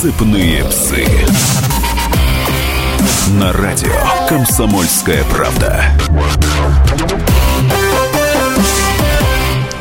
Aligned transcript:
Цепные 0.00 0.64
псы. 0.64 1.04
На 3.38 3.52
радио 3.52 3.92
Комсомольская 4.30 5.22
правда. 5.24 5.84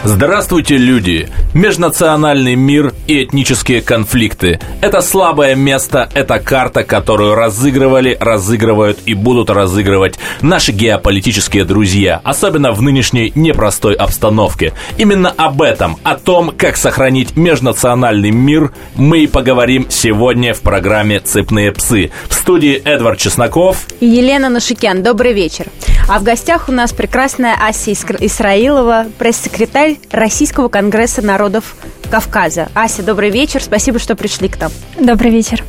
Здравствуйте, 0.03 0.75
люди! 0.75 1.29
Межнациональный 1.53 2.53
мир 2.53 2.93
и 3.07 3.23
этнические 3.23 3.81
конфликты– 3.81 4.59
это 4.81 5.01
слабое 5.01 5.55
место, 5.55 6.07
это 6.13 6.37
карта, 6.39 6.83
которую 6.83 7.33
разыгрывали, 7.33 8.15
разыгрывают 8.19 8.99
и 9.07 9.15
будут 9.15 9.49
разыгрывать 9.49 10.19
наши 10.41 10.71
геополитические 10.71 11.65
друзья, 11.65 12.21
особенно 12.23 12.71
в 12.71 12.83
нынешней 12.83 13.31
непростой 13.33 13.95
обстановке. 13.95 14.73
Именно 14.97 15.33
об 15.35 15.63
этом, 15.63 15.97
о 16.03 16.15
том, 16.15 16.53
как 16.55 16.77
сохранить 16.77 17.35
межнациональный 17.35 18.31
мир, 18.31 18.71
мы 18.93 19.21
и 19.21 19.27
поговорим 19.27 19.87
сегодня 19.89 20.53
в 20.53 20.61
программе 20.61 21.19
«Цепные 21.19 21.71
псы». 21.71 22.11
В 22.27 22.35
студии 22.35 22.75
Эдвард 22.75 23.17
Чесноков 23.17 23.87
и 23.99 24.05
Елена 24.05 24.49
Нашикян. 24.49 25.01
Добрый 25.01 25.33
вечер. 25.33 25.65
А 26.07 26.19
в 26.19 26.23
гостях 26.23 26.69
у 26.69 26.71
нас 26.71 26.91
прекрасная 26.91 27.55
Ася 27.55 27.91
Исраилова, 27.91 29.05
пресс-секретарь 29.17 29.97
Российского 30.11 30.67
конгресса 30.67 31.21
народов 31.39 31.75
Кавказа. 32.11 32.67
Ася, 32.73 33.01
добрый 33.01 33.29
вечер. 33.29 33.63
Спасибо, 33.63 33.97
что 33.97 34.15
пришли 34.15 34.49
к 34.49 34.59
нам. 34.59 34.71
Добрый 34.99 35.31
вечер. 35.31 35.63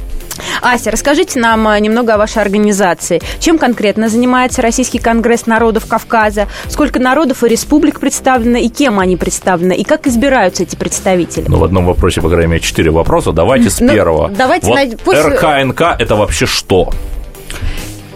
Ася, 0.63 0.91
расскажите 0.91 1.39
нам 1.39 1.69
э, 1.69 1.79
немного 1.79 2.15
о 2.15 2.19
вашей 2.19 2.43
организации. 2.43 3.21
Чем 3.39 3.57
конкретно 3.57 4.09
занимается 4.09 4.63
Российский 4.63 4.99
конгресс 4.99 5.47
народов 5.47 5.87
Кавказа? 5.87 6.49
Сколько 6.67 6.99
народов 6.99 7.45
и 7.45 7.49
республик 7.49 8.01
представлено, 8.01 8.59
и 8.59 8.69
кем 8.69 8.99
они 8.99 9.17
представлены? 9.17 9.75
И 9.75 9.85
как 9.85 10.09
избираются 10.09 10.65
эти 10.65 10.75
представители? 10.75 11.45
Ну, 11.47 11.59
в 11.59 11.65
одном 11.65 11.87
вопросе, 11.87 12.21
по 12.21 12.29
крайней 12.29 12.51
мере, 12.51 12.63
четыре 12.63 12.91
вопроса. 12.91 13.31
Давайте 13.31 13.71
с 13.71 13.79
ну, 13.79 13.93
первого. 13.93 14.29
Давайте 14.31 14.67
вот 14.67 14.75
над... 14.75 15.01
Пусть... 15.03 15.25
РКНК– 15.25 15.83
это 16.01 16.17
вообще 16.17 16.47
что? 16.47 16.91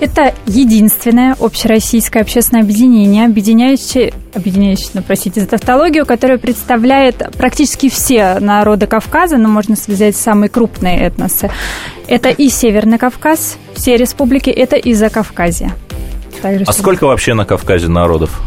Это 0.01 0.35
единственное 0.47 1.37
общероссийское 1.39 2.23
общественное 2.23 2.63
объединение, 2.63 3.27
объединяющее, 3.27 4.13
объединяющее, 4.35 4.91
ну, 4.95 5.03
простите 5.03 5.41
за 5.41 5.47
тавтологию, 5.47 6.05
которое 6.05 6.39
представляет 6.39 7.23
практически 7.37 7.89
все 7.89 8.39
народы 8.41 8.87
Кавказа, 8.87 9.37
но 9.37 9.49
можно 9.49 9.77
взять 9.87 10.17
самые 10.17 10.49
крупные 10.49 10.99
этносы. 11.01 11.51
Это 12.09 12.29
и 12.31 12.49
Северный 12.49 12.99
Кавказ, 12.99 13.57
все 13.75 13.97
республики, 13.97 14.51
это 14.51 14.77
и 14.77 14.93
Закавказье. 14.95 15.73
Также, 16.43 16.65
а 16.67 16.73
сколько 16.73 17.07
вообще 17.07 17.35
на 17.35 17.45
Кавказе 17.45 17.89
народов? 17.89 18.43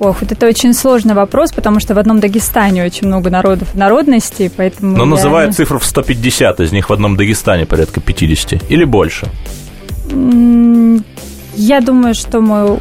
Ох, 0.00 0.22
вот 0.22 0.32
это 0.32 0.46
очень 0.46 0.74
сложный 0.74 1.14
вопрос, 1.14 1.52
потому 1.52 1.78
что 1.78 1.94
в 1.94 1.98
одном 1.98 2.18
Дагестане 2.18 2.84
очень 2.84 3.06
много 3.06 3.30
народов 3.30 3.74
народностей, 3.74 4.50
поэтому... 4.54 4.96
Но 4.96 5.04
называют 5.04 5.50
не... 5.50 5.56
цифру 5.56 5.78
в 5.78 5.84
150, 5.84 6.60
из 6.60 6.72
них 6.72 6.90
в 6.90 6.92
одном 6.92 7.16
Дагестане 7.16 7.64
порядка 7.64 8.00
50 8.00 8.70
или 8.70 8.84
больше. 8.84 9.28
Я 11.56 11.80
думаю, 11.80 12.14
что 12.14 12.40
мы 12.40 12.78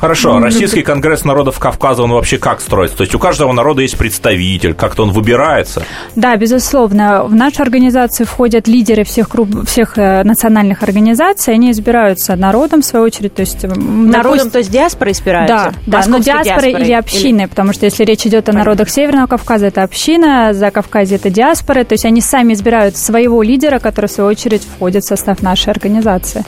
Хорошо, 0.00 0.38
Российский 0.40 0.82
конгресс 0.82 1.24
народов 1.24 1.58
Кавказа, 1.58 2.02
он 2.02 2.12
вообще 2.12 2.38
как 2.38 2.60
строится? 2.60 2.96
То 2.98 3.02
есть 3.02 3.14
у 3.14 3.18
каждого 3.18 3.52
народа 3.52 3.82
есть 3.82 3.96
представитель, 3.96 4.74
как-то 4.74 5.02
он 5.02 5.10
выбирается? 5.10 5.82
Да, 6.14 6.36
безусловно. 6.36 7.24
В 7.24 7.34
нашу 7.34 7.62
организацию 7.62 8.26
входят 8.26 8.68
лидеры 8.68 9.04
всех, 9.04 9.28
круп... 9.28 9.66
всех 9.66 9.96
э, 9.96 10.22
национальных 10.22 10.82
организаций, 10.82 11.54
они 11.54 11.70
избираются 11.70 12.36
народом, 12.36 12.82
в 12.82 12.84
свою 12.84 13.06
очередь. 13.06 13.34
То 13.34 13.40
есть, 13.40 13.62
народом, 13.62 14.10
допустим... 14.10 14.50
то 14.50 14.58
есть 14.58 14.70
диаспора 14.70 15.12
избирается? 15.12 15.74
Да, 15.86 16.00
да 16.00 16.06
но 16.06 16.18
диаспора 16.18 16.68
или 16.68 16.92
общины, 16.92 17.42
или... 17.42 17.46
потому 17.46 17.72
что 17.72 17.86
если 17.86 18.04
речь 18.04 18.26
идет 18.26 18.48
о 18.48 18.52
народах 18.52 18.90
Северного 18.90 19.26
Кавказа, 19.26 19.66
это 19.66 19.82
община, 19.82 20.52
за 20.52 20.70
Кавказе 20.70 21.16
это 21.16 21.30
диаспора, 21.30 21.84
то 21.84 21.94
есть 21.94 22.04
они 22.04 22.20
сами 22.20 22.52
избирают 22.52 22.96
своего 22.96 23.42
лидера, 23.42 23.78
который, 23.78 24.06
в 24.06 24.12
свою 24.12 24.30
очередь, 24.30 24.62
входит 24.62 25.04
в 25.04 25.06
состав 25.06 25.42
нашей 25.42 25.70
организации. 25.70 26.44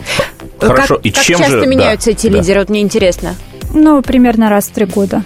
Хорошо, 0.60 0.96
как, 0.96 1.06
и 1.06 1.10
как 1.10 1.22
чем 1.22 1.38
часто 1.38 1.60
же... 1.60 1.66
меняются 1.66 2.10
да, 2.10 2.12
эти 2.12 2.28
да. 2.28 2.38
лидеры? 2.38 2.60
Вот 2.60 2.68
мне 2.68 2.80
интересно. 2.80 3.34
Ну, 3.74 4.02
примерно 4.02 4.50
раз 4.50 4.68
в 4.68 4.72
три 4.72 4.86
года. 4.86 5.22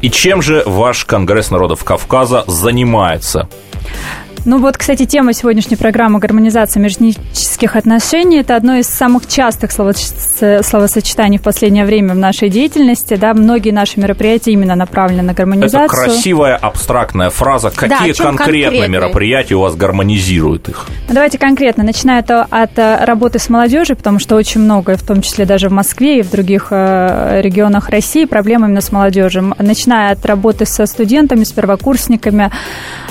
И 0.00 0.10
чем 0.10 0.42
же 0.42 0.62
ваш 0.64 1.04
Конгресс 1.04 1.50
народов 1.50 1.84
Кавказа 1.84 2.44
занимается? 2.46 3.48
Ну 4.44 4.58
вот, 4.58 4.76
кстати, 4.76 5.04
тема 5.04 5.32
сегодняшней 5.32 5.76
программы 5.76 6.18
«Гармонизация 6.18 6.80
межэтнических 6.80 7.76
отношений»– 7.76 8.38
это 8.40 8.56
одно 8.56 8.76
из 8.76 8.86
самых 8.86 9.26
частых 9.26 9.70
словосочетаний 9.72 11.38
в 11.38 11.42
последнее 11.42 11.84
время 11.84 12.14
в 12.14 12.18
нашей 12.18 12.48
деятельности. 12.48 13.14
Да, 13.16 13.34
многие 13.34 13.70
наши 13.70 14.00
мероприятия 14.00 14.52
именно 14.52 14.74
направлены 14.74 15.22
на 15.22 15.34
гармонизацию. 15.34 15.84
Это 15.84 15.94
красивая 15.94 16.56
абстрактная 16.56 17.30
фраза. 17.30 17.70
Какие 17.70 18.12
да, 18.12 18.24
конкретные 18.24 18.88
мероприятия 18.88 19.54
у 19.54 19.60
вас 19.60 19.74
гармонизируют 19.74 20.68
их? 20.68 20.86
Ну, 21.08 21.14
давайте 21.14 21.38
конкретно. 21.38 21.84
Начиная 21.84 22.20
от, 22.20 22.30
от 22.30 22.78
э, 22.78 23.04
работы 23.04 23.38
с 23.38 23.48
молодежью, 23.48 23.96
потому 23.96 24.18
что 24.18 24.36
очень 24.36 24.60
много, 24.60 24.96
в 24.96 25.02
том 25.02 25.22
числе 25.22 25.44
даже 25.44 25.68
в 25.68 25.72
Москве 25.72 26.20
и 26.20 26.22
в 26.22 26.30
других 26.30 26.68
э, 26.70 27.40
регионах 27.42 27.90
России, 27.90 28.24
проблем 28.24 28.64
именно 28.64 28.80
с 28.80 28.92
молодежью. 28.92 29.54
Начиная 29.58 30.12
от 30.12 30.24
работы 30.24 30.66
со 30.66 30.86
студентами, 30.86 31.44
с 31.44 31.52
первокурсниками, 31.52 32.50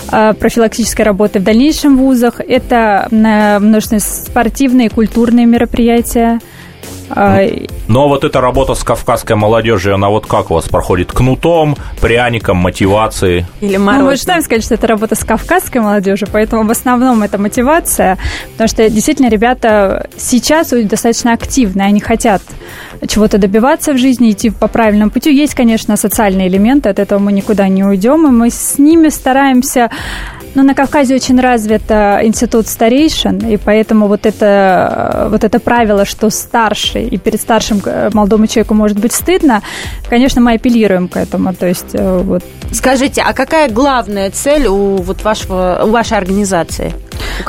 профилактической 0.10 1.02
работы 1.04 1.40
в 1.40 1.44
дальнейшем 1.44 1.98
вузах. 1.98 2.40
Это 2.40 3.08
э, 3.12 3.60
множественные 3.60 4.02
спортивные 4.02 4.88
и 4.88 4.90
культурные 4.90 5.46
мероприятия. 5.46 6.40
А, 7.10 7.42
Но 7.88 8.10
вот 8.10 8.24
эта 8.24 8.42
работа 8.42 8.76
с 8.76 8.84
кавказской 8.84 9.36
молодежью, 9.36 9.96
она 9.96 10.10
вот 10.10 10.26
как 10.26 10.52
у 10.52 10.56
вас 10.56 10.68
проходит? 10.68 11.12
Кнутом, 11.12 11.78
пряником, 12.02 12.58
мотивацией? 12.58 13.46
Или 13.62 13.78
морозом? 13.78 14.06
Ну, 14.06 14.12
мы 14.12 14.18
считаем 14.18 14.42
сказать, 14.42 14.64
что 14.64 14.74
это 14.74 14.88
работа 14.88 15.16
с 15.16 15.24
кавказской 15.24 15.80
молодежью, 15.80 16.28
поэтому 16.32 16.66
в 16.66 16.72
основном 16.72 17.24
это 17.24 17.38
мотивация, 17.38 18.18
потому 18.52 18.68
что 18.68 18.90
действительно 18.90 19.30
ребята 19.30 20.10
сейчас 20.18 20.70
достаточно 20.70 21.34
активны, 21.34 21.82
они 21.82 22.02
хотят 22.02 22.42
чего-то 23.08 23.38
добиваться 23.38 23.94
в 23.94 23.98
жизни, 23.98 24.32
идти 24.32 24.50
по 24.50 24.68
правильному 24.68 25.12
пути. 25.12 25.34
Есть, 25.34 25.56
конечно, 25.56 25.98
социальные 25.98 26.48
элементы, 26.48 26.90
от 26.90 27.00
этого 27.00 27.20
мы 27.20 27.32
никуда 27.32 27.68
не 27.68 27.84
уйдем, 27.84 28.28
и 28.28 28.32
мы 28.32 28.50
с 28.50 28.78
ними 28.78 29.10
стараемся 29.10 29.90
ну, 30.56 30.64
на 30.64 30.74
Кавказе 30.74 31.16
очень 31.16 31.40
развит 31.40 31.84
э, 31.90 32.22
институт 32.24 32.68
старейшин, 32.68 33.38
и 33.40 33.58
поэтому 33.58 34.08
вот 34.08 34.26
это, 34.26 35.26
э, 35.26 35.30
вот 35.30 35.44
это 35.44 35.60
правило, 35.60 36.06
что 36.06 36.30
старший, 36.30 37.08
и 37.08 37.18
перед 37.18 37.42
старшим 37.42 37.82
э, 37.86 38.10
молодому 38.14 38.48
человеку 38.48 38.74
может 38.74 39.00
быть 39.00 39.14
стыдно, 39.14 39.62
конечно, 40.10 40.42
мы 40.42 40.54
апеллируем 40.54 41.08
к 41.08 41.18
этому. 41.18 41.54
То 41.54 41.68
есть, 41.68 41.94
вот. 41.94 42.44
Скажите, 42.72 43.22
а 43.22 43.34
какая 43.34 43.70
главная 43.70 44.32
цель 44.32 44.68
у, 44.68 44.98
вот 44.98 45.24
вашего, 45.24 45.84
у 45.86 45.92
вашей 45.92 46.18
организации? 46.18 46.94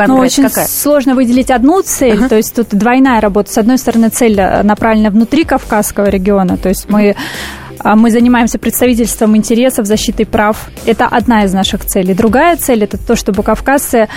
ну, 0.06 0.16
очень 0.16 0.44
какая? 0.44 0.66
сложно 0.66 1.14
выделить 1.14 1.50
одну 1.50 1.82
цель, 1.82 2.18
uh-huh. 2.18 2.28
то 2.28 2.36
есть 2.36 2.54
тут 2.54 2.68
двойная 2.70 3.20
работа. 3.20 3.52
С 3.52 3.58
одной 3.58 3.78
стороны, 3.78 4.08
цель 4.08 4.36
направлена 4.62 5.10
внутри 5.10 5.44
Кавказского 5.44 6.06
региона, 6.06 6.56
то 6.56 6.68
есть 6.68 6.90
мы 6.90 7.10
а 7.10 7.67
мы 7.84 8.10
занимаемся 8.10 8.58
представительством 8.58 9.36
интересов, 9.36 9.86
защитой 9.86 10.24
прав. 10.24 10.68
Это 10.86 11.06
одна 11.06 11.44
из 11.44 11.52
наших 11.52 11.84
целей. 11.84 12.14
Другая 12.14 12.56
цель– 12.56 12.82
это 12.84 12.98
то, 12.98 13.16
чтобы 13.16 13.42
кавказцы 13.42 14.08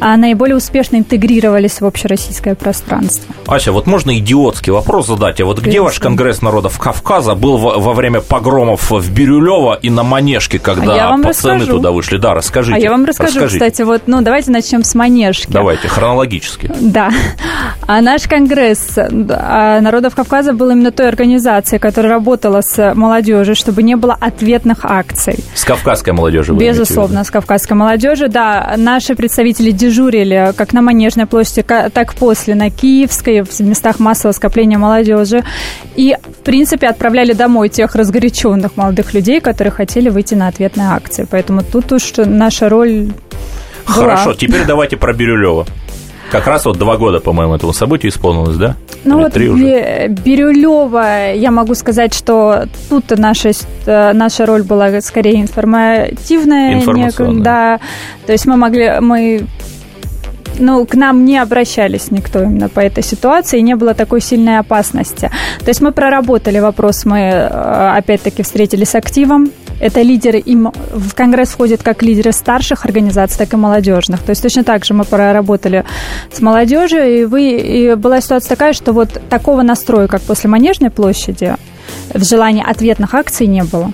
а, 0.00 0.16
наиболее 0.16 0.56
успешно 0.56 0.96
интегрировались 0.96 1.80
в 1.80 1.86
общероссийское 1.86 2.54
пространство. 2.54 3.34
Ася, 3.46 3.72
вот 3.72 3.86
можно 3.86 4.16
идиотский 4.18 4.72
вопрос 4.72 5.06
задать. 5.06 5.40
А 5.40 5.44
вот 5.44 5.60
где 5.60 5.80
ваш 5.80 5.98
Конгресс 5.98 6.42
народов 6.42 6.78
Кавказа 6.78 7.34
был 7.34 7.56
во, 7.56 7.78
во 7.78 7.92
время 7.94 8.20
погромов 8.20 8.90
в 8.90 9.10
Бирюлево 9.12 9.78
и 9.80 9.90
на 9.90 10.02
Манежке, 10.02 10.58
когда 10.58 10.94
а 10.94 10.96
я 10.96 11.08
вам 11.08 11.22
пацаны 11.22 11.60
расскажу. 11.60 11.76
туда 11.78 11.90
вышли? 11.90 12.18
Да, 12.18 12.34
расскажите. 12.34 12.76
А 12.76 12.80
я 12.80 12.90
вам 12.90 13.04
расскажу, 13.04 13.40
расскажите. 13.40 13.58
кстати. 13.58 13.82
Вот, 13.82 14.02
ну, 14.06 14.22
давайте 14.22 14.50
начнем 14.50 14.84
с 14.84 14.94
Манежки. 14.94 15.50
Давайте, 15.50 15.88
хронологически. 15.88 16.70
Да. 16.80 17.10
А 17.86 18.00
наш 18.00 18.28
Конгресс 18.28 18.98
а, 18.98 19.80
народов 19.80 20.14
Кавказа 20.14 20.52
был 20.52 20.70
именно 20.70 20.92
той 20.92 21.08
организацией, 21.08 21.78
которая 21.78 22.12
работала 22.12 22.60
с 22.60 22.94
молодежью, 22.94 23.54
чтобы 23.54 23.82
не 23.82 23.96
было 23.96 24.16
ответных 24.18 24.84
акций. 24.84 25.44
С 25.54 25.64
кавказской 25.64 26.10
молодежью 26.10 26.56
Безусловно, 26.56 27.24
с 27.24 27.30
кавказской 27.30 27.74
молодежью, 27.74 28.28
да. 28.28 28.74
Наши 28.76 29.14
представители 29.14 29.70
дежурили 29.88 30.52
как 30.56 30.72
на 30.72 30.82
Манежной 30.82 31.26
площади, 31.26 31.62
так 31.62 32.14
после 32.14 32.54
на 32.54 32.70
Киевской, 32.70 33.42
в 33.42 33.60
местах 33.60 33.98
массового 33.98 34.32
скопления 34.34 34.78
молодежи. 34.78 35.44
И, 35.96 36.16
в 36.22 36.44
принципе, 36.44 36.88
отправляли 36.88 37.32
домой 37.32 37.68
тех 37.68 37.94
разгоряченных 37.94 38.76
молодых 38.76 39.14
людей, 39.14 39.40
которые 39.40 39.72
хотели 39.72 40.08
выйти 40.08 40.34
на 40.34 40.48
ответные 40.48 40.88
акции. 40.88 41.26
Поэтому 41.30 41.62
тут 41.62 41.92
уж 41.92 42.12
наша 42.16 42.68
роль 42.68 43.08
Хорошо, 43.84 44.24
была. 44.26 44.34
теперь 44.34 44.64
давайте 44.66 44.96
про 44.96 45.12
Бирюлева. 45.12 45.66
Как 46.30 46.46
раз 46.46 46.66
вот 46.66 46.76
два 46.76 46.98
года, 46.98 47.20
по-моему, 47.20 47.54
этому 47.54 47.72
событию 47.72 48.12
исполнилось, 48.12 48.56
да? 48.56 48.76
Ну 49.04 49.16
Или 49.16 49.22
вот 49.24 49.32
три 49.32 49.48
уже? 49.48 50.08
Бирюлева, 50.08 51.32
я 51.32 51.50
могу 51.50 51.74
сказать, 51.74 52.12
что 52.12 52.66
тут 52.90 53.10
наша, 53.16 53.52
э, 53.86 54.12
наша 54.12 54.44
роль 54.44 54.62
была 54.62 55.00
скорее 55.00 55.40
информативная. 55.40 56.74
Информационная. 56.74 57.42
да, 57.42 57.80
то 58.26 58.32
есть 58.32 58.44
мы 58.44 58.56
могли, 58.56 59.00
мы 59.00 59.46
ну, 60.58 60.86
к 60.86 60.94
нам 60.94 61.24
не 61.24 61.38
обращались 61.38 62.10
никто 62.10 62.42
именно 62.42 62.68
по 62.68 62.80
этой 62.80 63.02
ситуации, 63.02 63.58
и 63.58 63.62
не 63.62 63.76
было 63.76 63.94
такой 63.94 64.20
сильной 64.20 64.58
опасности. 64.58 65.30
То 65.60 65.68
есть 65.68 65.80
мы 65.80 65.92
проработали 65.92 66.58
вопрос, 66.60 67.04
мы 67.04 67.18
э, 67.18 67.96
опять-таки 67.96 68.42
встретились 68.42 68.90
с 68.90 68.94
активом, 68.94 69.50
Это 69.80 70.02
лидеры, 70.02 70.38
им 70.38 70.72
в 70.92 71.14
Конгресс 71.14 71.50
входят 71.50 71.82
как 71.82 72.02
лидеры 72.02 72.32
старших 72.32 72.84
организаций, 72.84 73.38
так 73.38 73.52
и 73.52 73.56
молодежных. 73.56 74.22
То 74.22 74.30
есть 74.30 74.42
точно 74.42 74.64
так 74.64 74.84
же 74.84 74.94
мы 74.94 75.04
проработали 75.04 75.84
с 76.32 76.40
молодежью, 76.40 77.04
и, 77.04 77.24
вы, 77.24 77.50
и 77.50 77.94
была 77.94 78.20
ситуация 78.20 78.48
такая, 78.48 78.72
что 78.72 78.92
вот 78.92 79.20
такого 79.28 79.62
настроя, 79.62 80.08
как 80.08 80.22
после 80.22 80.50
Манежной 80.50 80.90
площади, 80.90 81.54
в 82.12 82.24
желании 82.24 82.64
ответных 82.68 83.14
акций 83.14 83.46
не 83.46 83.62
было. 83.62 83.92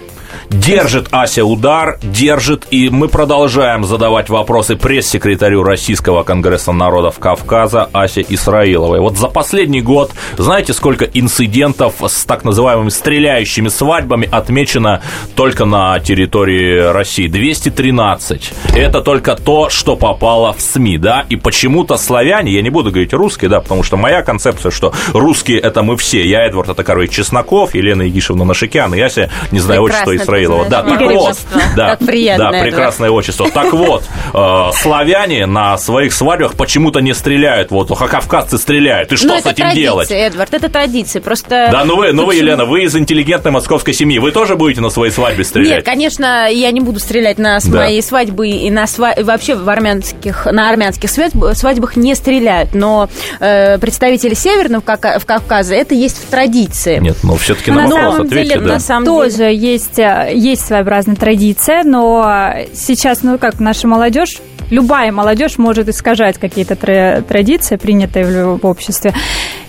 Держит 0.50 1.08
Ася 1.10 1.44
удар, 1.44 1.98
держит, 2.02 2.66
и 2.70 2.88
мы 2.90 3.08
продолжаем 3.08 3.84
задавать 3.84 4.28
вопросы 4.28 4.76
пресс-секретарю 4.76 5.62
Российского 5.62 6.22
Конгресса 6.22 6.72
народов 6.72 7.18
Кавказа 7.18 7.88
Асе 7.92 8.24
Исраиловой. 8.28 9.00
Вот 9.00 9.16
за 9.16 9.28
последний 9.28 9.80
год, 9.80 10.12
знаете, 10.36 10.72
сколько 10.72 11.04
инцидентов 11.04 11.94
с 12.06 12.24
так 12.24 12.44
называемыми 12.44 12.88
стреляющими 12.88 13.68
свадьбами 13.68 14.28
отмечено 14.30 15.02
только 15.34 15.64
на 15.64 15.98
территории 16.00 16.92
России? 16.92 17.28
213. 17.28 18.52
Это 18.74 19.00
только 19.00 19.34
то, 19.36 19.70
что 19.70 19.96
попало 19.96 20.52
в 20.52 20.60
СМИ, 20.60 20.98
да, 20.98 21.26
и 21.28 21.36
почему-то 21.36 21.96
славяне, 21.96 22.52
я 22.52 22.62
не 22.62 22.70
буду 22.70 22.90
говорить 22.90 23.12
русские, 23.12 23.48
да, 23.48 23.60
потому 23.60 23.82
что 23.82 23.96
моя 23.96 24.22
концепция, 24.22 24.70
что 24.70 24.92
русские 25.12 25.58
это 25.58 25.82
мы 25.82 25.96
все, 25.96 26.26
я 26.26 26.44
Эдвард 26.44 26.70
Атакарович 26.70 27.12
Чесноков, 27.12 27.74
Елена 27.74 28.02
Егишевна 28.02 28.44
Нашикян, 28.44 28.94
и 28.94 29.00
Ася, 29.00 29.30
не 29.50 29.60
знаю, 29.60 29.82
отчество 29.82 30.12
Исраилова. 30.24 30.66
Да, 30.68 30.82
так 30.82 31.00
вот, 31.00 31.36
да, 31.76 31.96
да, 31.96 32.50
прекрасное 32.62 33.10
отчество. 33.10 33.48
Так 33.50 33.72
вот, 33.72 34.02
э, 34.32 34.70
славяне 34.74 35.46
на 35.46 35.76
своих 35.78 36.12
свадьбах 36.12 36.54
почему-то 36.54 37.00
не 37.00 37.14
стреляют, 37.14 37.70
вот, 37.70 37.90
а 37.90 38.08
кавказцы 38.08 38.58
стреляют. 38.58 39.12
И 39.12 39.16
что 39.16 39.28
Ну, 39.28 39.34
с 39.36 39.40
это 39.40 39.50
этим 39.50 39.64
традиция, 39.64 39.82
делать? 39.82 40.10
Эдвард, 40.10 40.54
это 40.54 40.68
традиция. 40.68 41.22
Просто... 41.22 41.68
Да, 41.70 41.84
ну 41.84 41.96
вы, 41.96 42.12
ну 42.12 42.26
вы? 42.26 42.34
Елена, 42.36 42.64
вы 42.64 42.84
из 42.84 42.96
интеллигентной 42.96 43.52
московской 43.52 43.94
семьи, 43.94 44.18
вы 44.18 44.30
тоже 44.32 44.56
будете 44.56 44.80
на 44.80 44.90
своей 44.90 45.12
свадьбе 45.12 45.44
стрелять? 45.44 45.78
Нет, 45.78 45.84
конечно, 45.84 46.50
я 46.50 46.70
не 46.70 46.80
буду 46.80 46.98
стрелять 47.00 47.38
на 47.38 47.60
с 47.60 47.64
Да. 47.64 47.78
моей 47.78 48.02
свадьбы 48.02 48.48
и 48.48 48.70
на 48.70 48.86
вообще 49.22 49.54
в 49.54 49.68
армянских, 49.68 50.46
на 50.46 50.68
армянских 50.68 51.08
свадьб- 51.10 51.54
свадьбах 51.54 51.96
не 51.96 52.14
стреляют. 52.14 52.74
Но 52.74 53.08
э, 53.40 53.78
представители 53.78 54.34
Северного 54.34 54.82
Кавка- 54.82 55.18
в 55.18 55.26
Кавказе 55.26 55.76
это 55.76 55.94
есть 55.94 56.18
в 56.22 56.30
традиции. 56.30 56.98
Нет, 56.98 57.16
ну 57.22 57.36
все-таки 57.36 57.70
на 57.70 57.82
на 57.82 57.82
вопрос 57.88 58.00
самом 58.14 58.26
ответьте, 58.26 58.48
деле, 58.54 58.60
да. 58.66 58.72
на 58.74 58.80
самом 58.80 59.04
Тоже 59.06 59.36
деле. 59.36 59.56
есть, 59.56 59.98
э, 59.98 60.04
есть 60.28 60.66
своеобразная 60.66 61.16
традиция, 61.16 61.82
но 61.84 62.52
сейчас, 62.72 63.22
ну 63.22 63.38
как, 63.38 63.60
наша 63.60 63.88
молодежь, 63.88 64.40
любая 64.70 65.12
молодежь 65.12 65.58
может 65.58 65.88
искажать 65.88 66.38
какие-то 66.38 66.76
тра- 66.76 67.22
традиции, 67.26 67.76
принятые 67.76 68.56
в 68.56 68.66
обществе. 68.66 69.14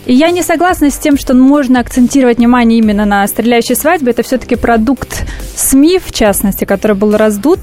И 0.06 0.13
я 0.13 0.31
не 0.31 0.44
согласна 0.44 0.92
с 0.92 0.98
тем, 0.98 1.18
что 1.18 1.34
можно 1.34 1.80
акцентировать 1.80 2.38
внимание 2.38 2.80
именно 2.80 3.06
на 3.06 3.28
стреляющей 3.28 3.75
свадьбе. 3.75 4.12
Это 4.12 4.24
все-таки 4.24 4.56
продукт 4.56 5.25
СМИ, 5.56 6.00
в 6.00 6.12
частности, 6.12 6.66
который 6.66 6.96
был 6.96 7.18
раздут. 7.18 7.60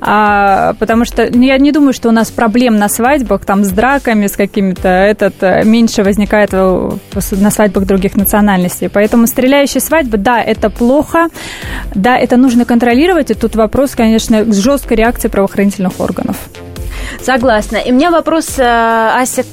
А, 0.00 0.74
потому 0.78 1.04
что 1.04 1.28
ну, 1.32 1.42
я 1.42 1.58
не 1.58 1.72
думаю, 1.72 1.92
что 1.92 2.08
у 2.08 2.12
нас 2.12 2.30
проблем 2.30 2.76
на 2.76 2.88
свадьбах 2.88 3.44
там 3.44 3.64
с 3.64 3.68
драками, 3.68 4.26
с 4.26 4.36
какими-то 4.36 4.88
этот 4.88 5.34
э, 5.42 5.62
меньше 5.64 6.02
возникает 6.02 6.52
на 6.52 7.50
свадьбах 7.50 7.84
других 7.84 8.16
национальностей. 8.16 8.88
Поэтому 8.88 9.26
стреляющие 9.26 9.80
свадьбы, 9.80 10.16
да, 10.16 10.42
это 10.42 10.70
плохо, 10.70 11.28
да, 11.94 12.18
это 12.18 12.36
нужно 12.36 12.64
контролировать. 12.64 13.30
И 13.30 13.34
тут 13.34 13.54
вопрос, 13.56 13.94
конечно, 13.94 14.42
к 14.44 14.54
жесткой 14.54 14.96
реакции 14.96 15.28
правоохранительных 15.28 16.00
органов. 16.00 16.36
Согласна. 17.22 17.76
И 17.76 17.92
у 17.92 17.94
меня 17.94 18.10
вопрос, 18.10 18.58
э, 18.58 18.62
Ася. 18.62 19.44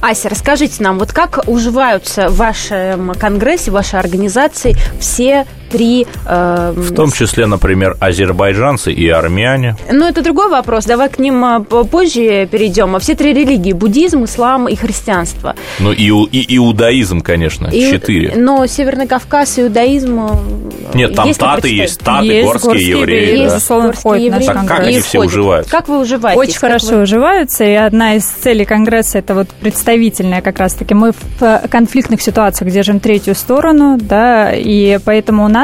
Ася, 0.00 0.28
расскажите 0.28 0.82
нам, 0.82 0.98
вот 0.98 1.12
как 1.12 1.44
уживаются 1.46 2.28
в 2.28 2.36
вашем 2.36 3.14
конгрессе, 3.14 3.70
в 3.70 3.74
вашей 3.74 3.98
организации 3.98 4.76
все 5.00 5.46
три... 5.72 6.06
э, 6.26 6.72
В 6.76 6.94
том 6.94 7.10
числе, 7.10 7.46
например, 7.46 7.96
азербайджанцы 8.00 8.92
и 8.92 9.08
армяне. 9.08 9.76
Ну, 9.90 10.06
это 10.06 10.22
другой 10.22 10.48
вопрос. 10.48 10.84
Давай 10.84 11.08
к 11.08 11.18
ним 11.18 11.64
п- 11.64 11.84
позже 11.84 12.46
перейдем. 12.50 12.94
А 12.94 12.98
все 12.98 13.14
три 13.14 13.32
религии– 13.32 13.72
буддизм, 13.74 14.24
ислам 14.24 14.68
и 14.68 14.76
христианство. 14.76 15.54
Ну, 15.78 15.92
и, 15.92 16.04
и 16.08 16.56
иудаизм, 16.56 17.20
конечно, 17.20 17.68
И- 17.68 17.90
четыре. 17.90 18.34
Но 18.36 18.66
Северный 18.66 19.06
Кавказ, 19.06 19.58
иудаизм... 19.58 20.20
э, 20.20 20.96
Нет, 20.96 21.14
там 21.14 21.26
есть 21.28 21.40
таты 21.40 21.68
есть, 21.68 22.00
таты, 22.00 22.26
Есть 22.26 22.46
горские, 22.52 22.70
горские 22.72 22.88
евреи. 22.90 23.20
евреи, 23.22 23.36
да. 23.36 23.42
Есть 23.42 23.54
безусловно, 23.54 23.86
горские 23.88 24.00
входят 24.00 24.24
евреи. 24.34 24.46
Так 24.46 24.66
как 24.66 24.80
они 24.80 25.00
все 25.00 25.18
уживаются? 25.20 25.70
Как 25.70 25.88
вы 25.88 26.00
уживаетесь? 26.00 26.38
Очень 26.40 26.58
хорошо 26.58 26.86
вы- 26.96 27.02
уживаются, 27.02 27.64
и 27.64 27.72
одна 27.74 28.14
из 28.16 28.24
целей 28.24 28.64
Конгресса 28.64 29.18
это 29.18 29.34
вот 29.34 29.48
представительная 29.48 30.42
как 30.42 30.58
раз-таки. 30.58 30.94
Мы 30.94 31.12
в 31.12 31.42
э, 31.42 31.66
конфликтных 31.70 32.20
ситуациях 32.20 32.70
держим 32.72 33.00
третью 33.00 33.34
сторону, 33.34 33.98
да, 34.00 34.52
и 34.52 34.98
поэтому 35.04 35.44
у 35.44 35.48
нас 35.48 35.61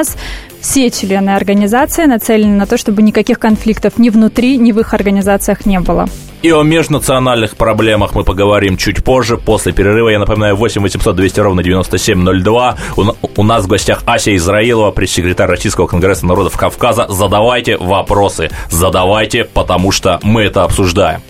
все 0.60 0.90
члены 0.90 1.30
организации 1.30 2.06
нацелены 2.06 2.56
на 2.56 2.66
то, 2.66 2.76
чтобы 2.76 3.02
никаких 3.02 3.38
конфликтов 3.38 3.98
ни 3.98 4.10
внутри, 4.10 4.56
ни 4.58 4.72
в 4.72 4.80
их 4.80 4.94
организациях 4.94 5.66
не 5.66 5.80
было. 5.80 6.08
И 6.42 6.52
о 6.52 6.62
межнациональных 6.62 7.56
проблемах 7.56 8.14
мы 8.14 8.22
поговорим 8.22 8.76
чуть 8.76 9.02
позже, 9.02 9.36
после 9.36 9.72
перерыва. 9.72 10.08
Я 10.08 10.20
напоминаю, 10.20 10.56
8 10.56 10.82
800 10.82 11.16
200 11.16 11.40
ровно 11.40 11.62
9702. 11.64 12.76
У, 12.96 13.04
у 13.36 13.42
нас 13.42 13.64
в 13.64 13.66
гостях 13.66 14.02
Ася 14.06 14.34
Израилова, 14.36 14.92
пресс-секретарь 14.92 15.48
Российского 15.48 15.88
Конгресса 15.88 16.26
народов 16.26 16.56
Кавказа. 16.56 17.06
Задавайте 17.08 17.76
вопросы, 17.76 18.50
задавайте, 18.70 19.44
потому 19.44 19.90
что 19.90 20.20
мы 20.22 20.42
это 20.42 20.62
обсуждаем. 20.62 21.22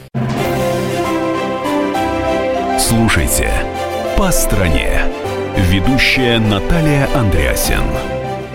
Слушайте 2.79 3.51
«По 4.17 4.31
стране». 4.31 5.03
Ведущая 5.57 6.39
Наталья 6.39 7.09
Андреасин. 7.15 8.18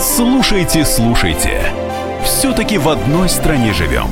Слушайте, 0.00 0.86
слушайте. 0.86 1.60
Все-таки 2.24 2.78
в 2.78 2.88
одной 2.88 3.28
стране 3.28 3.74
живем. 3.74 4.08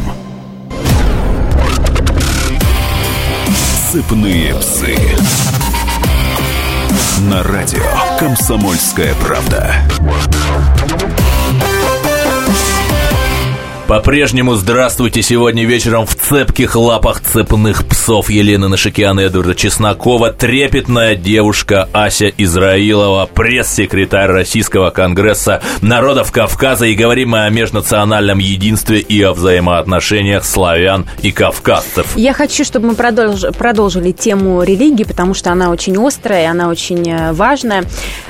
Цепные 3.90 4.54
псы. 4.56 4.98
На 7.20 7.42
радио 7.42 7.86
«Комсомольская 8.18 9.14
правда». 9.14 9.76
По-прежнему 13.88 14.54
здравствуйте. 14.54 15.22
Сегодня 15.22 15.64
вечером 15.64 16.04
в 16.04 16.14
цепких 16.14 16.76
лапах 16.76 17.22
цепных 17.22 17.86
псов 17.86 18.28
Елены 18.28 18.68
Нашикяна 18.68 19.20
и 19.20 19.24
Эдварда 19.24 19.54
Чеснокова 19.54 20.30
трепетная 20.30 21.16
девушка 21.16 21.88
Ася 21.94 22.28
Израилова, 22.28 23.24
пресс-секретарь 23.32 24.30
Российского 24.30 24.90
Конгресса 24.90 25.62
народов 25.80 26.32
Кавказа. 26.32 26.84
И 26.84 26.94
говорим 26.94 27.30
мы 27.30 27.46
о 27.46 27.48
межнациональном 27.48 28.40
единстве 28.40 28.98
и 28.98 29.22
о 29.22 29.32
взаимоотношениях 29.32 30.44
славян 30.44 31.06
и 31.22 31.32
кавказцев. 31.32 32.14
Я 32.14 32.34
хочу, 32.34 32.64
чтобы 32.64 32.88
мы 32.88 32.92
продолж- 32.92 33.56
продолжили 33.56 34.12
тему 34.12 34.62
религии, 34.64 35.04
потому 35.04 35.32
что 35.32 35.50
она 35.50 35.70
очень 35.70 35.96
острая, 35.96 36.50
она 36.50 36.68
очень 36.68 37.10
э, 37.10 37.32
важная. 37.32 37.84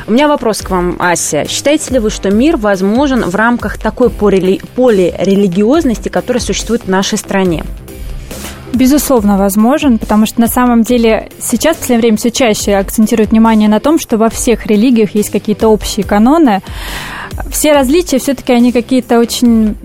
У 0.06 0.12
меня 0.12 0.28
вопрос 0.28 0.62
к 0.62 0.70
вам, 0.70 0.94
Ася. 1.00 1.48
Считаете 1.48 1.94
ли 1.94 1.98
вы, 1.98 2.10
что 2.10 2.30
мир 2.30 2.56
возможен 2.56 3.24
в 3.24 3.34
рамках 3.34 3.76
такой 3.76 4.08
порели- 4.08 4.60
полирелигиозности, 5.49 6.09
которая 6.09 6.40
существует 6.40 6.83
в 6.85 6.88
нашей 6.88 7.19
стране? 7.19 7.64
Безусловно, 8.75 9.38
возможен, 9.38 9.99
потому 9.99 10.26
что 10.26 10.40
на 10.40 10.47
самом 10.47 10.83
деле 10.83 11.31
сейчас 11.40 11.76
в 11.76 11.81
последнее 11.81 12.02
время 12.02 12.17
все 12.19 12.31
чаще 12.31 12.76
акцентируют 12.76 13.31
внимание 13.31 13.69
на 13.69 13.81
том, 13.81 13.99
что 13.99 14.19
во 14.19 14.28
всех 14.28 14.67
религиях 14.67 15.14
есть 15.14 15.31
какие-то 15.31 15.69
общие 15.69 16.05
каноны. 16.05 16.61
Все 17.50 17.73
различия 17.73 18.18
все-таки 18.18 18.52
они 18.52 18.73
какие-то 18.73 19.18
очень, 19.18 19.76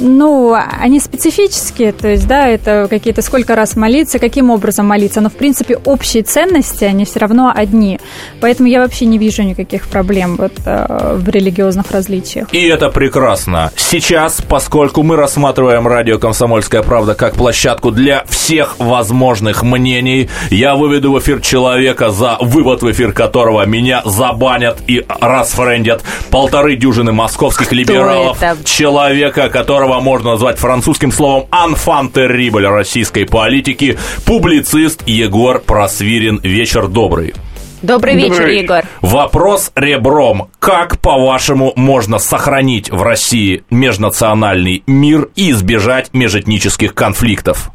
ну, 0.00 0.56
они 0.80 1.00
специфические, 1.00 1.92
то 1.92 2.08
есть, 2.08 2.26
да, 2.26 2.48
это 2.48 2.86
какие-то 2.88 3.22
сколько 3.22 3.54
раз 3.54 3.76
молиться, 3.76 4.18
каким 4.18 4.50
образом 4.50 4.86
молиться, 4.86 5.20
но 5.20 5.28
в 5.28 5.34
принципе 5.34 5.78
общие 5.84 6.22
ценности, 6.22 6.84
они 6.84 7.04
все 7.04 7.20
равно 7.20 7.52
одни. 7.54 7.98
Поэтому 8.40 8.68
я 8.68 8.80
вообще 8.80 9.06
не 9.06 9.18
вижу 9.18 9.42
никаких 9.42 9.88
проблем 9.88 10.36
вот, 10.36 10.52
э, 10.64 11.16
в 11.16 11.28
религиозных 11.28 11.90
различиях. 11.90 12.48
И 12.52 12.66
это 12.66 12.90
прекрасно. 12.90 13.70
Сейчас, 13.76 14.40
поскольку 14.46 15.02
мы 15.02 15.16
рассматриваем 15.16 15.86
радио 15.86 16.18
«Комсомольская 16.18 16.82
правда» 16.82 17.14
как 17.14 17.34
площадку 17.34 17.90
для 17.90 18.24
всех 18.28 18.76
возможных 18.78 19.62
мнений, 19.62 20.28
я 20.50 20.74
выведу 20.74 21.12
в 21.12 21.18
эфир 21.18 21.40
человека, 21.40 22.10
за 22.10 22.36
вывод 22.40 22.82
в 22.82 22.90
эфир 22.90 23.12
которого 23.12 23.64
меня 23.66 24.02
забанят 24.04 24.78
и 24.86 25.04
расфрендят 25.08 26.02
полторы 26.30 26.76
дюжины 26.82 27.12
московских 27.12 27.70
либералов, 27.70 28.42
это? 28.42 28.64
человека, 28.64 29.48
которого 29.48 30.00
можно 30.00 30.32
назвать 30.32 30.58
французским 30.58 31.12
словом 31.12 31.46
«анфан 31.52 32.10
terrible» 32.12 32.68
российской 32.68 33.24
политики, 33.24 33.96
публицист 34.26 35.06
Егор 35.06 35.60
Просвирин. 35.60 36.40
Вечер 36.42 36.88
добрый. 36.88 37.34
Добрый 37.82 38.16
вечер, 38.16 38.30
Добрый 38.30 38.54
вечер. 38.54 38.64
Егор. 38.64 38.82
Вопрос 39.00 39.70
ребром. 39.76 40.48
Как, 40.58 41.00
по-вашему, 41.00 41.72
можно 41.76 42.18
сохранить 42.18 42.90
в 42.90 43.00
России 43.04 43.62
межнациональный 43.70 44.82
мир 44.88 45.28
и 45.36 45.52
избежать 45.52 46.10
межэтнических 46.12 46.94
конфликтов? 46.94 47.70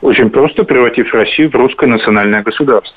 Очень 0.00 0.30
просто 0.30 0.64
превратив 0.64 1.12
Россию 1.12 1.50
в 1.50 1.54
русское 1.56 1.86
национальное 1.86 2.42
государство. 2.42 2.96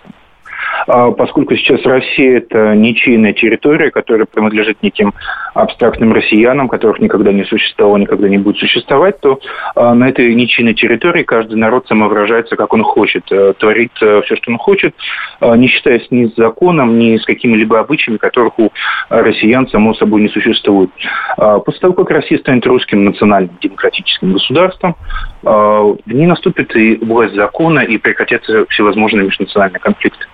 А, 0.87 1.11
Поскольку 1.11 1.55
сейчас 1.55 1.83
Россия– 1.83 2.37
это 2.39 2.75
ничейная 2.75 3.33
территория, 3.33 3.91
которая 3.91 4.25
принадлежит 4.25 4.81
неким 4.81 5.13
абстрактным 5.53 6.13
россиянам, 6.13 6.67
которых 6.67 6.99
никогда 6.99 7.31
не 7.31 7.43
существовало, 7.43 7.97
никогда 7.97 8.29
не 8.29 8.37
будет 8.37 8.57
существовать, 8.57 9.19
то 9.19 9.39
а, 9.75 9.93
на 9.93 10.09
этой 10.09 10.33
ничейной 10.33 10.73
территории 10.73 11.23
каждый 11.23 11.55
народ 11.55 11.87
самовыражается, 11.87 12.55
как 12.55 12.73
он 12.73 12.83
хочет, 12.83 13.23
э, 13.31 13.53
творит 13.57 13.91
все, 13.95 14.21
что 14.23 14.51
он 14.51 14.57
хочет, 14.57 14.95
а, 15.39 15.55
не 15.55 15.67
считаясь 15.67 16.07
ни 16.09 16.25
с 16.25 16.35
законом, 16.35 16.97
ни 16.97 17.17
с 17.17 17.25
какими-либо 17.25 17.79
обычаями, 17.79 18.17
которых 18.17 18.59
у 18.59 18.71
россиян, 19.09 19.67
само 19.67 19.93
собой, 19.93 20.21
не 20.21 20.29
существует. 20.29 20.89
После 21.37 21.79
того, 21.79 21.93
как 21.93 22.09
Россия 22.11 22.39
станет 22.39 22.65
русским 22.65 23.05
национальным 23.05 23.57
демократическим 23.61 24.33
государством, 24.33 24.95
в 25.43 25.97
ней 26.05 26.27
наступит 26.27 26.75
и 26.75 26.95
власть 26.95 27.35
закона, 27.35 27.79
и 27.79 27.97
прекратятся 27.97 28.65
всевозможные 28.67 29.25
межнациональные 29.25 29.79
конфликты. 29.79 30.25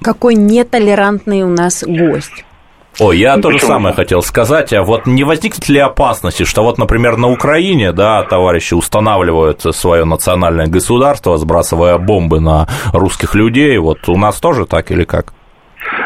Какой 0.00 0.34
нетолерантный 0.34 1.42
у 1.42 1.48
нас 1.48 1.84
гость. 1.86 2.44
Ой, 2.98 3.18
я 3.18 3.36
Ну, 3.36 3.42
то 3.42 3.50
же 3.50 3.56
почему? 3.56 3.68
самое 3.72 3.94
хотел 3.94 4.22
сказать. 4.22 4.72
А 4.72 4.82
вот 4.82 5.06
не 5.06 5.24
возникнет 5.24 5.66
ли 5.68 5.78
опасности, 5.78 6.44
что 6.44 6.62
вот, 6.62 6.76
например, 6.78 7.16
на 7.16 7.28
Украине, 7.30 7.92
да, 7.92 8.22
товарищи 8.22 8.74
устанавливают 8.74 9.62
свое 9.74 10.04
национальное 10.04 10.66
государство, 10.66 11.38
сбрасывая 11.38 11.96
бомбы 11.98 12.40
на 12.40 12.68
русских 12.92 13.34
людей, 13.34 13.78
вот 13.78 14.08
у 14.08 14.16
нас 14.16 14.40
тоже 14.40 14.66
так 14.66 14.90
или 14.90 15.04
как? 15.04 15.32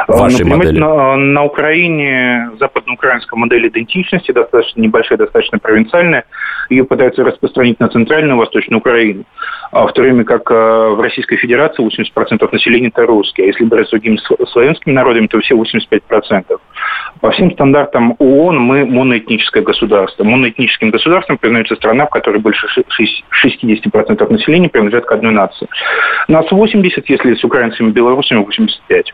А, 0.06 0.12
вашей 0.12 0.44
ну, 0.44 0.50
понимаете, 0.50 0.80
модели. 0.80 0.80
На, 0.80 1.16
на 1.16 1.44
Украине 1.44 2.50
западноукраинская 2.58 3.38
модель 3.38 3.68
идентичности 3.68 4.32
достаточно 4.32 4.80
небольшая, 4.80 5.18
достаточно 5.18 5.58
провинциальная. 5.58 6.24
Ее 6.70 6.84
пытаются 6.84 7.24
распространить 7.24 7.80
на 7.80 7.88
центральную 7.88 8.36
и 8.36 8.38
восточную 8.38 8.80
Украину. 8.80 9.24
А 9.72 9.86
в 9.86 9.92
то 9.92 10.02
время 10.02 10.24
как 10.24 10.50
а, 10.50 10.90
в 10.90 11.00
Российской 11.00 11.36
Федерации 11.36 11.84
80% 11.84 12.48
населения 12.52 12.88
это 12.88 13.06
русские. 13.06 13.46
А 13.46 13.48
если 13.48 13.64
брать 13.64 13.88
с 13.88 13.90
другими 13.90 14.16
сл- 14.16 14.46
славянскими 14.48 14.92
народами, 14.92 15.26
то 15.26 15.40
все 15.40 15.54
85%. 15.54 16.58
По 17.20 17.30
всем 17.30 17.52
стандартам 17.52 18.14
ООН 18.18 18.58
мы 18.58 18.84
моноэтническое 18.84 19.62
государство. 19.62 20.24
Моноэтническим 20.24 20.90
государством 20.90 21.38
признается 21.38 21.74
страна, 21.76 22.06
в 22.06 22.10
которой 22.10 22.38
больше 22.38 22.66
ши- 22.68 22.84
шесть- 22.88 23.24
60% 23.30 24.30
населения 24.30 24.68
принадлежат 24.68 25.06
к 25.06 25.12
одной 25.12 25.32
нации. 25.32 25.68
Нас 26.28 26.50
80, 26.50 27.08
если 27.08 27.34
с 27.34 27.44
украинцами 27.44 27.88
и 27.88 27.92
белорусами 27.92 28.44
85. 28.44 29.12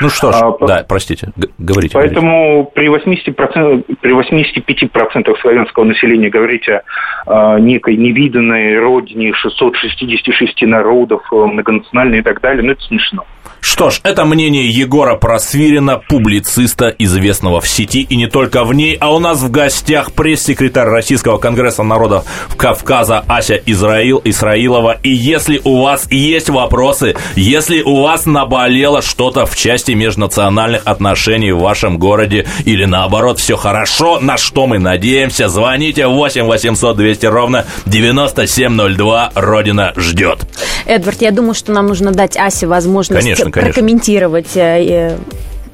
Ну 0.00 0.08
что 0.08 0.32
ж, 0.32 0.36
а, 0.40 0.66
да, 0.66 0.84
простите, 0.88 1.32
говорите. 1.36 1.54
говорите. 1.58 1.94
Поэтому 1.94 2.70
при 2.74 2.88
80%, 2.88 3.96
при 4.00 4.12
85% 4.12 5.40
славянского 5.40 5.84
населения 5.84 6.30
говорить 6.30 6.68
о 6.68 6.82
а, 7.26 7.58
некой 7.58 7.96
невиданной 7.96 8.78
родине 8.78 9.32
666 9.34 10.62
народов, 10.62 11.22
э, 11.32 11.36
многонациональной 11.36 12.18
и 12.18 12.22
так 12.22 12.40
далее, 12.40 12.62
ну 12.62 12.72
это 12.72 12.82
смешно. 12.82 13.24
Что 13.60 13.90
ж, 13.90 14.00
это 14.02 14.24
мнение 14.24 14.68
Егора 14.68 15.16
Просвирина, 15.16 16.00
публициста, 16.08 16.88
известного 16.98 17.60
в 17.60 17.68
сети 17.68 18.02
и 18.02 18.16
не 18.16 18.26
только 18.26 18.64
в 18.64 18.72
ней, 18.72 18.96
а 19.00 19.14
у 19.14 19.18
нас 19.18 19.40
в 19.40 19.50
гостях 19.50 20.12
пресс-секретарь 20.12 20.88
Российского 20.88 21.38
Конгресса 21.38 21.82
народов 21.82 22.24
Кавказа 22.56 23.24
Ася 23.28 23.60
Израил 23.66 24.20
Исраилова. 24.24 24.98
И 25.02 25.10
если 25.10 25.60
у 25.64 25.82
вас 25.82 26.10
есть 26.10 26.50
вопросы, 26.50 27.16
если 27.36 27.82
у 27.82 28.02
вас 28.02 28.26
наболело 28.26 29.02
что-то 29.02 29.46
в 29.46 29.56
части 29.56 29.92
межнациональных 29.92 30.82
отношений 30.84 31.52
в 31.52 31.60
вашем 31.60 31.98
городе 31.98 32.46
или 32.64 32.84
наоборот 32.84 33.38
все 33.38 33.56
хорошо, 33.56 34.18
на 34.20 34.36
что 34.36 34.66
мы 34.66 34.78
надеемся, 34.78 35.48
звоните 35.48 36.06
8 36.06 36.44
800 36.44 36.96
200 36.96 37.26
ровно 37.26 37.64
9702, 37.86 39.32
Родина 39.34 39.92
ждет. 39.96 40.46
Эдвард, 40.86 41.22
я 41.22 41.30
думаю, 41.30 41.54
что 41.54 41.72
нам 41.72 41.86
нужно 41.86 42.12
дать 42.12 42.36
Асе 42.36 42.66
возможность 42.66 43.20
Конечно, 43.20 43.47
конечно. 43.50 43.72
прокомментировать 43.72 44.56
э, 44.56 44.84
э, 45.14 45.18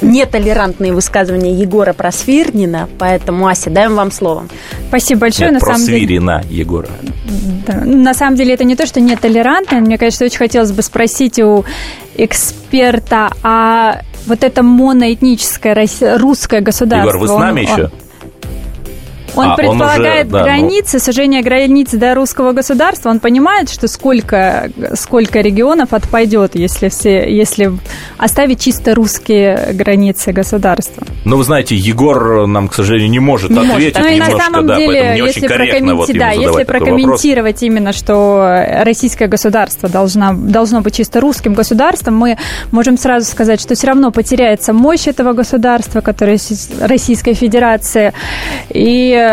нетолерантные 0.00 0.92
высказывания 0.92 1.54
Егора 1.54 1.92
Просвирнина, 1.92 2.88
поэтому, 2.98 3.46
Ася, 3.46 3.70
даем 3.70 3.94
вам 3.94 4.10
слово. 4.10 4.46
Спасибо 4.88 5.22
большое. 5.22 5.50
Нет, 5.50 5.60
на 5.60 5.66
самом 5.66 5.86
деле, 5.86 5.90
Просвирина 5.92 6.44
Егора. 6.50 6.88
Да, 7.66 7.82
ну, 7.84 8.02
на 8.02 8.14
самом 8.14 8.36
деле 8.36 8.54
это 8.54 8.64
не 8.64 8.76
то, 8.76 8.86
что 8.86 9.00
нетолерантно. 9.00 9.80
Мне, 9.80 9.98
конечно, 9.98 10.26
очень 10.26 10.38
хотелось 10.38 10.72
бы 10.72 10.82
спросить 10.82 11.38
у 11.38 11.64
эксперта, 12.16 13.30
а 13.42 14.00
вот 14.26 14.44
это 14.44 14.62
моноэтническое 14.62 15.86
русское 16.18 16.60
государство... 16.60 17.08
Егор, 17.08 17.18
вы 17.18 17.28
с 17.28 17.38
нами 17.38 17.66
он- 17.66 17.72
еще? 17.72 17.90
Он 19.36 19.46
А, 19.46 19.50
он 19.50 19.56
предполагает 19.56 20.26
уже, 20.26 20.32
да, 20.32 20.38
ну- 20.38 20.44
границы, 20.44 20.98
сужение 20.98 21.42
границ 21.42 21.90
до 21.92 22.14
русского 22.14 22.52
государства. 22.52 23.10
Он 23.10 23.20
понимает, 23.20 23.70
что 23.70 23.88
сколько, 23.88 24.70
сколько 24.94 25.40
регионов 25.40 25.92
отпадет, 25.92 26.54
если, 26.54 26.88
все, 26.88 27.28
если 27.28 27.72
оставить 28.18 28.60
чисто 28.60 28.94
русские 28.94 29.70
границы 29.72 30.32
государства. 30.32 31.04
Ну, 31.24 31.36
вы 31.36 31.44
знаете, 31.44 31.74
Егор 31.74 32.46
нам, 32.46 32.68
к 32.68 32.74
сожалению, 32.74 33.10
не 33.10 33.18
может 33.18 33.50
Не 33.50 33.56
может. 33.56 33.72
ответить 33.72 33.98
Ну 33.98 34.06
и 34.06 34.18
на 34.18 34.26
немножко, 34.26 34.44
самом 34.44 34.66
да, 34.66 34.76
деле, 34.76 35.14
если, 35.16 35.40
вот 35.40 35.50
прокомменти- 35.50 35.76
ему 36.12 36.18
да, 36.18 36.30
если 36.30 36.44
такой 36.44 36.64
вопрос. 36.64 36.66
прокомментировать 36.66 37.62
именно, 37.62 37.92
что 37.92 38.66
российское 38.84 39.26
государство 39.26 39.88
должна, 39.88 40.32
должно 40.32 40.80
быть 40.80 40.94
чисто 40.96 41.20
русским 41.20 41.54
государством, 41.54 42.16
мы 42.16 42.36
можем 42.70 42.96
сразу 42.98 43.26
сказать, 43.30 43.60
что 43.60 43.74
все 43.74 43.88
равно 43.88 44.10
потеряется 44.10 44.72
мощь 44.72 45.06
этого 45.06 45.32
государства, 45.32 46.00
которое 46.00 46.38
Российская 46.80 47.34
Федерация, 47.34 48.12
и 48.70 49.23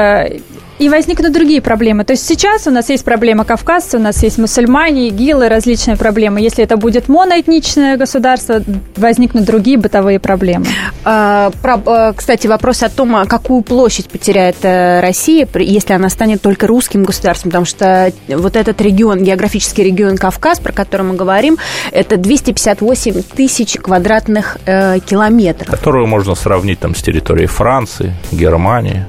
и 0.81 0.89
возникнут 0.89 1.31
другие 1.31 1.61
проблемы. 1.61 2.03
То 2.03 2.13
есть 2.13 2.27
сейчас 2.27 2.65
у 2.65 2.71
нас 2.71 2.89
есть 2.89 3.05
проблема 3.05 3.45
кавказцы, 3.45 3.97
у 3.97 4.01
нас 4.01 4.23
есть 4.23 4.39
мусульмане, 4.39 5.09
игилы, 5.09 5.47
различные 5.47 5.95
проблемы. 5.95 6.41
Если 6.41 6.63
это 6.63 6.75
будет 6.75 7.07
моноэтничное 7.07 7.97
государство, 7.97 8.63
возникнут 8.97 9.45
другие 9.45 9.77
бытовые 9.77 10.19
проблемы. 10.19 10.65
А, 11.03 11.51
про- 11.61 11.81
а, 11.85 12.13
кстати, 12.13 12.47
вопрос 12.47 12.81
о 12.81 12.89
том, 12.89 13.15
а 13.15 13.27
какую 13.27 13.61
площадь 13.61 14.09
потеряет 14.09 14.55
э, 14.63 15.01
Россия, 15.01 15.47
если 15.53 15.93
она 15.93 16.09
станет 16.09 16.41
только 16.41 16.65
русским 16.65 17.03
государством, 17.03 17.51
потому 17.51 17.65
что 17.65 18.11
вот 18.27 18.55
этот 18.55 18.81
регион, 18.81 19.23
географический 19.23 19.83
регион 19.83 20.17
Кавказ, 20.17 20.59
про 20.59 20.71
который 20.71 21.03
мы 21.05 21.13
говорим, 21.15 21.59
это 21.91 22.17
258 22.17 23.21
тысяч 23.35 23.75
квадратных 23.75 24.57
э, 24.65 24.97
километров. 25.05 25.69
Которую 25.69 26.07
можно 26.07 26.33
сравнить 26.33 26.79
там 26.79 26.95
с 26.95 27.03
территорией 27.03 27.47
Франции, 27.47 28.15
Германии. 28.31 29.05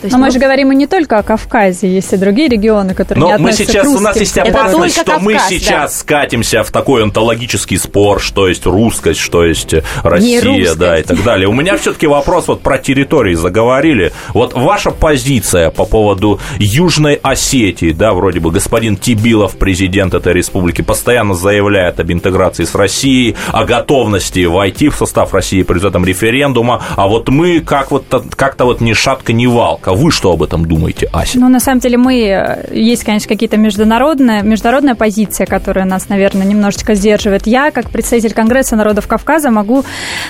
То 0.00 0.06
есть, 0.06 0.16
Но 0.16 0.22
мы 0.22 0.30
же 0.30 0.38
говорим 0.38 0.70
и 0.72 0.76
не 0.76 0.86
только 0.86 1.18
о 1.18 1.22
Кавказе, 1.22 1.88
есть 1.88 2.12
и 2.12 2.16
другие 2.16 2.48
регионы, 2.48 2.94
которые 2.94 3.24
не 3.24 3.32
Но 3.32 3.38
мы 3.38 3.50
относятся 3.50 3.72
сейчас, 3.72 3.86
к 3.86 3.88
у 3.88 4.00
нас 4.00 4.16
русским. 4.16 4.20
есть 4.20 4.38
опасность, 4.38 5.00
что 5.00 5.18
мы 5.18 5.32
Кавказ, 5.32 5.48
сейчас 5.48 5.98
скатимся 6.00 6.62
в 6.62 6.70
такой 6.70 7.02
онтологический 7.02 7.78
спор, 7.78 8.20
что 8.20 8.48
есть 8.48 8.66
русскость, 8.66 9.20
что 9.20 9.44
есть 9.44 9.74
Россия, 10.02 10.74
да, 10.74 10.98
и 10.98 11.02
так 11.02 11.22
далее. 11.24 11.48
У 11.48 11.52
меня 11.52 11.76
все-таки 11.76 12.06
вопрос 12.06 12.48
вот 12.48 12.62
про 12.62 12.78
территории 12.78 13.34
заговорили. 13.34 14.12
Вот 14.34 14.54
ваша 14.54 14.90
позиция 14.90 15.70
по 15.70 15.84
поводу 15.84 16.40
Южной 16.58 17.14
Осетии, 17.14 17.90
да, 17.92 18.12
вроде 18.12 18.40
бы 18.40 18.50
господин 18.50 18.96
Тибилов, 18.96 19.56
президент 19.56 20.14
этой 20.14 20.32
республики, 20.32 20.82
постоянно 20.82 21.34
заявляет 21.34 21.98
об 21.98 22.10
интеграции 22.12 22.64
с 22.64 22.74
Россией, 22.74 23.36
о 23.48 23.64
готовности 23.64 24.44
войти 24.44 24.88
в 24.88 24.96
состав 24.96 25.34
России 25.34 25.62
при 25.62 25.86
этом 25.86 26.04
референдума, 26.04 26.82
а 26.96 27.08
вот 27.08 27.28
мы 27.28 27.60
как 27.60 27.90
вот 27.90 28.04
как-то 28.36 28.64
вот 28.64 28.80
ни 28.80 28.92
шатка, 28.92 29.32
ни 29.32 29.46
валка. 29.46 29.87
Вы 29.92 30.10
что 30.10 30.32
об 30.32 30.42
этом 30.42 30.66
думаете, 30.66 31.08
Ася? 31.12 31.38
Ну, 31.38 31.48
на 31.48 31.60
самом 31.60 31.80
деле, 31.80 31.96
мы, 31.98 32.14
э, 32.20 32.68
есть, 32.74 33.04
конечно, 33.04 33.28
какие-то 33.28 33.56
международные, 33.56 34.42
международная 34.42 34.94
позиция, 34.94 35.46
которая 35.46 35.84
нас, 35.84 36.08
наверное, 36.08 36.46
немножечко 36.46 36.94
сдерживает. 36.94 37.46
Я, 37.46 37.70
как 37.70 37.90
представитель 37.90 38.32
Конгресса 38.32 38.76
народов 38.76 39.06
Кавказа, 39.06 39.50
могу 39.50 39.84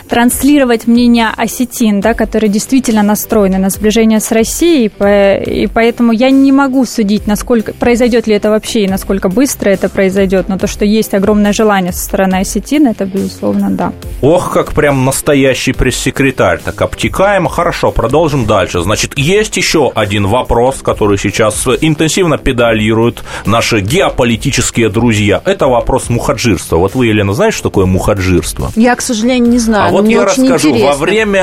транслировать 0.08 0.86
мнение 0.86 1.28
осетин, 1.36 2.00
да, 2.00 2.14
которые 2.14 2.50
действительно 2.50 3.02
настроены 3.02 3.58
на 3.58 3.70
сближение 3.70 4.20
с 4.20 4.30
Россией, 4.32 4.86
и 4.86 4.88
по- 4.88 5.36
и 5.36 5.66
поэтому 5.66 6.12
я 6.12 6.30
не 6.30 6.52
могу 6.52 6.84
судить, 6.84 7.26
насколько 7.26 7.72
произойдет 7.72 8.26
ли 8.26 8.34
это 8.34 8.50
вообще 8.50 8.84
и 8.84 8.88
насколько 8.88 9.28
быстро 9.28 9.70
это 9.70 9.88
произойдет, 9.88 10.48
но 10.48 10.58
то, 10.58 10.66
что 10.66 10.84
есть 10.84 11.14
огромное 11.14 11.52
желание 11.52 11.92
со 11.92 12.04
стороны 12.04 12.36
осетин, 12.36 12.86
это, 12.86 13.04
безусловно, 13.04 13.70
да. 13.70 13.92
Ох, 14.20 14.52
как 14.52 14.72
прям 14.72 15.04
настоящий 15.04 15.72
пресс-секретарь. 15.72 16.60
Так 16.64 16.80
обтекаемо. 16.82 17.48
Хорошо, 17.48 17.92
продолжим 17.92 18.46
дальше. 18.46 18.80
Значит, 18.80 19.12
есть 19.16 19.47
есть 19.48 19.56
еще 19.56 19.90
один 19.94 20.26
вопрос, 20.26 20.82
который 20.82 21.16
сейчас 21.16 21.66
интенсивно 21.80 22.36
педалируют 22.36 23.24
наши 23.46 23.80
геополитические 23.80 24.90
друзья. 24.90 25.40
Это 25.44 25.68
вопрос 25.68 26.10
мухаджирства. 26.10 26.76
Вот 26.76 26.94
вы, 26.94 27.06
Елена, 27.06 27.32
знаете, 27.32 27.56
что 27.56 27.70
такое 27.70 27.86
мухаджирство? 27.86 28.70
Я, 28.76 28.94
к 28.94 29.00
сожалению, 29.00 29.50
не 29.50 29.58
знаю. 29.58 29.88
А 29.88 29.92
вот 29.92 30.06
я 30.06 30.24
расскажу. 30.24 30.68
интересно. 30.68 30.86
Во 30.86 30.96
время 30.96 31.42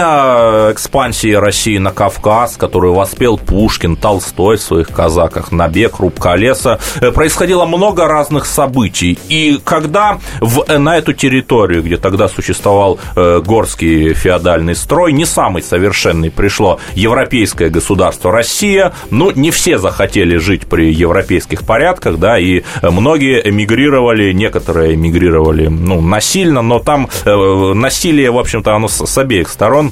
экспансии 0.72 1.34
России 1.34 1.78
на 1.80 1.92
Кавказ, 1.92 2.58
которую 2.58 2.94
воспел 2.94 3.38
Пушкин, 3.38 3.96
Толстой 3.96 4.58
в 4.58 4.62
своих 4.62 4.90
казаках, 4.90 5.52
набег, 5.52 6.00
рубка 6.00 6.36
леса, 6.36 6.80
э, 7.02 7.12
происходило 7.12 7.66
много 7.66 8.08
разных 8.08 8.46
событий. 8.46 9.18
И 9.30 9.60
когда 9.64 10.20
в, 10.42 10.64
э, 10.68 10.78
на 10.78 10.98
эту 10.98 11.14
территорию, 11.14 11.82
где 11.82 11.98
тогда 11.98 12.28
существовал 12.28 13.00
э, 13.16 13.42
горский 13.44 14.14
феодальный 14.14 14.76
строй, 14.76 15.12
не 15.12 15.26
самый 15.26 15.64
совершенный, 15.64 16.30
пришло 16.30 16.80
европейское 16.94 17.70
государство 17.70 17.95
Россия, 18.32 18.94
ну, 19.12 19.32
не 19.32 19.52
все 19.52 19.78
захотели 19.78 20.38
жить 20.38 20.68
при 20.68 20.92
европейских 20.92 21.66
порядках, 21.66 22.18
да, 22.18 22.38
и 22.38 22.64
многие 22.82 23.48
эмигрировали, 23.48 24.32
некоторые 24.34 24.96
эмигрировали, 24.96 25.68
ну, 25.68 26.02
насильно, 26.02 26.62
но 26.62 26.80
там 26.80 27.10
э, 27.26 27.74
насилие, 27.74 28.32
в 28.32 28.38
общем-то, 28.38 28.76
оно 28.76 28.88
с 28.88 29.18
обеих 29.18 29.50
сторон 29.50 29.92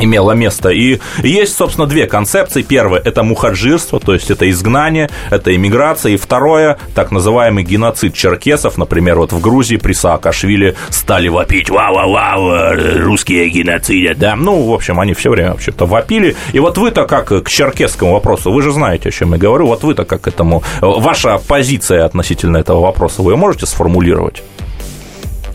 имело 0.00 0.32
место. 0.32 0.70
И 0.70 0.98
есть, 1.22 1.56
собственно, 1.56 1.86
две 1.86 2.06
концепции. 2.06 2.62
Первое– 2.62 3.00
это 3.04 3.22
мухаджирство, 3.22 4.00
то 4.00 4.14
есть 4.14 4.30
это 4.30 4.48
изгнание, 4.50 5.10
это 5.30 5.54
иммиграция. 5.54 6.12
И 6.12 6.16
второе– 6.16 6.78
так 6.94 7.10
называемый 7.10 7.64
геноцид 7.64 8.14
черкесов. 8.14 8.78
Например, 8.78 9.18
вот 9.18 9.32
в 9.32 9.40
Грузии 9.40 9.76
при 9.76 9.92
Саакашвили 9.92 10.76
стали 10.88 11.28
вопить 11.28 11.70
«Вау-вау-вау, 11.70 13.04
русские 13.04 13.48
геноцидят», 13.48 14.18
да. 14.18 14.36
Ну, 14.36 14.62
в 14.62 14.72
общем, 14.72 15.00
они 15.00 15.14
все 15.14 15.30
время 15.30 15.50
вообще-то 15.50 15.86
вопили. 15.86 16.36
И 16.52 16.58
вот 16.58 16.78
вы-то 16.78 17.06
как 17.06 17.28
к 17.28 17.48
черкесскому 17.48 18.12
вопросу, 18.12 18.52
вы 18.52 18.62
же 18.62 18.72
знаете, 18.72 19.08
о 19.08 19.12
чем 19.12 19.32
я 19.32 19.38
говорю, 19.38 19.66
вот 19.66 19.82
вы-то 19.82 20.04
как 20.04 20.22
к 20.22 20.28
этому, 20.28 20.62
ваша 20.80 21.38
позиция 21.38 22.04
относительно 22.04 22.58
этого 22.58 22.80
вопроса, 22.80 23.22
вы 23.22 23.36
можете 23.36 23.66
сформулировать? 23.66 24.42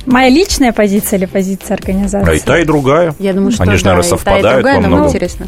Моя 0.06 0.30
личная 0.30 0.72
позиция 0.72 1.18
или 1.18 1.26
позиция 1.26 1.76
организации? 1.76 2.30
А 2.32 2.34
и 2.36 2.40
та, 2.40 2.60
и 2.60 2.66
другая. 2.66 3.16
Я 3.20 3.34
думаю, 3.34 3.52
что 3.52 3.64
Они 3.64 3.76
же, 3.76 3.84
да, 3.84 3.92
наверное, 3.96 4.08
и 4.08 4.10
та, 4.10 4.16
и 4.16 4.20
совпадают 4.20 4.56
другая, 4.58 4.76
во 4.76 4.82
но 4.82 4.88
многом. 4.88 5.08
интересно. 5.08 5.48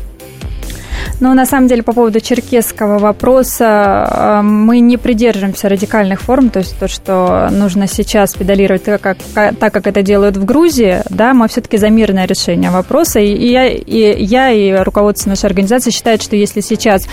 Ну, 1.19 1.33
на 1.33 1.45
самом 1.45 1.67
деле, 1.67 1.83
по 1.83 1.93
поводу 1.93 2.19
черкесского 2.19 2.99
вопроса, 2.99 4.07
э, 4.09 4.41
мы 4.41 4.79
не 4.79 4.97
придерживаемся 4.97 5.69
радикальных 5.69 6.21
форм, 6.21 6.49
то 6.49 6.59
есть 6.59 6.77
то, 6.77 6.87
что 6.87 7.49
нужно 7.51 7.87
сейчас 7.87 8.33
педалировать 8.33 8.83
так, 8.83 9.01
как, 9.01 9.17
так, 9.33 9.73
как 9.73 9.87
это 9.87 10.01
делают 10.01 10.37
в 10.37 10.45
Грузии, 10.45 11.01
да, 11.09 11.33
мы 11.33 11.47
все-таки 11.47 11.77
за 11.77 11.89
мирное 11.89 12.25
решение 12.25 12.71
вопроса, 12.71 13.19
и 13.19 13.49
я, 13.49 13.67
и 13.67 14.23
я, 14.23 14.51
и 14.51 14.73
руководство 14.83 15.29
нашей 15.29 15.45
организации 15.45 15.91
считают, 15.91 16.21
что 16.21 16.35
если 16.35 16.61
сейчас 16.61 17.07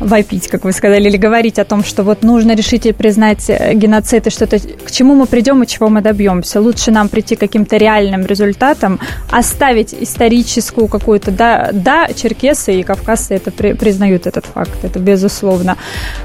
вопить, 0.00 0.48
как 0.48 0.64
вы 0.64 0.72
сказали, 0.72 1.08
или 1.08 1.16
говорить 1.16 1.58
о 1.58 1.64
том, 1.64 1.84
что 1.84 2.02
вот 2.02 2.22
нужно 2.22 2.54
решить 2.54 2.86
и 2.86 2.92
признать 2.92 3.48
э, 3.48 3.74
геноцид 3.74 4.26
и 4.26 4.30
что-то, 4.30 4.58
к 4.58 4.90
чему 4.90 5.14
мы 5.14 5.26
придем 5.26 5.62
и 5.62 5.66
чего 5.66 5.88
мы 5.88 6.00
добьемся, 6.00 6.60
лучше 6.60 6.90
нам 6.90 7.08
прийти 7.08 7.36
к 7.36 7.40
каким-то 7.40 7.76
реальным 7.76 8.26
результатам, 8.26 9.00
оставить 9.30 9.94
историческую 9.94 10.88
какую-то, 10.88 11.30
да, 11.30 11.70
да, 11.72 12.08
черкесы 12.14 12.80
и 12.80 12.82
кавказцы 13.28 13.34
это 13.34 13.50
при, 13.50 13.72
признают 13.72 14.26
этот 14.26 14.46
факт, 14.46 14.84
это 14.84 14.98
безусловно. 14.98 15.76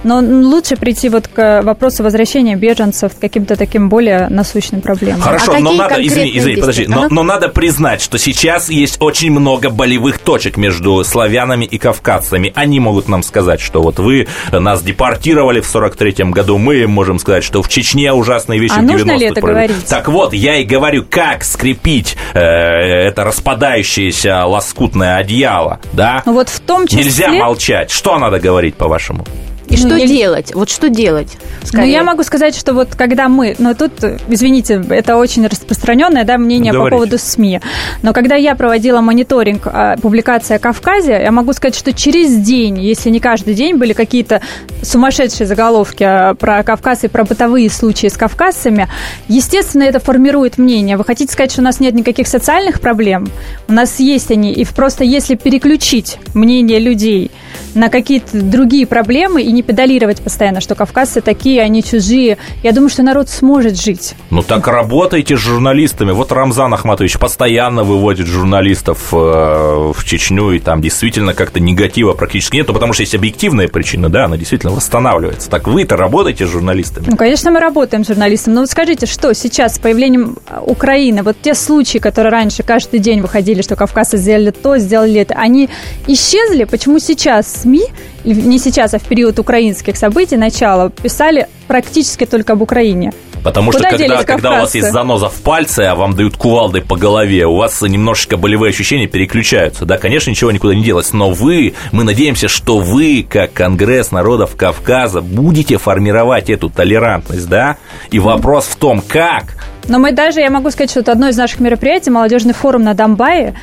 Но 0.03 0.19
лучше 0.19 0.75
прийти 0.75 1.10
вот 1.10 1.27
к 1.27 1.62
вопросу 1.63 2.03
возвращения 2.03 2.55
беженцев 2.55 3.13
к 3.15 3.19
каким-то 3.19 3.55
таким 3.55 3.89
более 3.89 4.27
насущным 4.29 4.81
проблемам. 4.81 5.22
Хорошо, 5.22 5.53
А 5.55 5.60
но 5.60 5.74
надо, 5.74 5.95
извини, 6.05 6.38
извини, 6.38 6.60
подожди, 6.60 6.86
но, 6.88 7.00
Ага. 7.00 7.07
но 7.12 7.24
надо 7.24 7.50
признать, 7.50 8.01
что 8.01 8.17
сейчас 8.17 8.69
есть 8.69 8.98
очень 9.00 9.31
много 9.31 9.69
болевых 9.69 10.19
точек 10.19 10.57
между 10.57 11.03
славянами 11.03 11.65
и 11.65 11.77
кавказцами. 11.77 12.51
Они 12.55 12.79
могут 12.79 13.07
нам 13.10 13.24
сказать, 13.24 13.62
что 13.62 13.81
вот 13.81 14.00
вы 14.00 14.27
нас 14.51 14.81
депортировали 14.81 15.62
в 15.62 15.75
43-м 15.75 16.31
году, 16.31 16.57
мы 16.57 16.75
им 16.75 16.91
можем 16.91 17.19
сказать, 17.19 17.43
что 17.43 17.62
в 17.62 17.69
Чечне 17.69 18.13
ужасные 18.13 18.60
вещи 18.60 18.74
А 18.77 18.81
в 18.81 18.83
90-х 18.83 18.91
нужно 18.93 19.12
ли 19.17 19.25
это 19.25 19.41
произошли. 19.41 19.67
говорить? 19.67 19.86
Так 19.88 20.07
вот, 20.07 20.33
я 20.33 20.57
и 20.57 20.63
говорю, 20.63 21.05
как 21.10 21.43
скрепить 21.43 22.15
э, 22.33 22.39
это 22.39 23.24
распадающееся 23.24 24.45
лоскутное 24.45 25.17
одеяло, 25.17 25.79
да? 25.93 26.22
Ну 26.25 26.33
вот 26.33 26.50
в 26.50 26.60
том 26.60 26.88
числе... 26.88 26.93
Нельзя 26.94 27.32
молчать. 27.32 27.92
Что 27.92 28.18
надо 28.20 28.40
говорить, 28.40 28.76
по-вашему? 28.76 29.26
И 29.74 29.77
что 29.77 29.88
Ну, 29.89 29.96
я- 29.96 30.06
делать? 30.08 30.53
Вот 30.53 30.70
что 30.70 30.88
делать? 30.89 31.30
Ну, 31.62 31.68
Скорее. 31.68 31.92
я 31.92 32.03
могу 32.03 32.22
сказать, 32.24 32.56
что 32.56 32.74
вот 32.74 32.89
когда 32.96 33.27
мы, 33.27 33.56
ну, 33.58 33.74
тут, 33.74 33.92
извините, 34.30 34.84
это 34.89 35.18
очень 35.18 35.48
распространенное, 35.48 36.25
да, 36.25 36.38
мнение 36.38 36.72
Говорите. 36.72 36.92
по 36.92 36.96
поводу 36.98 37.18
СМИ, 37.18 37.59
но 38.03 38.14
когда 38.14 38.36
я 38.36 38.53
проводила 38.55 39.01
мониторинг 39.01 39.64
а, 39.66 39.98
публикации 39.98 40.55
о 40.55 40.59
Кавказе, 40.59 41.14
я 41.14 41.31
могу 41.31 41.53
сказать, 41.53 41.75
что 41.75 41.92
через 41.92 42.36
день, 42.36 42.79
если 42.79 43.09
не 43.09 43.20
каждый 43.20 43.55
день, 43.55 43.75
были 43.77 43.94
какие-то 43.94 44.42
сумасшедшие 44.83 45.48
заголовки 45.48 46.03
а, 46.03 46.36
про 46.36 46.62
Кавказ 46.64 47.03
и 47.05 47.07
про 47.07 47.24
бытовые 47.24 47.70
случаи 47.72 48.07
с 48.07 48.14
кавказцами, 48.18 48.88
естественно, 49.27 49.83
это 49.83 50.00
формирует 50.00 50.59
мнение. 50.59 50.98
Вы 50.98 51.03
хотите 51.03 51.33
сказать, 51.33 51.51
что 51.51 51.62
у 51.62 51.64
нас 51.64 51.79
нет 51.79 51.96
никаких 51.96 52.27
социальных 52.27 52.79
проблем? 52.79 53.27
У 53.68 53.74
нас 53.74 54.00
есть 54.00 54.29
они, 54.29 54.53
и 54.53 54.66
просто 54.66 55.03
если 55.03 55.33
переключить 55.36 56.20
мнение 56.36 56.79
людей 56.79 57.31
на 57.75 57.90
какие-то 57.90 58.42
другие 58.42 58.88
проблемы 58.88 59.42
и 59.42 59.51
не 59.51 59.64
педалировать 59.64 60.22
постоянно, 60.22 60.62
что 60.62 60.75
кавказцы 60.75 61.22
такие, 61.22 61.62
они 61.62 61.83
чужие. 61.83 62.38
Я 62.64 62.72
думаю, 62.72 62.90
что 62.90 63.03
народ 63.03 63.29
сможет 63.29 63.79
жить. 63.79 64.16
Ну 64.29 64.44
так 64.44 64.68
работайте 64.68 65.38
с 65.38 65.40
журналистами. 65.40 66.12
Вот 66.12 66.31
Рамзан 66.31 66.74
Ахматович 66.74 67.18
постоянно 67.18 67.83
выводит 67.83 68.27
журналистов 68.27 69.09
э, 69.12 69.16
в 69.16 70.03
Чечню, 70.03 70.51
и 70.51 70.59
там 70.59 70.81
действительно 70.81 71.33
как-то 71.33 71.59
негатива 71.59 72.14
практически 72.14 72.57
нет, 72.57 72.68
ну, 72.68 72.74
потому 72.74 72.94
что 72.94 73.03
есть 73.03 73.16
объективная 73.16 73.68
причина, 73.68 74.09
да, 74.09 74.25
она 74.25 74.38
действительно 74.38 74.72
восстанавливается. 74.74 75.50
Так 75.50 75.68
вы-то 75.68 75.98
работаете 75.98 76.46
с 76.46 76.50
журналистами? 76.50 77.05
Ну, 77.09 77.18
конечно, 77.18 77.51
мы 77.51 77.59
работаем 77.59 78.03
с 78.03 78.07
журналистом. 78.07 78.53
Но 78.53 78.62
вот 78.62 78.70
скажите, 78.70 79.05
что 79.05 79.33
сейчас 79.33 79.75
с 79.75 79.79
появлением 79.79 80.38
Украины, 80.62 81.24
вот 81.24 81.38
те 81.42 81.53
случаи, 81.53 81.98
которые 81.98 82.31
раньше 82.31 82.64
каждый 82.64 83.00
день 83.00 83.22
выходили, 83.22 83.62
что 83.62 83.75
кавказцы 83.75 84.18
сделали 84.18 84.51
то, 84.51 84.77
сделали 84.77 85.20
это, 85.20 85.36
они 85.36 85.70
исчезли? 86.07 86.66
Почему 86.66 87.00
сейчас 87.00 87.63
СМИ, 87.64 87.84
не 88.24 88.60
сейчас, 88.60 88.94
а 88.94 89.00
в 89.00 89.04
период 89.04 89.40
украинских 89.40 89.98
событий, 89.98 90.38
начала, 90.38 90.90
писали 90.90 91.48
практически 91.68 92.26
только 92.26 92.54
об 92.54 92.62
Украине? 92.62 93.12
Потому 93.44 93.72
Куда 93.72 93.90
что 93.90 93.98
когда, 93.98 94.24
когда 94.24 94.52
у 94.52 94.60
вас 94.62 94.74
есть 94.74 94.92
заноза 94.92 95.28
в 95.28 95.42
пальце, 95.42 95.82
а 95.82 95.96
вам 95.96 96.16
дают 96.16 96.38
кувалдой 96.38 96.82
по 96.82 96.96
голове, 96.96 97.46
у 97.46 97.58
вас 97.58 97.82
немножечко 97.82 98.38
болевые 98.38 98.70
ощущения 98.70 99.08
переключаются. 99.08 99.86
Да, 99.86 99.98
конечно, 99.98 100.30
ничего 100.30 100.52
никуда 100.52 100.74
не 100.74 100.84
делось, 100.84 101.12
но 101.12 101.30
вы, 101.30 101.74
мы 101.92 102.06
надеемся, 102.06 102.48
что 102.48 102.80
вы, 102.80 103.26
как 103.30 103.52
Конгресс 103.52 104.12
народов 104.12 104.56
Кавказа, 104.56 105.22
будете 105.22 105.78
формировать 105.78 106.50
эту 106.50 106.70
толерантность, 106.70 107.50
да? 107.50 107.76
И 108.12 108.20
вопрос 108.20 108.66
в 108.66 108.78
том, 108.78 109.04
как 109.06 109.58
Но 109.90 110.00
мы 110.00 110.14
даже, 110.14 110.40
я 110.40 110.50
могу 110.50 110.72
сказать, 110.72 110.92
что 110.92 111.02
это 111.02 111.12
одно 111.12 111.28
из 111.28 111.36
наших 111.36 111.60
мероприятий, 111.60 112.12
молодежный 112.12 112.54
форум 112.54 112.84
на 112.84 112.94
Донбайе. 112.94 113.56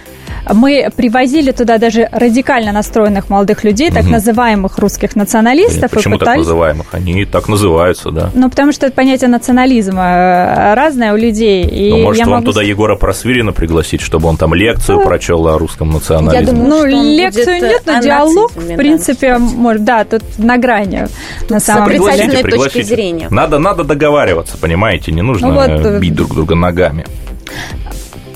Мы 0.53 0.89
привозили 0.97 1.51
туда 1.53 1.79
даже 1.79 2.09
радикально 2.13 2.73
настроенных 2.73 3.29
молодых 3.31 3.65
людей, 3.65 3.91
так 3.91 4.05
называемых 4.09 4.79
русских 4.79 5.17
националистов. 5.17 5.91
Почему 5.91 6.19
так 6.19 6.29
пытались- 6.29 6.47
называемых? 6.47 6.87
Они 6.93 7.25
так 7.25 7.49
называются, 7.49 8.11
да. 8.11 8.31
Ну, 8.35 8.49
потому 8.51 8.73
что 8.73 8.87
это 8.87 8.95
понятие 8.95 9.29
национализма 9.29 10.03
э, 10.03 10.75
разное 10.75 11.13
у 11.13 11.17
людей. 11.17 11.65
И 11.65 11.91
Ну, 11.91 11.99
может, 12.03 12.21
я 12.21 12.27
вам 12.27 12.35
могу 12.41 12.47
туда 12.53 12.63
Егора 12.63 12.97
Просвирина 12.97 13.53
пригласить, 13.53 14.01
чтобы 14.01 14.29
он 14.29 14.37
там 14.37 14.55
лекцию 14.55 15.01
прочел 15.03 15.47
о 15.49 15.59
русском 15.59 15.91
национализме? 15.91 16.41
Я 16.41 16.47
думаю, 16.47 16.69
Ну, 16.69 16.89
что 16.89 16.97
он 16.97 17.07
лекцию 17.07 17.45
будет 17.47 17.63
нет, 17.63 17.83
но 17.87 18.01
диалог, 18.01 18.53
в 18.53 18.69
да, 18.69 18.75
принципе, 18.75 19.39
может, 19.39 19.85
да, 19.85 20.05
тут 20.05 20.23
на 20.39 20.57
грани, 20.57 21.07
на 21.49 21.61
самом 21.61 21.89
деле. 21.91 22.01
отрицательной 22.01 22.43
Пригласите, 22.43 22.43
точки 22.43 22.51
пригласите. 22.51 22.85
зрения. 22.85 23.29
Надо, 23.31 23.59
надо 23.59 23.85
договариваться, 23.85 24.57
понимаете, 24.59 25.13
не 25.13 25.23
нужно 25.23 25.49
Ну 25.49 25.55
вот, 25.55 25.69
э, 25.69 25.97
э, 25.97 25.99
бить 26.01 26.15
друг 26.15 26.35
друга 26.35 26.55
ногами. 26.55 27.05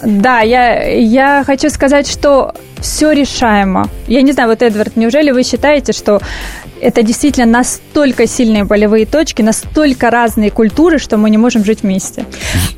Да, 0.05 0.41
я, 0.41 0.83
я 0.85 1.43
хочу 1.45 1.71
сказать, 1.71 2.11
что 2.11 2.53
все 2.81 3.13
решаемо. 3.13 3.89
Я 4.07 4.23
не 4.23 4.33
знаю, 4.33 4.51
вот, 4.51 4.63
Эдвард, 4.63 4.97
неужели 4.97 5.31
вы 5.31 5.43
считаете, 5.43 5.93
что 5.93 6.21
это 6.81 7.03
действительно 7.03 7.47
настолько 7.47 8.27
сильные 8.27 8.65
болевые 8.65 9.07
точки, 9.07 9.41
настолько 9.41 10.11
разные 10.11 10.51
культуры, 10.51 10.99
что 10.99 11.17
мы 11.17 11.31
не 11.31 11.39
можем 11.39 11.65
жить 11.65 11.83
вместе? 11.83 12.27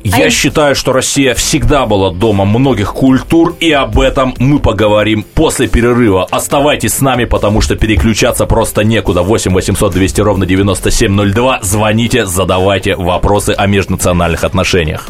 Я 0.03 0.17
я- 0.25 0.29
считаю, 0.29 0.75
что 0.75 0.93
Россия 0.93 1.33
всегда 1.33 1.85
была 1.85 2.11
домом 2.11 2.47
многих 2.49 2.93
культур, 2.93 3.55
и 3.59 3.69
об 3.71 3.99
этом 3.99 4.33
мы 4.39 4.59
поговорим 4.59 5.25
после 5.35 5.67
перерыва. 5.67 6.25
Оставайтесь 6.31 6.93
с 6.93 7.01
нами, 7.01 7.25
потому 7.25 7.59
что 7.59 7.75
переключаться 7.75 8.45
просто 8.45 8.85
некуда. 8.85 9.23
8 9.23 9.53
800 9.53 9.91
200 9.93 10.21
ровно 10.21 10.45
9702. 10.45 11.59
Звоните, 11.63 12.25
задавайте 12.25 12.95
вопросы 12.95 13.53
о 13.57 13.67
межнациональных 13.67 14.45
отношениях. 14.45 15.09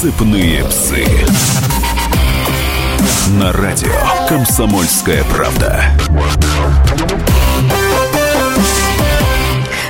Сыпные 0.00 0.62
псы. 0.62 1.04
На 3.32 3.52
радио 3.52 3.90
«Комсомольская 4.28 5.24
правда». 5.24 5.86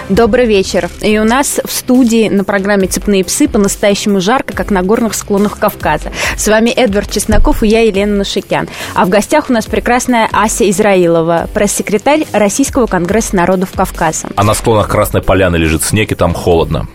Добрый 0.09 0.47
вечер. 0.47 0.89
И 1.03 1.19
у 1.19 1.25
нас 1.25 1.61
в 1.63 1.71
студии 1.71 2.31
на 2.31 2.45
программе 2.45 2.87
«Цепные 2.89 3.23
псы» 3.23 3.49
по-настоящему 3.49 4.23
жарко, 4.23 4.55
как 4.55 4.71
на 4.71 4.83
горных 4.83 5.13
склонах 5.13 5.59
Кавказа. 5.59 6.11
С 6.39 6.49
вами 6.49 6.71
Эдвард 6.71 7.11
Чесноков 7.11 7.63
и 7.63 7.69
я, 7.69 7.83
Елена 7.83 8.17
Нашикян. 8.17 8.67
А 8.95 9.05
в 9.05 9.11
гостях 9.11 9.51
у 9.51 9.53
нас 9.53 9.67
прекрасная 9.67 10.27
Ася 10.33 10.71
Израилова, 10.71 11.51
пресс-секретарь 11.53 12.27
Российского 12.33 12.87
конгресса 12.87 13.37
народов 13.37 13.73
Кавказа. 13.77 14.29
А 14.37 14.43
на 14.43 14.55
склонах 14.55 14.89
Красной 14.89 15.21
Поляны 15.21 15.57
лежит 15.57 15.85
снег, 15.85 16.13
и 16.13 16.15
там 16.15 16.33
холодно. 16.33 16.89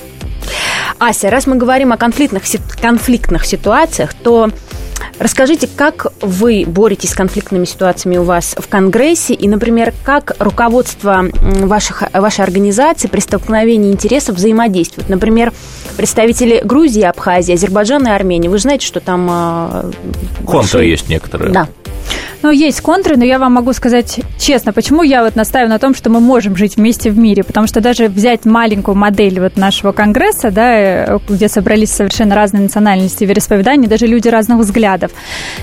Ася, 0.99 1.29
раз 1.29 1.47
мы 1.47 1.55
говорим 1.55 1.91
о 1.91 1.97
конфликтных, 1.97 2.43
конфликтных 2.81 3.45
ситуациях, 3.45 4.13
то 4.13 4.49
Расскажите, 5.19 5.69
как 5.73 6.07
вы 6.21 6.65
боретесь 6.65 7.11
с 7.11 7.13
конфликтными 7.13 7.65
ситуациями 7.65 8.17
у 8.17 8.23
вас 8.23 8.55
в 8.57 8.67
Конгрессе 8.67 9.33
и, 9.33 9.47
например, 9.47 9.93
как 10.03 10.35
руководство 10.39 11.25
ваших, 11.41 12.03
вашей 12.13 12.43
организации 12.43 13.07
при 13.07 13.19
столкновении 13.19 13.91
интересов 13.91 14.37
взаимодействует? 14.37 15.09
Например, 15.09 15.53
представители 15.97 16.61
Грузии, 16.63 17.03
Абхазии, 17.03 17.53
Азербайджана 17.53 18.09
и 18.09 18.11
Армении. 18.11 18.47
Вы 18.47 18.57
знаете, 18.57 18.85
что 18.85 18.99
там... 18.99 19.29
Э, 19.29 19.91
Контры 20.45 20.79
большие... 20.79 20.89
есть 20.89 21.09
некоторые. 21.09 21.53
Да. 21.53 21.67
Ну, 22.43 22.51
есть 22.51 22.81
контры, 22.81 23.15
но 23.15 23.23
я 23.23 23.39
вам 23.39 23.53
могу 23.53 23.71
сказать 23.73 24.19
честно, 24.37 24.73
почему 24.73 25.03
я 25.03 25.23
вот 25.23 25.35
настаиваю 25.35 25.69
на 25.69 25.79
том, 25.79 25.95
что 25.95 26.09
мы 26.09 26.19
можем 26.19 26.57
жить 26.57 26.75
вместе 26.75 27.09
в 27.09 27.17
мире. 27.17 27.43
Потому 27.43 27.67
что 27.67 27.79
даже 27.79 28.07
взять 28.07 28.45
маленькую 28.45 28.95
модель 28.95 29.39
вот 29.39 29.55
нашего 29.55 29.93
конгресса, 29.93 30.51
да, 30.51 30.73
э, 30.75 31.19
где 31.29 31.47
собрались 31.47 31.91
совершенно 31.91 32.35
разные 32.35 32.63
национальности 32.63 33.23
вероисповедания, 33.23 33.87
даже 33.87 34.07
люди 34.07 34.27
разных 34.27 34.59
взглядов, 34.59 35.11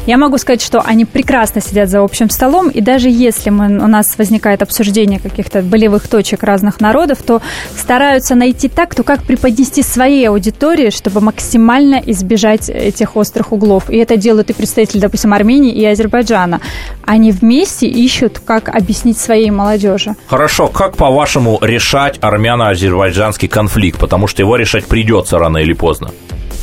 я 0.06 0.16
могу 0.16 0.38
сказать, 0.38 0.62
что 0.62 0.80
они 0.80 1.04
прекрасно 1.04 1.60
сидят 1.60 1.90
за 1.90 2.00
общим 2.00 2.30
столом, 2.30 2.68
и 2.70 2.80
даже 2.80 3.10
если 3.10 3.50
мы, 3.50 3.66
у 3.66 3.86
нас 3.86 4.16
возникает 4.16 4.62
обсуждение 4.62 5.18
каких-то 5.18 5.62
болевых 5.62 6.08
точек 6.08 6.42
разных 6.42 6.80
народов, 6.80 7.18
то 7.22 7.42
стараются 7.76 8.34
найти 8.34 8.68
так, 8.68 8.94
то 8.94 9.02
как 9.02 9.22
преподнести 9.24 9.82
своей 9.82 10.28
аудитории, 10.28 10.90
чтобы 10.90 11.20
максимально 11.20 12.02
избежать 12.06 12.70
этих 12.70 13.16
острых 13.16 13.52
углов. 13.52 13.90
И 13.90 13.96
это 13.96 14.16
делают 14.16 14.50
и 14.50 14.52
представители, 14.54 15.00
допустим, 15.00 15.34
Армении 15.34 15.72
и 15.72 15.84
Азербайджана 16.30 16.60
они 17.04 17.32
вместе 17.32 17.86
ищут, 17.86 18.38
как 18.38 18.68
объяснить 18.68 19.18
своей 19.18 19.50
молодежи. 19.50 20.14
Хорошо, 20.28 20.68
как 20.68 20.96
по-вашему 20.96 21.58
решать 21.60 22.18
армяно-азербайджанский 22.20 23.48
конфликт? 23.48 23.98
Потому 23.98 24.28
что 24.28 24.42
его 24.42 24.56
решать 24.56 24.86
придется 24.86 25.38
рано 25.38 25.58
или 25.58 25.72
поздно. 25.72 26.10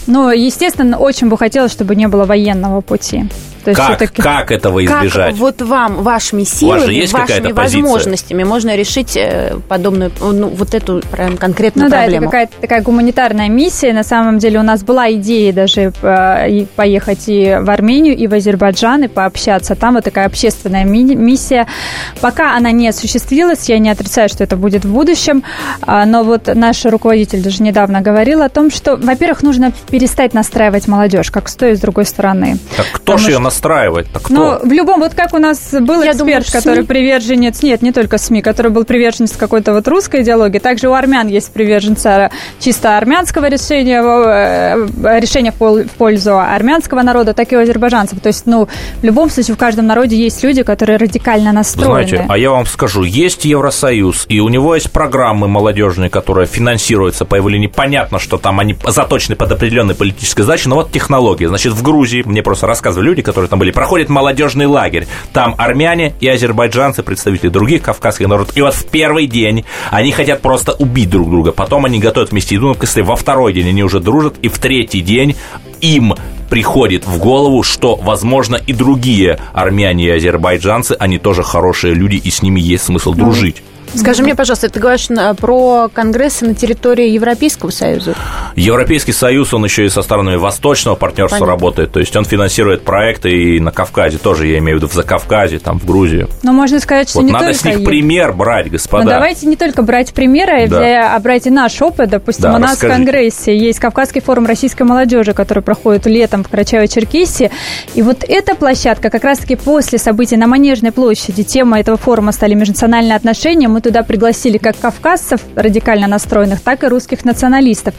Ну, 0.07 0.29
естественно, 0.31 0.97
очень 0.97 1.27
бы 1.27 1.37
хотелось, 1.37 1.73
чтобы 1.73 1.95
не 1.95 2.07
было 2.07 2.25
военного 2.25 2.79
пути. 2.81 3.25
То 3.67 3.71
есть 3.71 4.13
как, 4.13 4.23
как 4.23 4.51
этого 4.51 4.85
избежать? 4.85 5.31
Как 5.31 5.39
вот 5.39 5.61
вам, 5.61 6.03
вашими 6.03 6.43
силами, 6.45 6.93
есть 6.93 7.11
вашими 7.11 7.51
возможностями 7.51 8.43
можно 8.45 8.75
решить 8.77 9.17
э, 9.17 9.57
подобную, 9.67 10.11
ну, 10.21 10.47
вот 10.47 10.73
эту 10.73 11.01
прям 11.11 11.35
конкретную 11.35 11.89
ну, 11.89 11.95
проблему? 11.95 12.11
да, 12.11 12.17
это 12.17 12.25
какая-то 12.25 12.61
такая 12.61 12.81
гуманитарная 12.81 13.49
миссия. 13.49 13.91
На 13.91 14.03
самом 14.03 14.39
деле 14.39 14.59
у 14.59 14.63
нас 14.63 14.83
была 14.83 15.11
идея 15.11 15.51
даже 15.51 15.91
э, 16.01 16.65
поехать 16.77 17.25
и 17.27 17.57
в 17.59 17.69
Армению, 17.69 18.15
и 18.15 18.27
в 18.27 18.33
Азербайджан, 18.33 19.03
и 19.03 19.07
пообщаться. 19.09 19.75
Там 19.75 19.95
вот 19.95 20.05
такая 20.05 20.27
общественная 20.27 20.85
миссия. 20.85 21.67
Пока 22.21 22.55
она 22.55 22.71
не 22.71 22.87
осуществилась, 22.87 23.67
я 23.67 23.79
не 23.79 23.89
отрицаю, 23.89 24.29
что 24.29 24.45
это 24.45 24.55
будет 24.55 24.85
в 24.85 24.93
будущем, 24.93 25.43
а, 25.81 26.05
но 26.05 26.23
вот 26.23 26.47
наш 26.55 26.85
руководитель 26.85 27.43
даже 27.43 27.63
недавно 27.63 27.99
говорил 27.99 28.41
о 28.41 28.49
том, 28.49 28.71
что, 28.71 28.95
во-первых, 28.95 29.43
нужно 29.43 29.73
перестать 29.89 30.33
настраивать 30.33 30.87
молодежь, 30.87 31.31
как 31.31 31.49
с 31.49 31.55
той 31.55 31.73
и 31.73 31.75
с 31.75 31.79
другой 31.81 32.05
стороны. 32.05 32.59
Так 32.77 32.85
кто 32.93 33.17
же 33.17 33.31
ее 33.31 33.39
настраивать? 33.39 33.56
Так 34.11 34.23
кто? 34.23 34.33
Ну, 34.33 34.69
в 34.69 34.71
любом, 34.71 34.99
вот 34.99 35.13
как 35.13 35.33
у 35.33 35.37
нас 35.37 35.71
был 35.71 36.01
Я 36.01 36.11
эксперт, 36.11 36.17
думаю, 36.17 36.43
который 36.51 36.77
СМИ. 36.77 36.85
приверженец, 36.85 37.61
нет, 37.61 37.81
не 37.81 37.91
только 37.91 38.17
СМИ, 38.17 38.41
который 38.41 38.71
был 38.71 38.85
приверженец 38.85 39.35
какой-то 39.35 39.73
вот 39.73 39.87
русской 39.87 40.21
идеологии, 40.23 40.59
также 40.59 40.89
у 40.89 40.93
армян 40.93 41.27
есть 41.27 41.51
приверженцы 41.51 42.29
чисто 42.59 42.97
армянского 42.97 43.49
решения, 43.49 44.01
э, 44.01 45.19
решения 45.19 45.53
в 45.57 45.87
пользу 45.97 46.39
армянского 46.39 47.01
народа, 47.01 47.33
так 47.33 47.51
и 47.51 47.57
у 47.57 47.59
азербайджанцев. 47.59 48.19
То 48.19 48.27
есть, 48.27 48.45
ну, 48.45 48.67
в 49.01 49.03
любом 49.03 49.29
случае, 49.29 49.55
в 49.55 49.57
каждом 49.59 49.87
народе 49.87 50.15
есть 50.15 50.43
люди, 50.43 50.63
которые 50.63 50.97
радикально 50.97 51.51
настроены. 51.51 52.07
Знаете, 52.07 52.25
а 52.29 52.37
я 52.37 52.51
вам 52.51 52.65
скажу, 52.65 53.03
есть 53.03 53.45
Евросоюз, 53.45 54.25
и 54.29 54.39
у 54.39 54.49
него 54.49 54.75
есть 54.75 54.91
программы 54.91 55.47
молодежные, 55.47 56.09
которые 56.09 56.47
финансируются 56.47 57.25
по 57.25 57.35
его 57.35 57.49
линии. 57.49 57.67
Понятно, 57.67 58.19
что 58.19 58.37
там 58.37 58.59
они 58.59 58.75
заточены 58.85 59.35
под 59.35 59.51
определенные 59.51 59.95
политические 59.95 60.45
задачи, 60.45 60.67
но 60.67 60.75
вот 60.75 60.91
технологии. 60.91 61.45
Значит, 61.45 61.73
в 61.73 61.81
Грузии, 61.83 62.23
мне 62.25 62.41
просто 62.43 62.67
рассказывали 62.67 63.07
люди, 63.07 63.21
которые 63.21 63.46
которые 63.47 63.49
там 63.49 63.59
были, 63.59 63.71
проходит 63.71 64.09
молодежный 64.09 64.65
лагерь. 64.65 65.07
Там 65.33 65.55
армяне 65.57 66.13
и 66.19 66.27
азербайджанцы, 66.27 67.03
представители 67.03 67.49
других 67.49 67.81
кавказских 67.81 68.27
народов. 68.27 68.55
И 68.55 68.61
вот 68.61 68.73
в 68.73 68.85
первый 68.87 69.27
день 69.27 69.65
они 69.91 70.11
хотят 70.11 70.41
просто 70.41 70.73
убить 70.73 71.09
друг 71.09 71.29
друга. 71.29 71.51
Потом 71.51 71.85
они 71.85 71.99
готовят 71.99 72.31
вместе 72.31 72.55
еду, 72.55 72.75
если 72.79 73.01
во 73.01 73.15
второй 73.15 73.53
день 73.53 73.69
они 73.69 73.83
уже 73.83 73.99
дружат, 73.99 74.35
и 74.41 74.49
в 74.49 74.57
третий 74.59 75.01
день 75.01 75.35
им 75.81 76.15
приходит 76.49 77.05
в 77.05 77.19
голову, 77.19 77.63
что, 77.63 77.95
возможно, 77.95 78.55
и 78.55 78.73
другие 78.73 79.39
армяне 79.53 80.05
и 80.05 80.09
азербайджанцы, 80.09 80.95
они 80.97 81.19
тоже 81.19 81.43
хорошие 81.43 81.93
люди, 81.93 82.15
и 82.15 82.29
с 82.29 82.41
ними 82.41 82.59
есть 82.59 82.85
смысл 82.85 83.13
дружить. 83.13 83.63
Скажи 83.97 84.23
мне, 84.23 84.35
пожалуйста, 84.35 84.69
ты 84.69 84.79
говоришь 84.79 85.07
про 85.39 85.89
конгрессы 85.93 86.45
на 86.45 86.55
территории 86.55 87.09
Европейского 87.09 87.71
Союза? 87.71 88.15
Европейский 88.55 89.11
Союз, 89.11 89.53
он 89.53 89.63
еще 89.63 89.85
и 89.85 89.89
со 89.89 90.01
стороны 90.01 90.37
восточного 90.37 90.95
партнерства 90.95 91.39
Понятно. 91.39 91.53
работает, 91.53 91.91
то 91.91 91.99
есть 91.99 92.15
он 92.15 92.25
финансирует 92.25 92.83
проекты 92.83 93.29
и 93.29 93.59
на 93.59 93.71
Кавказе 93.71 94.17
тоже, 94.17 94.47
я 94.47 94.57
имею 94.59 94.77
в 94.77 94.81
виду 94.81 94.89
в 94.89 94.93
Закавказе, 94.93 95.59
там 95.59 95.79
в 95.79 95.85
Грузии. 95.85 96.27
Но 96.43 96.53
можно 96.53 96.79
сказать, 96.79 97.09
что 97.09 97.19
вот 97.19 97.25
не 97.25 97.31
надо 97.31 97.45
только... 97.45 97.59
с 97.59 97.65
них 97.65 97.83
пример 97.83 98.33
брать, 98.33 98.69
господа. 98.69 99.03
Но 99.03 99.09
давайте 99.11 99.47
не 99.47 99.55
только 99.55 99.81
брать 99.81 100.13
примеры, 100.13 100.67
да. 100.67 101.15
а 101.15 101.19
брать 101.19 101.47
и 101.47 101.49
наш 101.49 101.81
опыт. 101.81 102.09
Допустим, 102.09 102.43
да, 102.43 102.55
у 102.55 102.57
нас 102.59 102.71
расскажите. 102.73 102.87
в 102.87 102.97
Конгрессе 102.97 103.57
есть 103.57 103.79
Кавказский 103.79 104.21
форум 104.21 104.45
российской 104.45 104.83
молодежи, 104.83 105.33
который 105.33 105.63
проходит 105.63 106.05
летом 106.05 106.43
в 106.43 106.51
Карачаево-Черкесии. 106.51 107.51
И 107.95 108.01
вот 108.01 108.23
эта 108.27 108.55
площадка 108.55 109.09
как 109.09 109.23
раз-таки 109.23 109.55
после 109.55 109.97
событий 109.97 110.37
на 110.37 110.47
Манежной 110.47 110.91
площади, 110.91 111.43
тема 111.43 111.79
этого 111.79 111.97
форума 111.97 112.31
стали 112.31 112.53
межнациональные 112.53 113.15
отношения, 113.15 113.67
мы 113.67 113.81
туда 113.87 114.03
пригласили 114.03 114.57
как 114.57 114.77
кавказцев 114.77 115.41
радикально 115.55 116.07
настроенных, 116.07 116.59
так 116.59 116.83
и 116.83 116.87
русских 116.87 117.23
националистов. 117.23 117.93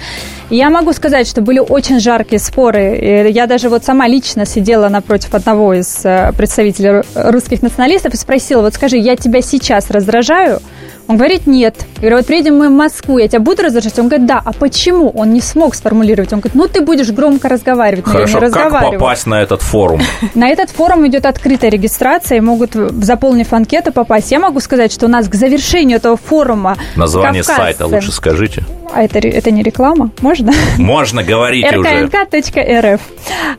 Я 0.50 0.68
могу 0.68 0.92
сказать, 0.92 1.26
что 1.26 1.40
были 1.40 1.60
очень 1.60 1.98
жаркие 1.98 2.40
споры. 2.40 3.30
Я 3.30 3.46
даже 3.46 3.70
вот 3.70 3.84
сама 3.84 4.06
лично 4.06 4.44
сидела 4.44 4.90
напротив 4.90 5.34
одного 5.34 5.72
из 5.72 6.04
э, 6.04 6.32
представителей 6.36 7.02
русских 7.14 7.62
националистов 7.62 8.12
и 8.12 8.16
спросила, 8.18 8.60
вот 8.60 8.74
скажи, 8.74 8.98
я 8.98 9.16
тебя 9.16 9.40
сейчас 9.40 9.90
раздражаю? 9.90 10.60
Он 11.08 11.16
говорит, 11.16 11.46
нет. 11.46 11.74
Я 11.96 12.00
говорю, 12.00 12.16
вот 12.18 12.26
приедем 12.26 12.58
мы 12.58 12.68
в 12.68 12.72
Москву, 12.72 13.16
я 13.16 13.28
тебя 13.28 13.40
буду 13.40 13.62
раздражать? 13.62 13.98
Он 13.98 14.08
говорит, 14.08 14.26
да. 14.26 14.42
А 14.44 14.52
почему? 14.52 15.08
Он 15.10 15.32
не 15.32 15.40
смог 15.40 15.74
сформулировать. 15.74 16.34
Он 16.34 16.40
говорит, 16.40 16.54
ну 16.54 16.68
ты 16.68 16.82
будешь 16.82 17.10
громко 17.10 17.48
разговаривать. 17.48 18.06
Но 18.06 18.12
Хорошо, 18.12 18.34
я 18.34 18.40
не 18.40 18.46
разговариваю. 18.46 18.90
как 18.92 19.00
попасть 19.00 19.26
на 19.26 19.40
этот 19.40 19.62
форум? 19.62 20.02
На 20.34 20.50
этот 20.50 20.68
форум 20.68 21.06
идет 21.06 21.24
открытая 21.24 21.70
регистрация, 21.70 22.38
и 22.38 22.40
могут, 22.42 22.74
заполнив 22.74 23.50
анкету, 23.52 23.90
попасть. 23.90 24.30
Я 24.30 24.38
могу 24.38 24.60
сказать, 24.60 24.92
что 24.92 25.06
у 25.06 25.08
нас 25.08 25.28
к 25.28 25.34
завершению 25.34 25.96
этого 25.96 26.18
форума 26.18 26.76
Название 26.94 27.42
сайта 27.42 27.86
лучше 27.86 28.12
скажите. 28.12 28.64
А 28.92 29.02
это, 29.02 29.18
это 29.18 29.50
не 29.50 29.62
реклама? 29.62 30.10
Можно? 30.20 30.52
Можно, 30.78 31.22
говорите 31.22 31.76
уже. 31.76 31.88
rknk.rf. 32.06 33.00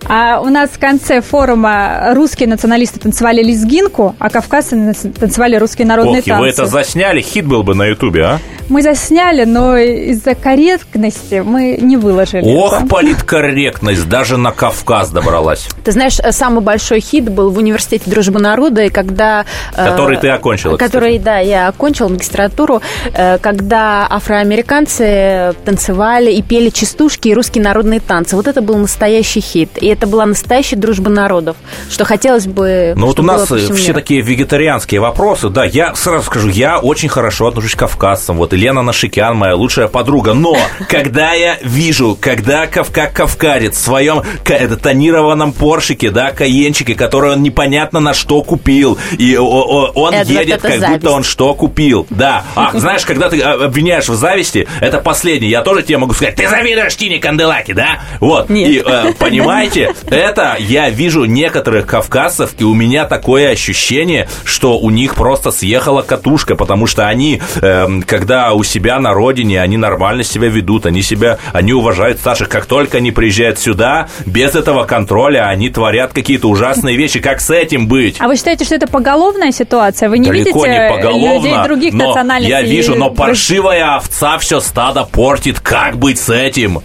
А 0.08 0.42
у 0.42 0.50
нас 0.50 0.72
в 0.72 0.80
конце 0.80 1.22
форума 1.22 2.13
русские 2.13 2.50
националисты 2.50 3.00
танцевали 3.00 3.44
лезгинку, 3.44 4.15
а 4.20 4.30
кавказцы 4.30 4.94
танцевали 5.20 5.56
русские 5.56 5.88
народные 5.88 6.20
Ох, 6.20 6.26
танцы. 6.26 6.42
вы 6.42 6.48
это 6.48 6.65
засняли? 6.65 7.22
Хит 7.22 7.46
был 7.46 7.63
бы 7.63 7.76
на 7.76 7.86
ютубе, 7.86 8.24
а? 8.24 8.39
Мы 8.70 8.84
засняли, 8.84 9.46
но 9.46 9.78
из-за 9.78 10.36
корректности 10.36 11.42
мы 11.44 11.78
не 11.82 11.98
выложили. 11.98 12.44
Ох, 12.46 12.74
это. 12.74 12.86
политкорректность, 12.86 14.08
даже 14.08 14.38
на 14.38 14.52
Кавказ 14.52 15.10
добралась. 15.10 15.68
Ты 15.84 15.92
знаешь, 15.92 16.18
самый 16.32 16.62
большой 16.62 17.00
хит 17.00 17.30
был 17.30 17.50
в 17.50 17.58
университете 17.58 18.10
дружбы 18.10 18.39
народа, 18.39 18.84
и 18.84 18.89
когда... 18.89 19.46
Э, 19.76 19.89
который 19.89 20.18
э, 20.18 20.22
ты 20.22 20.30
окончила, 20.30 20.78
Который, 20.78 21.18
кстати. 21.18 21.26
да, 21.26 21.39
я 21.39 21.68
окончила 21.68 22.10
магистратуру, 22.10 22.82
э, 23.13 23.38
когда 23.39 24.06
афроамериканцы 24.10 25.19
танцевали 25.66 26.32
и 26.32 26.42
пели 26.42 26.70
частушки 26.70 27.30
и 27.30 27.34
русские 27.34 27.64
народные 27.64 28.00
танцы. 28.00 28.36
Вот 28.36 28.48
это 28.48 28.62
был 28.62 28.78
настоящий 28.78 29.42
хит. 29.42 29.70
И 29.82 29.88
это 29.88 30.08
была 30.08 30.26
настоящая 30.26 30.76
дружба 30.76 31.10
народов, 31.10 31.58
что 31.90 32.06
хотелось 32.06 32.48
бы... 32.48 32.94
Ну 32.96 33.08
вот 33.08 33.20
у 33.20 33.24
нас 33.24 33.52
все 33.52 33.94
такие 33.94 34.22
вегетарианские 34.22 35.02
вопросы. 35.02 35.50
Да, 35.50 35.66
я 35.66 35.96
сразу 35.96 36.26
скажу, 36.26 36.50
я 36.50 36.80
очень 36.80 37.10
хорошо 37.10 37.48
отношусь 37.48 37.76
к 37.76 37.80
кавказцам. 37.80 38.38
Вот 38.38 38.54
Елена 38.54 38.82
Нашикян, 38.82 39.36
моя 39.36 39.56
лучшая 39.56 39.88
подруга. 39.88 40.34
Но 40.34 40.58
когда 40.90 41.34
я 41.34 41.58
вижу, 41.62 42.18
когда 42.20 42.68
как 42.68 43.14
кавказец 43.14 43.76
в 43.76 43.82
своем 43.82 44.24
тонированном 44.44 45.54
поршике, 45.54 46.12
да, 46.12 46.32
каенчике, 46.32 46.96
который 46.96 47.34
он 47.34 47.44
непонятно 47.44 48.00
на 48.00 48.14
что 48.14 48.42
купил, 48.42 48.98
и 49.18 49.36
он 49.38 50.14
едет, 50.24 50.62
как 50.62 50.90
будто 50.90 51.12
он 51.12 51.24
что 51.24 51.54
купил. 51.54 52.08
Да. 52.10 52.44
А 52.56 52.72
знаешь, 52.80 53.06
когда 53.06 53.30
ты 53.30 53.42
а, 53.42 53.66
обвиняешь 53.66 54.08
в 54.08 54.16
зависти, 54.16 54.68
это 54.82 55.00
последнее. 55.10 55.50
Я 55.50 55.63
тоже 55.63 55.82
тебе 55.82 55.98
могу 55.98 56.13
сказать, 56.13 56.36
ты 56.36 56.48
завидуешь 56.48 56.95
Тине 56.95 57.17
Канделаки, 57.17 57.74
да? 57.74 58.02
Вот. 58.19 58.48
Нет. 58.48 58.69
И 58.69 58.84
э, 58.86 59.13
понимаете, 59.17 59.95
это 60.06 60.56
я 60.60 60.91
вижу 60.91 61.26
некоторых 61.26 61.88
кавказцев, 61.88 62.52
и 62.60 62.63
у 62.63 62.76
меня 62.76 63.06
такое 63.06 63.50
ощущение, 63.50 64.30
что 64.43 64.78
у 64.78 64.91
них 64.91 65.15
просто 65.15 65.50
съехала 65.50 66.04
катушка, 66.04 66.56
потому 66.56 66.86
что 66.86 67.08
они, 67.08 67.41
э, 67.60 67.88
когда 68.06 68.54
у 68.54 68.63
себя 68.63 69.00
на 69.00 69.15
родине, 69.15 69.60
они 69.60 69.78
нормально 69.78 70.24
себя 70.24 70.48
ведут, 70.48 70.86
они 70.86 71.02
себя, 71.02 71.39
они 71.54 71.74
уважают 71.74 72.19
старших. 72.19 72.48
Как 72.48 72.67
только 72.67 72.98
они 72.98 73.12
приезжают 73.12 73.58
сюда, 73.58 74.10
без 74.28 74.54
этого 74.54 74.84
контроля, 74.84 75.48
они 75.48 75.72
творят 75.72 76.13
какие-то 76.13 76.50
ужасные 76.50 76.98
вещи. 76.98 77.19
Как 77.19 77.41
с 77.41 77.50
этим 77.50 77.88
быть? 77.88 78.17
А 78.19 78.28
вы 78.28 78.36
считаете, 78.36 78.63
что 78.63 78.76
это 78.76 78.86
поголовная 78.86 79.52
ситуация? 79.52 80.08
Вы 80.08 80.19
не 80.19 80.30
Далеко 80.30 80.65
видите 80.65 80.69
не 80.69 80.95
поголовно, 80.95 81.48
людей 81.48 81.63
других 81.63 81.93
но 81.95 82.06
национальностей? 82.06 82.56
Я 82.56 82.62
вижу, 82.62 82.93
но 82.93 83.10
паршивая 83.10 83.95
овца 83.95 84.38
все 84.38 84.60
стадо 84.60 84.99
портит. 85.06 85.60
Как 85.60 85.98
быть 85.98 86.20
с 86.20 86.30
этим? 86.30 86.82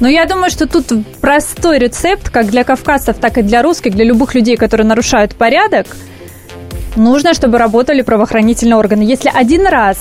Ну, 0.00 0.08
я 0.08 0.24
думаю, 0.24 0.50
что 0.50 0.66
тут 0.66 0.86
простой 1.20 1.78
рецепт, 1.78 2.30
как 2.30 2.46
для 2.46 2.64
кавказцев, 2.64 3.18
так 3.18 3.36
и 3.36 3.42
для 3.42 3.62
русских, 3.62 3.92
для 3.92 4.04
любых 4.04 4.34
людей, 4.34 4.56
которые 4.56 4.86
нарушают 4.86 5.34
порядок. 5.34 5.86
Нужно, 6.96 7.34
чтобы 7.34 7.58
работали 7.58 8.02
правоохранительные 8.02 8.76
органы. 8.76 9.02
Если 9.02 9.30
один 9.32 9.66
раз 9.66 9.98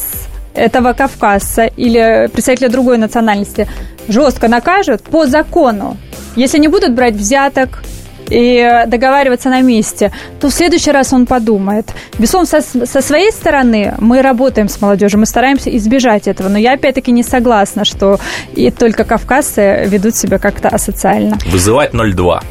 этого 0.54 0.94
кавказца 0.94 1.66
или 1.66 2.30
представителя 2.32 2.70
другой 2.70 2.98
национальности 2.98 3.68
жестко 4.08 4.48
накажут 4.48 5.04
по 5.04 5.28
закону, 5.28 5.98
если 6.36 6.60
не 6.60 6.68
будут 6.68 6.94
брать 6.94 7.16
взяток, 7.16 7.84
и 8.30 8.84
договариваться 8.88 9.50
на 9.50 9.62
месте, 9.62 10.12
то 10.40 10.50
в 10.50 10.54
следующий 10.54 10.92
раз 10.92 11.14
он 11.14 11.26
подумает. 11.26 11.94
Безусловно, 12.18 12.48
со, 12.48 12.86
со 12.86 13.02
своей 13.02 13.32
стороны 13.32 13.94
мы 14.00 14.22
работаем 14.22 14.70
с 14.70 14.82
молодежью, 14.82 15.20
мы 15.20 15.26
стараемся 15.26 15.76
избежать 15.78 16.28
этого, 16.28 16.50
но 16.50 16.58
я 16.58 16.74
опять-таки 16.74 17.12
не 17.12 17.24
согласна, 17.24 17.86
что 17.86 18.20
и 18.56 18.72
только 18.72 19.04
кавказцы 19.04 19.86
ведут 19.88 20.16
себя 20.16 20.38
как-то 20.40 20.70
асоциально. 20.70 21.38
Вызывать 21.52 21.92
02. 21.92 22.42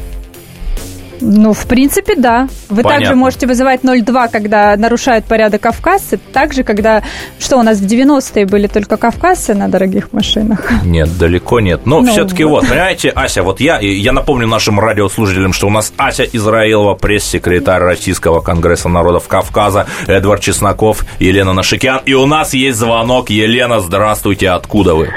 Ну, 1.21 1.53
в 1.53 1.65
принципе, 1.67 2.15
да. 2.15 2.47
Вы 2.69 2.83
Понятно. 2.83 2.91
также 3.05 3.15
можете 3.15 3.47
вызывать 3.47 3.81
02, 3.83 4.27
когда 4.29 4.75
нарушают 4.77 5.25
порядок 5.25 5.61
кавказцы, 5.61 6.17
также, 6.17 6.63
когда... 6.63 7.03
Что, 7.39 7.57
у 7.57 7.63
нас 7.63 7.79
в 7.79 7.85
90-е 7.85 8.45
были 8.45 8.67
только 8.67 8.97
кавказцы 8.97 9.53
на 9.53 9.67
дорогих 9.67 10.13
машинах? 10.13 10.71
Нет, 10.83 11.17
далеко 11.17 11.59
нет. 11.59 11.85
Но 11.85 12.01
Ну, 12.01 12.11
все-таки 12.11 12.43
вот. 12.43 12.61
вот, 12.61 12.69
понимаете, 12.69 13.09
Ася, 13.09 13.43
вот 13.43 13.59
я, 13.59 13.79
я 13.79 14.11
напомню 14.11 14.47
нашим 14.47 14.79
радиослушателям, 14.79 15.53
что 15.53 15.67
у 15.67 15.69
нас 15.69 15.93
Ася 15.97 16.23
Израилова, 16.23 16.95
пресс-секретарь 16.95 17.81
Российского 17.81 18.41
Конгресса 18.41 18.89
народов 18.89 19.27
Кавказа, 19.27 19.87
Эдвард 20.07 20.41
Чесноков, 20.41 21.05
Елена 21.19 21.53
Нашикян. 21.53 22.01
И 22.05 22.13
у 22.13 22.25
нас 22.25 22.53
есть 22.53 22.77
звонок. 22.77 23.29
Елена, 23.29 23.79
здравствуйте, 23.79 24.49
откуда 24.49 24.95
вы? 24.95 25.09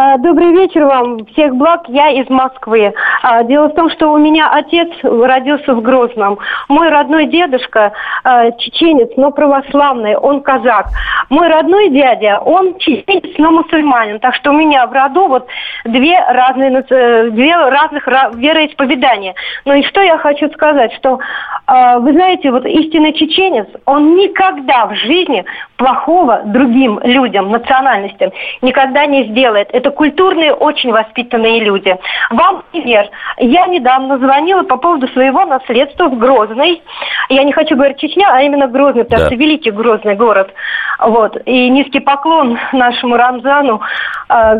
А, 0.00 0.16
Добрый 0.16 0.52
вечер 0.52 0.84
вам. 0.84 1.26
Всех 1.26 1.56
благ. 1.56 1.82
Я 1.88 2.10
из 2.10 2.30
Москвы. 2.30 2.94
А, 3.20 3.42
Дело 3.42 3.66
в 3.66 3.74
том, 3.74 3.90
что 3.90 4.12
у 4.12 4.16
меня 4.16 4.48
отец 4.48 4.88
родился 5.02 5.74
в 5.74 5.82
Грозном. 5.82 6.38
Мой 6.68 6.88
родной 6.88 7.26
дедушка 7.26 7.90
а, 8.22 8.52
чеченец, 8.52 9.10
но 9.16 9.32
православный. 9.32 10.14
Он 10.16 10.40
казак. 10.40 10.86
Мой 11.30 11.48
родной 11.48 11.88
дядя, 11.88 12.38
он 12.38 12.78
чеченец, 12.78 13.36
но 13.38 13.50
мусульманин. 13.50 14.20
Так 14.20 14.36
что 14.36 14.52
у 14.52 14.54
меня 14.54 14.86
в 14.86 14.92
роду 14.92 15.26
вот 15.26 15.48
две 15.84 16.16
разные, 16.28 16.84
э, 16.88 17.30
две 17.30 17.56
разных 17.56 18.06
ра- 18.06 18.36
вероисповедания. 18.36 19.34
Ну 19.64 19.74
и 19.74 19.82
что 19.82 20.00
я 20.00 20.16
хочу 20.18 20.48
сказать, 20.50 20.92
что 20.92 21.18
вы 21.66 22.12
знаете, 22.12 22.50
вот 22.50 22.64
истинный 22.64 23.12
чеченец, 23.12 23.66
он 23.84 24.16
никогда 24.16 24.86
в 24.86 24.94
жизни 24.94 25.44
плохого 25.76 26.42
другим 26.46 26.98
людям, 27.02 27.50
национальностям 27.50 28.30
никогда 28.62 29.04
не 29.04 29.24
сделает. 29.24 29.68
Это 29.72 29.87
культурные, 29.90 30.52
очень 30.52 30.90
воспитанные 30.92 31.60
люди. 31.60 31.96
Вам 32.30 32.62
пример. 32.72 33.08
Я 33.38 33.66
недавно 33.66 34.18
звонила 34.18 34.62
по 34.62 34.76
поводу 34.76 35.08
своего 35.08 35.44
наследства 35.44 36.08
в 36.08 36.18
Грозный. 36.18 36.82
Я 37.28 37.44
не 37.44 37.52
хочу 37.52 37.76
говорить 37.76 37.98
Чечня, 37.98 38.28
а 38.32 38.42
именно 38.42 38.66
Грозный, 38.68 39.04
потому 39.04 39.22
Да. 39.22 39.26
что 39.26 39.34
великий 39.36 39.70
Грозный 39.70 40.14
город. 40.14 40.52
Вот. 40.98 41.36
И 41.46 41.68
низкий 41.70 42.00
поклон 42.00 42.58
нашему 42.72 43.16
Рамзану. 43.16 43.80
а, 44.28 44.56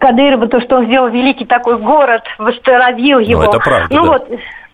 Кадырову, 0.00 0.48
то, 0.48 0.60
что 0.62 0.76
он 0.76 0.86
сделал 0.86 1.08
великий 1.08 1.44
такой 1.44 1.76
город, 1.78 2.22
восстановил 2.38 3.18
его. 3.18 3.44
это 3.44 3.58
правда, 3.58 3.94
Ну 3.94 4.04
да. 4.04 4.10
вот, 4.12 4.28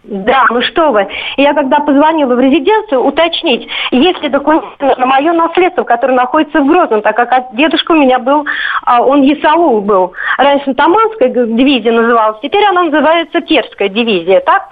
да, 0.09 0.47
ну 0.49 0.63
что 0.63 0.91
вы. 0.91 1.07
Я 1.37 1.53
когда 1.53 1.81
позвонила 1.81 2.35
в 2.35 2.41
резиденцию 2.41 3.05
уточнить, 3.05 3.69
есть 3.91 4.23
ли 4.23 4.31
документы 4.31 4.67
на 4.97 5.05
мое 5.05 5.33
наследство, 5.33 5.85
которое 5.85 6.15
находится 6.15 6.61
в 6.61 6.67
Грозном, 6.67 7.03
так 7.03 7.15
как 7.15 7.55
дедушка 7.55 7.93
у 7.93 7.97
меня 7.97 8.19
был, 8.19 8.47
а, 8.85 9.03
он 9.03 9.21
Есаул 9.21 9.83
был. 9.83 10.15
Раньше 10.39 10.73
Таманская 10.73 11.29
дивизия 11.29 11.93
называлась, 11.93 12.39
теперь 12.41 12.65
она 12.65 12.85
называется 12.85 13.43
Терская 13.43 13.91
дивизия, 13.91 14.41
так? 14.41 14.69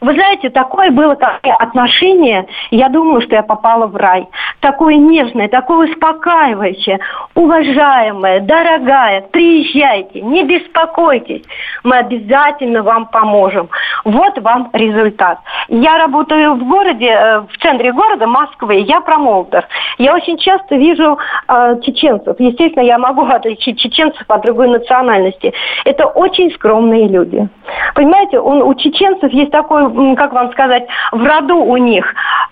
Вы 0.00 0.14
знаете, 0.14 0.48
такое 0.48 0.90
было 0.90 1.14
такое 1.14 1.54
отношение, 1.54 2.46
я 2.70 2.88
думала, 2.88 3.20
что 3.20 3.34
я 3.34 3.42
попала 3.42 3.86
в 3.86 3.96
рай. 3.96 4.26
Такое 4.60 4.94
нежное, 4.94 5.48
такое 5.48 5.90
успокаивающее, 5.90 7.00
уважаемое, 7.34 8.40
дорогая, 8.40 9.22
приезжайте, 9.22 10.22
не 10.22 10.44
беспокойтесь, 10.44 11.42
мы 11.84 11.98
обязательно 11.98 12.82
вам 12.82 13.06
поможем. 13.06 13.68
Вот 14.04 14.38
вам 14.38 14.70
результат. 14.72 15.38
Я 15.68 15.98
работаю 15.98 16.54
в 16.54 16.66
городе, 16.66 17.08
э, 17.08 17.40
в 17.40 17.58
центре 17.60 17.92
города 17.92 18.26
Москвы, 18.26 18.76
я 18.76 19.00
промоутер. 19.00 19.66
Я 19.98 20.14
очень 20.14 20.38
часто 20.38 20.76
вижу 20.76 21.18
э, 21.48 21.80
чеченцев. 21.82 22.36
Естественно, 22.38 22.84
я 22.84 22.98
могу 22.98 23.24
отличить 23.30 23.78
чеченцев 23.78 24.24
от 24.28 24.42
другой 24.42 24.68
национальности. 24.68 25.52
Это 25.84 26.06
очень 26.06 26.50
скромные 26.52 27.06
люди. 27.08 27.48
Понимаете, 27.94 28.40
он, 28.40 28.62
у 28.62 28.74
чеченцев 28.74 29.30
есть 29.32 29.50
такой, 29.50 29.89
как 30.16 30.32
вам 30.32 30.50
сказать, 30.52 30.86
в 31.12 31.22
роду 31.22 31.56
у 31.56 31.76
них. 31.76 32.04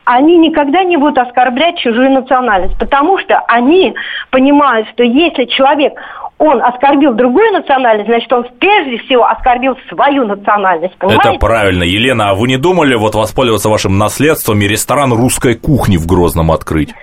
Они 0.04 0.38
никогда 0.38 0.84
не 0.84 0.96
будут 0.96 1.18
оскорблять 1.18 1.78
чужую 1.78 2.10
национальность, 2.10 2.78
потому 2.78 3.18
что 3.18 3.38
они 3.48 3.94
понимают, 4.30 4.88
что 4.90 5.02
если 5.02 5.44
человек 5.44 5.94
он 6.38 6.62
оскорбил 6.62 7.14
другую 7.14 7.52
национальность, 7.52 8.08
значит, 8.08 8.32
он 8.32 8.46
прежде 8.60 8.98
всего 8.98 9.26
оскорбил 9.26 9.76
свою 9.88 10.24
национальность. 10.24 10.96
Понимаете? 10.98 11.30
Это 11.30 11.38
правильно. 11.38 11.82
Елена, 11.82 12.30
а 12.30 12.34
вы 12.34 12.46
не 12.46 12.56
думали 12.56 12.94
вот 12.94 13.14
воспользоваться 13.16 13.68
вашим 13.68 13.98
наследством 13.98 14.60
и 14.60 14.68
ресторан 14.68 15.12
русской 15.12 15.56
кухни 15.56 15.96
в 15.96 16.06
Грозном 16.06 16.52
открыть? 16.52 16.94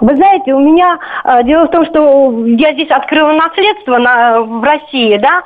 Вы 0.00 0.14
знаете, 0.14 0.54
у 0.54 0.60
меня 0.60 0.98
э, 1.24 1.42
дело 1.44 1.66
в 1.66 1.70
том, 1.70 1.84
что 1.86 2.46
я 2.46 2.72
здесь 2.72 2.90
открыла 2.90 3.32
наследство 3.32 3.98
на, 3.98 4.40
в 4.40 4.62
России, 4.62 5.16
да. 5.16 5.42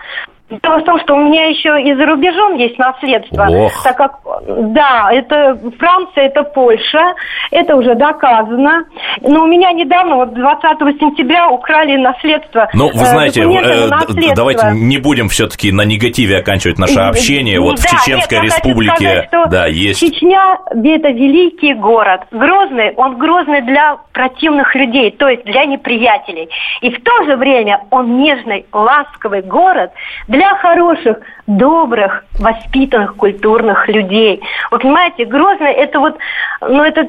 Дело 0.63 0.79
в 0.81 0.85
том, 0.85 1.01
что 1.01 1.15
у 1.15 1.25
меня 1.25 1.47
еще 1.47 1.81
и 1.83 1.95
за 1.95 2.07
рубежом 2.07 2.57
есть 2.57 2.79
наследство. 2.79 3.47
Ох. 3.49 3.83
Так 3.83 3.97
как, 3.97 4.19
да, 4.47 5.11
это 5.13 5.59
Франция, 5.79 6.25
это 6.25 6.43
Польша, 6.43 7.15
это 7.51 7.77
уже 7.77 7.95
доказано. 7.95 8.85
Но 9.23 9.45
у 9.45 9.47
меня 9.47 9.73
недавно, 9.73 10.17
вот 10.17 10.35
20 10.35 10.79
сентября, 11.01 11.49
украли 11.49 11.97
наследство. 11.97 12.69
Ну, 12.75 12.89
вы 12.89 13.03
э, 13.03 13.07
знаете, 13.07 13.43
э, 13.43 13.89
наследство. 13.89 14.35
давайте 14.37 14.71
не 14.73 14.99
будем 14.99 15.29
все-таки 15.29 15.73
на 15.73 15.83
негативе 15.83 16.39
оканчивать 16.39 16.79
наше 16.79 17.01
общение. 17.01 17.61
Вот 17.61 17.79
в 17.79 17.83
Да, 17.83 17.89
Чеченской 17.91 18.39
нет, 18.39 18.47
республике, 18.47 18.95
сказать, 18.95 19.29
что 19.29 19.47
да, 19.47 19.67
есть. 19.67 20.01
Чечня– 20.01 20.59
это 20.71 21.09
великий 21.09 21.75
город. 21.75 22.23
Грозный, 22.31 22.93
он 22.97 23.17
грозный 23.17 23.63
для 23.63 23.99
противных 24.13 24.75
людей, 24.75 25.11
то 25.11 25.29
есть 25.29 25.45
для 25.45 25.65
неприятелей. 25.65 26.49
И 26.81 26.91
в 26.91 27.03
то 27.03 27.25
же 27.25 27.37
время 27.37 27.85
он 27.91 28.19
нежный, 28.19 28.67
ласковый 28.73 29.43
город 29.43 29.93
для 30.29 30.42
хороших, 30.61 31.19
добрых, 31.47 32.25
воспитанных, 32.39 33.17
культурных 33.17 33.89
людей. 33.89 34.41
Вы 34.71 34.79
понимаете, 34.79 35.25
Грозный– 35.25 35.73
это 35.77 35.99
вот, 35.99 36.17
ну, 36.61 36.83
это, 36.83 37.03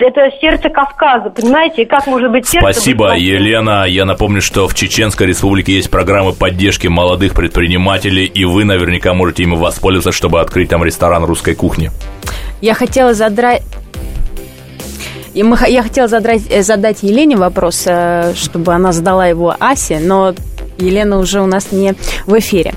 это 0.00 0.30
сердце 0.40 0.68
Кавказа, 0.68 1.30
понимаете? 1.30 1.82
И 1.82 1.84
как 1.84 2.06
может 2.06 2.30
быть 2.30 2.46
сердце... 2.46 2.66
быть 2.66 2.76
Спасибо, 2.76 3.06
плохим? 3.06 3.24
Елена. 3.24 3.84
Я 3.86 4.04
напомню, 4.04 4.40
что 4.40 4.68
в 4.68 4.74
Чеченской 4.74 5.26
республике 5.26 5.72
есть 5.72 5.90
программы 5.90 6.32
поддержки 6.32 6.88
молодых 6.88 7.34
предпринимателей, 7.34 8.26
и 8.26 8.44
вы 8.44 8.64
наверняка 8.64 9.14
можете 9.14 9.44
ими 9.44 9.54
воспользоваться, 9.54 10.12
чтобы 10.12 10.40
открыть 10.40 10.68
там 10.68 10.84
ресторан 10.84 11.24
русской 11.24 11.54
кухни. 11.54 11.90
Я 12.60 12.74
хотела 12.74 13.14
задрать... 13.14 13.62
И 15.34 15.42
мы, 15.42 15.58
я 15.68 15.82
хотела 15.82 16.08
задать, 16.08 16.50
э, 16.50 16.62
задать 16.62 17.02
Елене 17.02 17.36
вопрос, 17.36 17.84
э, 17.86 18.32
чтобы 18.34 18.72
она 18.72 18.92
задала 18.92 19.26
его 19.26 19.54
Асе, 19.60 20.00
но 20.00 20.32
Елена 20.78 21.18
уже 21.18 21.40
у 21.40 21.46
нас 21.46 21.72
не 21.72 21.94
в 22.26 22.38
эфире. 22.38 22.74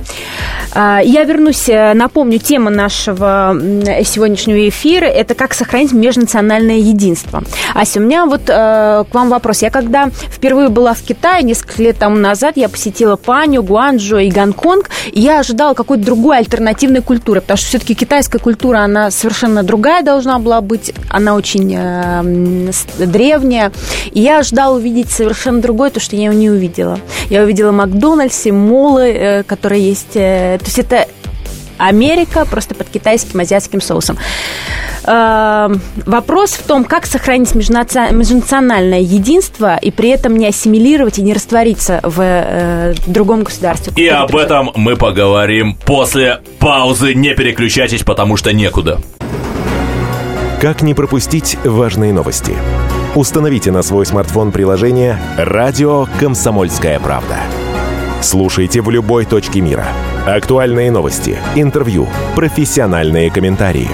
А, 0.73 0.99
я 1.03 1.23
вернусь, 1.23 1.67
э, 1.67 1.93
напомню, 1.93 2.39
тема 2.39 2.69
нашего 2.69 3.55
сегодняшнего 4.03 4.69
эфира– 4.69 5.05
это 5.05 5.33
как 5.33 5.53
сохранить 5.53 5.91
межнациональное 5.91 6.77
единство. 6.77 7.43
Ася, 7.73 7.99
у 7.99 8.03
меня 8.03 8.25
вот 8.25 8.41
э, 8.47 9.03
к 9.09 9.13
вам 9.13 9.29
вопрос. 9.29 9.61
Я 9.61 9.71
когда 9.71 10.09
впервые 10.09 10.69
была 10.69 10.93
в 10.93 11.01
Китае, 11.01 11.43
несколько 11.43 11.81
лет 11.81 11.97
тому 11.97 12.17
назад, 12.17 12.57
я 12.57 12.69
посетила 12.69 13.15
Паню, 13.15 13.63
Гуанчжоу 13.63 14.19
и 14.19 14.29
Гонконг, 14.29 14.89
и 15.11 15.19
я 15.19 15.39
ожидала 15.39 15.73
какой-то 15.73 16.03
другой 16.03 16.37
альтернативной 16.37 17.01
культуры, 17.01 17.41
потому 17.41 17.57
что 17.57 17.67
все-таки 17.67 17.95
китайская 17.95 18.39
культура, 18.39 18.79
она 18.79 19.11
совершенно 19.11 19.63
другая 19.63 20.03
должна 20.03 20.39
была 20.39 20.61
быть, 20.61 20.93
она 21.09 21.35
очень 21.35 21.75
э, 21.75 22.71
древняя, 22.99 23.71
и 24.11 24.21
я 24.21 24.39
ожидала 24.39 24.75
увидеть 24.75 25.11
совершенно 25.11 25.61
другое, 25.61 25.89
то, 25.89 25.99
что 25.99 26.15
я 26.15 26.29
не 26.29 26.49
увидела. 26.49 26.99
Я 27.29 27.43
увидела 27.43 27.71
Макдональдсе, 27.89 28.51
молы, 28.51 29.11
э, 29.11 29.43
которые 29.43 29.87
есть. 29.89 30.15
Э, 30.15 30.57
то 30.59 30.65
есть 30.65 30.79
это 30.79 31.07
Америка 31.77 32.45
просто 32.45 32.75
под 32.75 32.89
китайским 32.89 33.39
азиатским 33.39 33.81
соусом. 33.81 34.17
Э, 35.05 35.69
вопрос 36.05 36.51
в 36.51 36.63
том, 36.63 36.83
как 36.83 37.05
сохранить 37.05 37.55
межнациональное 37.55 38.99
единство 38.99 39.77
и 39.77 39.91
при 39.91 40.09
этом 40.09 40.37
не 40.37 40.47
ассимилировать 40.47 41.19
и 41.19 41.21
не 41.21 41.33
раствориться 41.33 41.99
в 42.03 42.93
другом 43.07 43.43
государстве. 43.43 43.93
И 43.95 44.07
об 44.07 44.35
этом 44.35 44.71
мы 44.75 44.95
поговорим 44.95 45.75
после 45.85 46.41
паузы. 46.59 47.13
Не 47.13 47.33
переключайтесь, 47.33 48.03
потому 48.03 48.37
что 48.37 48.53
некуда. 48.53 48.99
Как 50.61 50.81
не 50.81 50.93
пропустить 50.93 51.57
важные 51.63 52.11
новости? 52.11 52.53
Установите 53.15 53.71
на 53.71 53.81
свой 53.81 54.05
смартфон 54.05 54.51
приложение 54.51 55.17
«Радио 55.37 56.07
Комсомольская 56.19 56.99
правда». 56.99 57.37
Слушайте 58.21 58.81
в 58.81 58.89
любой 58.89 59.25
точке 59.25 59.61
мира. 59.61 59.87
Актуальные 60.27 60.91
новости, 60.91 61.37
интервью, 61.55 62.07
профессиональные 62.35 63.31
комментарии. 63.31 63.89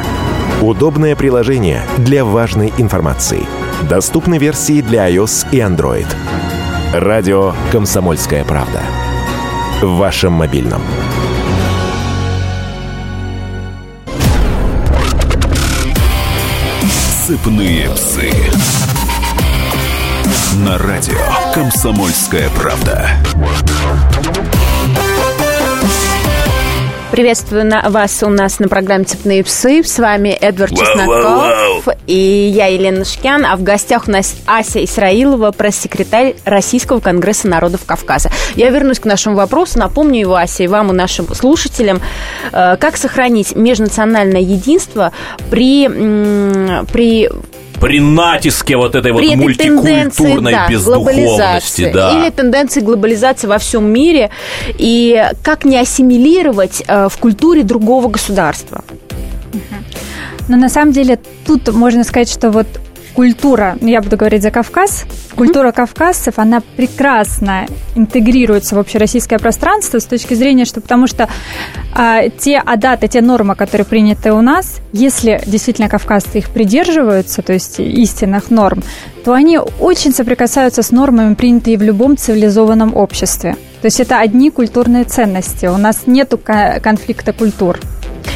Удобное 0.62 1.16
приложение 1.16 1.84
для 1.98 2.26
важной 2.26 2.74
информации. 2.78 3.46
Доступны 3.88 4.40
версии 4.40 4.82
для 4.82 5.10
iOS 5.12 5.48
и 5.52 5.58
Android. 5.58 6.08
Радио 6.94 7.54
«Комсомольская 7.72 8.44
правда». 8.46 8.82
В 9.82 9.98
вашем 9.98 10.34
мобильном. 10.34 10.82
Сыпные 17.28 17.90
псы. 17.92 18.32
На 20.66 20.78
радио 20.80 21.20
«Комсомольская 21.54 22.50
правда». 22.52 23.12
Приветствую 27.16 27.66
на 27.66 27.90
вас 27.90 28.22
у 28.24 28.30
нас 28.30 28.60
на 28.60 28.68
программе 28.68 29.06
«Цепные 29.06 29.42
псы». 29.42 29.84
С 29.86 30.00
вами 30.00 30.32
Эдвард 30.32 30.78
Чесноков 30.78 31.88
и 32.08 32.52
я, 32.54 32.66
Елена 32.66 33.06
Шкян. 33.06 33.46
А 33.46 33.56
в 33.56 33.64
гостях 33.64 34.10
у 34.10 34.12
нас 34.12 34.36
Ася 34.46 34.84
Исраилова, 34.84 35.52
пресс-секретарь 35.52 36.36
Российского 36.44 37.00
конгресса 37.00 37.48
народов 37.48 37.86
Кавказа. 37.86 38.32
Я 38.56 38.70
вернусь 38.70 39.00
к 39.00 39.06
нашему 39.06 39.38
вопросу. 39.38 39.80
Напомню 39.80 40.20
его, 40.20 40.36
Ася, 40.36 40.64
и 40.64 40.68
вам, 40.68 40.92
и 40.92 40.94
нашим 40.94 41.34
слушателям. 41.34 42.02
Э, 42.52 42.76
как 42.76 42.98
сохранить 42.98 43.56
межнациональное 43.56 44.42
единство 44.42 45.14
при, 45.50 45.88
при 46.92 47.30
при 47.86 48.00
натиске 48.00 48.78
вот 48.78 48.96
этой 48.96 49.14
при 49.14 49.28
вот 49.28 49.36
мультикультурной 49.36 50.52
да, 50.52 50.68
бездуховности. 50.68 51.92
Да. 51.94 52.18
Или 52.18 52.32
тенденции 52.32 52.82
глобализации 52.82 53.46
во 53.46 53.60
всем 53.60 53.86
мире. 53.86 54.32
И 54.80 55.24
как 55.44 55.66
не 55.66 55.78
ассимилировать 55.78 56.84
э, 56.88 57.10
в 57.10 57.18
культуре 57.20 57.62
другого 57.62 58.08
государства. 58.08 58.84
Но 60.48 60.58
на 60.58 60.70
самом 60.70 60.94
деле 60.94 61.20
тут 61.46 61.72
можно 61.74 62.04
сказать, 62.04 62.32
что 62.32 62.50
вот 62.50 62.66
культура, 63.16 63.78
я 63.82 64.02
буду 64.02 64.18
говорить 64.18 64.44
за 64.44 64.52
Кавказ, 64.52 65.06
культура 65.36 65.72
кавказцев, 65.72 66.38
она 66.38 66.62
прекрасно 66.76 67.66
интегрируется 67.96 68.76
в 68.76 68.80
общероссийское 68.80 69.40
пространство 69.40 70.00
с 70.00 70.06
точки 70.06 70.34
зрения, 70.34 70.66
что 70.66 70.82
потому 70.82 71.08
что 71.08 71.30
а, 71.94 72.30
те 72.30 72.58
адаты, 72.58 73.08
те 73.08 73.22
нормы, 73.22 73.56
которые 73.56 73.86
приняты 73.86 74.34
у 74.34 74.42
нас, 74.42 74.82
если 74.92 75.42
действительно 75.46 75.90
кавказцы 75.90 76.40
их 76.40 76.50
придерживаются, 76.50 77.42
то 77.42 77.54
есть 77.54 77.80
истинных 77.80 78.52
норм, 78.52 78.84
то 79.24 79.34
они 79.34 79.58
очень 79.58 80.14
соприкасаются 80.14 80.84
с 80.84 80.92
нормами, 80.92 81.36
принятыми 81.36 81.78
в 81.78 81.82
любом 81.82 82.18
цивилизованном 82.18 82.96
обществе. 82.96 83.56
То 83.82 83.88
есть 83.88 84.00
это 84.00 84.20
одни 84.20 84.50
культурные 84.52 85.04
ценности. 85.04 85.68
У 85.68 85.78
нас 85.78 86.04
нет 86.06 86.34
конфликта 86.82 87.34
культур. 87.34 87.80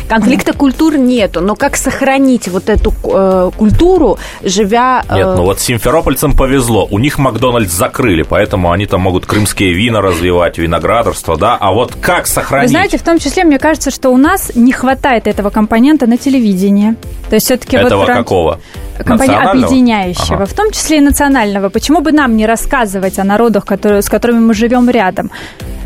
Конфликта 0.08 0.54
культур 0.54 0.98
нету, 0.98 1.42
но 1.42 1.56
как 1.56 1.78
сохранить 1.78 2.48
вот 2.48 2.70
эту 2.70 2.94
э, 3.04 3.52
культуру, 3.58 4.18
живя... 4.44 5.04
Э... 5.10 5.16
Нет, 5.16 5.28
ну 5.38 5.44
вот 5.44 5.60
симферопольцам 5.60 6.36
повезло, 6.36 6.88
у 6.90 7.00
них 7.00 7.18
Макдональдс 7.18 7.72
закрыли, 7.72 8.24
поэтому 8.24 8.72
они 8.72 8.86
там 8.86 9.02
могут 9.02 9.26
крымские 9.26 9.74
вина 9.74 10.02
развивать, 10.02 10.58
виноградарство, 10.58 11.38
да, 11.38 11.58
а 11.60 11.72
вот 11.72 11.94
как 12.02 12.28
сохранить? 12.28 12.70
Вы 12.70 12.72
знаете, 12.72 12.98
в 12.98 13.04
том 13.04 13.20
числе, 13.20 13.44
мне 13.44 13.60
кажется, 13.60 13.92
что 13.92 14.10
у 14.10 14.18
нас 14.18 14.52
не 14.56 14.72
хватает 14.72 15.28
этого 15.28 15.50
компонента 15.50 16.08
на 16.08 16.18
телевидении. 16.18 16.96
То 17.30 17.36
есть 17.36 17.46
все-таки 17.46 17.78
Этого 17.78 18.06
вот... 18.06 18.08
какого? 18.08 18.60
Компания 19.04 19.38
объединяющего, 19.38 20.36
ага. 20.36 20.46
в 20.46 20.54
том 20.54 20.72
числе 20.72 20.98
и 20.98 21.02
национального. 21.02 21.70
Почему 21.70 22.02
бы 22.02 22.12
нам 22.12 22.36
не 22.38 22.46
рассказывать 22.46 23.20
о 23.20 23.24
народах, 23.24 23.66
которые, 23.66 24.02
с 24.02 24.10
которыми 24.10 24.40
мы 24.40 24.54
живем 24.54 24.90
рядом? 24.90 25.32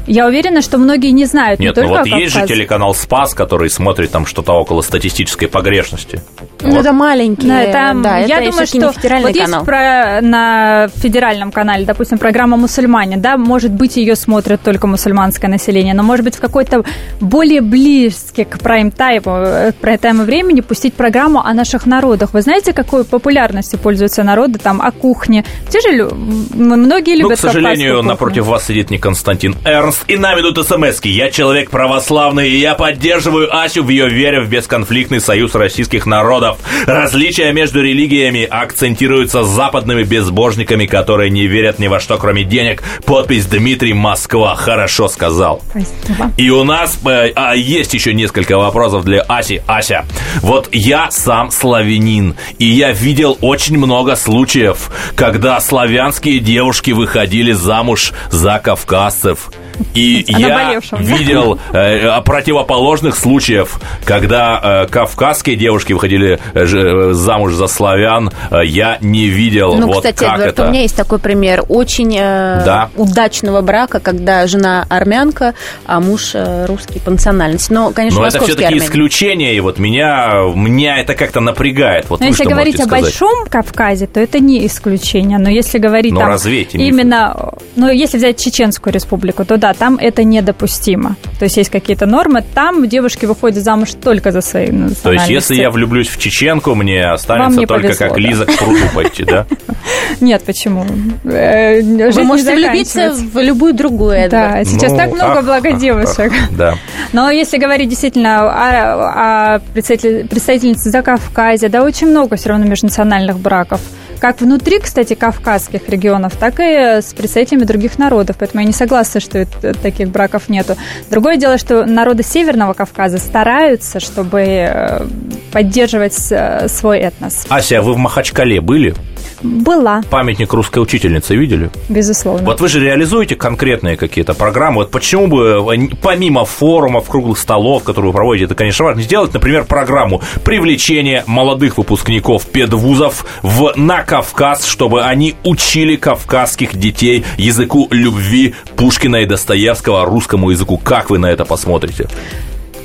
Я 0.05 0.27
уверена, 0.27 0.61
что 0.61 0.77
многие 0.77 1.11
не 1.11 1.25
знают. 1.25 1.59
Нет, 1.59 1.77
не 1.77 1.83
ну 1.83 1.89
вот 1.89 2.05
есть 2.05 2.33
же 2.33 2.45
телеканал 2.45 2.93
Спас, 2.93 3.33
который 3.33 3.69
смотрит 3.69 4.11
там 4.11 4.25
что-то 4.25 4.53
около 4.53 4.81
статистической 4.81 5.47
погрешности. 5.47 6.21
Ну, 6.63 6.71
вот. 6.71 6.79
это 6.79 6.93
маленький. 6.93 7.47
Да, 7.47 7.61
это, 7.61 8.01
да, 8.01 8.17
я 8.17 8.39
это 8.39 8.51
думаю, 8.51 8.67
что 8.67 8.87
вот 8.87 8.97
канал. 8.97 9.27
есть 9.29 9.65
про, 9.65 10.21
на 10.21 10.87
федеральном 10.95 11.51
канале, 11.51 11.85
допустим, 11.85 12.17
программа 12.17 12.57
«Мусульмане», 12.57 13.17
да, 13.17 13.37
может 13.37 13.71
быть, 13.71 13.97
ее 13.97 14.15
смотрит 14.15 14.61
только 14.61 14.87
мусульманское 14.87 15.49
население, 15.49 15.93
но, 15.93 16.03
может 16.03 16.23
быть, 16.23 16.35
в 16.35 16.39
какой-то 16.39 16.83
более 17.19 17.61
близкий 17.61 18.45
к 18.45 18.59
прайм-тайму, 18.59 19.31
э, 19.35 19.71
прайм-тайму 19.79 20.23
времени 20.23 20.61
пустить 20.61 20.93
программу 20.93 21.45
о 21.45 21.53
наших 21.53 21.85
народах. 21.85 22.33
Вы 22.33 22.41
знаете, 22.41 22.73
какой 22.73 23.03
популярностью 23.03 23.79
пользуются 23.79 24.23
народы 24.23 24.59
там 24.59 24.81
о 24.81 24.91
кухне? 24.91 25.45
Те 25.69 25.81
же 25.81 26.09
многие 26.53 27.15
любят 27.15 27.31
Ну, 27.31 27.35
к 27.35 27.39
сожалению, 27.39 28.01
напротив 28.03 28.45
вас 28.45 28.65
сидит 28.67 28.89
не 28.89 28.97
Константин 28.97 29.55
Эрнст. 29.65 30.03
И 30.07 30.17
нам 30.17 30.39
идут 30.39 30.65
смс 30.65 31.01
-ки. 31.01 31.09
Я 31.09 31.29
человек 31.31 31.69
православный, 31.69 32.49
и 32.49 32.57
я 32.57 32.75
поддерживаю 32.75 33.55
Асю 33.55 33.83
в 33.83 33.89
ее 33.89 34.09
вере 34.09 34.41
в 34.41 34.49
бесконфликтный 34.49 35.19
союз 35.19 35.55
российских 35.55 36.05
народов. 36.05 36.52
Различия 36.85 37.51
между 37.53 37.81
религиями 37.81 38.47
акцентируются 38.49 39.43
западными 39.43 40.03
безбожниками, 40.03 40.85
которые 40.85 41.29
не 41.29 41.47
верят 41.47 41.79
ни 41.79 41.87
во 41.87 41.99
что, 41.99 42.17
кроме 42.17 42.43
денег. 42.43 42.83
Подпись 43.05 43.45
Дмитрий 43.45 43.93
Москва. 43.93 44.55
Хорошо 44.55 45.07
сказал. 45.07 45.61
Спасибо. 45.69 46.31
И 46.37 46.49
у 46.49 46.63
нас 46.63 46.99
э, 47.05 47.31
а, 47.35 47.55
есть 47.55 47.93
еще 47.93 48.13
несколько 48.13 48.57
вопросов 48.57 49.03
для 49.03 49.21
Аси. 49.21 49.63
Ася, 49.67 50.05
вот 50.41 50.69
я 50.71 51.11
сам 51.11 51.51
славянин, 51.51 52.35
и 52.59 52.65
я 52.65 52.91
видел 52.91 53.37
очень 53.41 53.77
много 53.77 54.15
случаев, 54.15 54.91
когда 55.15 55.59
славянские 55.59 56.39
девушки 56.39 56.91
выходили 56.91 57.51
замуж 57.51 58.13
за 58.29 58.59
кавказцев. 58.63 59.49
И 59.93 60.23
я 60.27 60.79
видел 60.99 61.59
э, 61.73 62.21
противоположных 62.21 63.15
случаев, 63.15 63.79
когда 64.05 64.83
э, 64.83 64.87
кавказские 64.87 65.55
девушки 65.55 65.93
выходили 65.93 66.39
э, 66.53 66.65
э, 66.65 67.13
замуж 67.13 67.53
за 67.53 67.67
славян, 67.67 68.31
э, 68.51 68.65
я 68.65 68.97
не 69.01 69.27
видел. 69.27 69.75
Ну, 69.75 69.87
вот 69.87 69.97
кстати, 69.97 70.19
как 70.19 70.35
Эдвард, 70.35 70.53
это. 70.53 70.65
у 70.65 70.69
меня 70.69 70.81
есть 70.81 70.95
такой 70.95 71.19
пример 71.19 71.63
очень 71.67 72.15
э, 72.17 72.61
да. 72.65 72.89
удачного 72.95 73.61
брака, 73.61 73.99
когда 73.99 74.47
жена 74.47 74.85
армянка, 74.89 75.53
а 75.85 75.99
муж 75.99 76.31
э, 76.33 76.65
русский 76.65 76.99
по 76.99 77.11
национальности. 77.11 77.71
Но, 77.71 77.91
конечно, 77.91 78.21
Но 78.21 78.27
это 78.27 78.39
все-таки 78.39 78.65
армяне. 78.65 78.85
исключение, 78.85 79.55
и 79.55 79.59
вот 79.59 79.79
меня, 79.79 80.51
меня 80.55 80.99
это 80.99 81.15
как-то 81.15 81.39
напрягает. 81.39 82.09
Вот 82.09 82.19
Но 82.19 82.27
если 82.27 82.45
говорить 82.45 82.79
о 82.79 82.87
большом 82.87 83.45
Кавказе, 83.47 84.07
то 84.07 84.19
это 84.19 84.39
не 84.39 84.65
исключение. 84.65 85.37
Но 85.37 85.49
если 85.49 85.77
говорить 85.77 86.13
Но 86.13 86.21
там 86.21 86.29
разве 86.29 86.63
именно, 86.63 87.53
ну, 87.75 87.89
если 87.89 88.17
взять 88.17 88.39
Чеченскую 88.39 88.93
республику, 88.93 89.45
то 89.45 89.57
да, 89.63 89.73
там 89.73 89.95
это 89.95 90.25
недопустимо. 90.25 91.15
То 91.39 91.45
есть 91.45 91.55
есть 91.55 91.69
какие-то 91.69 92.05
нормы, 92.05 92.43
там 92.53 92.85
девушки 92.89 93.25
выходят 93.25 93.63
замуж 93.63 93.91
только 93.93 94.33
за 94.33 94.41
свои 94.41 94.67
То 95.01 95.13
есть 95.13 95.29
если 95.29 95.55
я 95.55 95.71
влюблюсь 95.71 96.09
в 96.09 96.17
чеченку, 96.17 96.75
мне 96.75 97.05
останется 97.05 97.61
не 97.61 97.65
только 97.65 97.87
повезло, 97.87 98.07
как 98.07 98.15
да. 98.15 98.21
Лиза 98.21 98.45
к 98.45 98.57
пруду 98.57 98.85
пойти, 98.93 99.23
да? 99.23 99.45
Нет, 100.19 100.43
почему? 100.43 100.85
Э, 101.23 101.81
Вы 101.81 102.23
можете 102.23 102.55
влюбиться 102.55 103.13
в 103.13 103.41
любую 103.41 103.73
другую. 103.73 104.29
Да, 104.29 104.65
сейчас 104.65 104.91
Ну, 104.91 104.97
так 104.97 105.13
много 105.13 105.41
благо 105.41 105.71
девушек. 105.71 106.33
Да. 106.51 106.75
Но 107.13 107.31
если 107.31 107.57
говорить 107.57 107.87
действительно 107.87 108.41
о, 108.41 109.55
о 109.55 109.59
представитель- 109.73 110.27
представительнице 110.27 110.89
Закавказья, 110.89 111.69
да, 111.69 111.83
очень 111.83 112.07
много 112.07 112.35
все 112.35 112.49
равно 112.49 112.65
межнациональных 112.65 113.39
браков 113.39 113.79
как 114.23 114.39
внутри, 114.39 114.79
кстати, 114.79 115.15
кавказских 115.15 115.89
регионов, 115.89 116.37
так 116.37 116.53
и 116.61 117.01
с 117.01 117.13
представителями 117.13 117.65
других 117.65 117.99
народов. 117.99 118.37
Поэтому 118.39 118.61
я 118.61 118.67
не 118.67 118.71
согласна, 118.71 119.19
что 119.19 119.37
это, 119.37 119.73
таких 119.73 120.07
браков 120.07 120.47
нету. 120.47 120.77
Другое 121.11 121.35
дело, 121.35 121.57
что 121.57 121.85
народы 121.85 122.23
Северного 122.23 122.71
Кавказа 122.71 123.17
стараются, 123.17 123.99
чтобы 123.99 124.39
э, 124.39 125.05
поддерживать 125.51 126.15
э, 126.31 126.69
свой 126.69 126.99
этнос. 126.99 127.45
Ася, 127.49 127.81
вы 127.81 127.91
в 127.91 127.97
Махачкале 127.97 128.61
были? 128.61 128.95
Была. 129.41 130.03
Памятник 130.09 130.53
русской 130.53 130.79
учительницы 130.79 131.35
видели? 131.35 131.69
Безусловно. 131.89 132.45
Вот 132.45 132.61
вы 132.61 132.69
же 132.69 132.79
реализуете 132.79 133.35
конкретные 133.35 133.97
какие-то 133.97 134.33
программы. 134.33 134.77
Вот 134.77 134.91
почему 134.91 135.27
бы 135.27 135.65
э, 135.75 135.95
помимо 136.01 136.45
форумов, 136.45 137.09
круглых 137.09 137.37
столов, 137.37 137.83
которые 137.83 138.11
вы 138.11 138.15
проводите, 138.15 138.45
это, 138.45 138.55
конечно, 138.55 138.85
важно, 138.85 139.01
сделать, 139.01 139.33
например, 139.33 139.65
программу 139.65 140.21
привлечения 140.45 141.25
молодых 141.27 141.77
выпускников 141.77 142.45
педвузов 142.45 143.25
в, 143.41 143.73
на 143.75 144.03
Кавказ, 144.13 144.67
чтобы 144.67 145.01
они 145.01 145.33
учили 145.43 145.95
кавказских 145.95 146.75
детей 146.75 147.25
языку 147.35 147.87
любви 147.89 148.53
Пушкина 148.75 149.23
и 149.23 149.25
Достоевского, 149.25 150.05
русскому 150.05 150.51
языку. 150.51 150.77
Как 150.77 151.09
вы 151.09 151.17
на 151.17 151.31
это 151.31 151.45
посмотрите? 151.45 152.07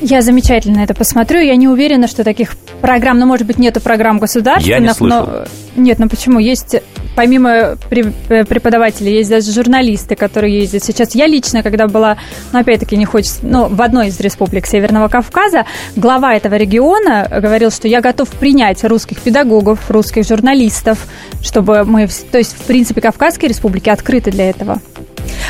Я 0.01 0.23
замечательно 0.23 0.81
это 0.81 0.95
посмотрю. 0.95 1.41
Я 1.41 1.57
не 1.57 1.69
уверена, 1.69 2.07
что 2.07 2.25
таких 2.25 2.57
программ, 2.81 3.19
ну, 3.19 3.27
может 3.27 3.47
быть, 3.47 3.59
нету 3.59 3.81
программ 3.81 4.19
государственных. 4.19 4.81
Я 4.81 4.87
не 4.87 4.93
слышал. 4.95 5.27
Но... 5.27 5.45
Нет, 5.77 5.99
ну 5.99 6.09
почему? 6.09 6.39
Есть, 6.39 6.77
помимо 7.17 7.51
э, 7.51 8.45
преподавателей, 8.45 9.15
есть 9.15 9.31
даже 9.31 9.53
журналисты, 9.53 10.15
которые 10.15 10.61
ездят. 10.61 10.85
Сейчас 10.85 11.15
я 11.15 11.27
лично, 11.27 11.63
когда 11.63 11.89
была, 11.89 12.17
ну, 12.53 12.61
опять-таки, 12.61 12.97
не 12.97 13.05
хочется, 13.05 13.41
ну, 13.43 13.69
в 13.69 13.81
одной 13.83 14.09
из 14.09 14.21
республик 14.21 14.67
Северного 14.67 15.09
Кавказа, 15.09 15.67
глава 15.97 16.35
этого 16.35 16.55
региона 16.55 17.29
говорил, 17.31 17.71
что 17.71 17.89
я 17.89 18.01
готов 18.01 18.29
принять 18.29 18.83
русских 18.85 19.21
педагогов, 19.21 19.91
русских 19.91 20.27
журналистов, 20.27 21.07
чтобы 21.43 21.85
мы, 21.85 22.09
то 22.31 22.39
есть, 22.39 22.57
в 22.57 22.67
принципе, 22.67 23.01
Кавказские 23.01 23.49
республики 23.49 23.89
открыты 23.89 24.31
для 24.31 24.51
этого. 24.51 24.81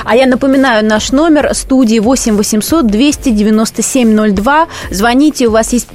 А 0.05 0.17
я 0.17 0.27
напоминаю, 0.27 0.85
наш 0.85 1.13
номер 1.13 1.55
студии 1.55 1.99
8 1.99 2.37
800 2.37 2.87
297 2.87 4.35
02. 4.35 4.67
Звоните, 4.91 5.49
у 5.49 5.51
вас 5.51 5.73
есть 5.73 5.89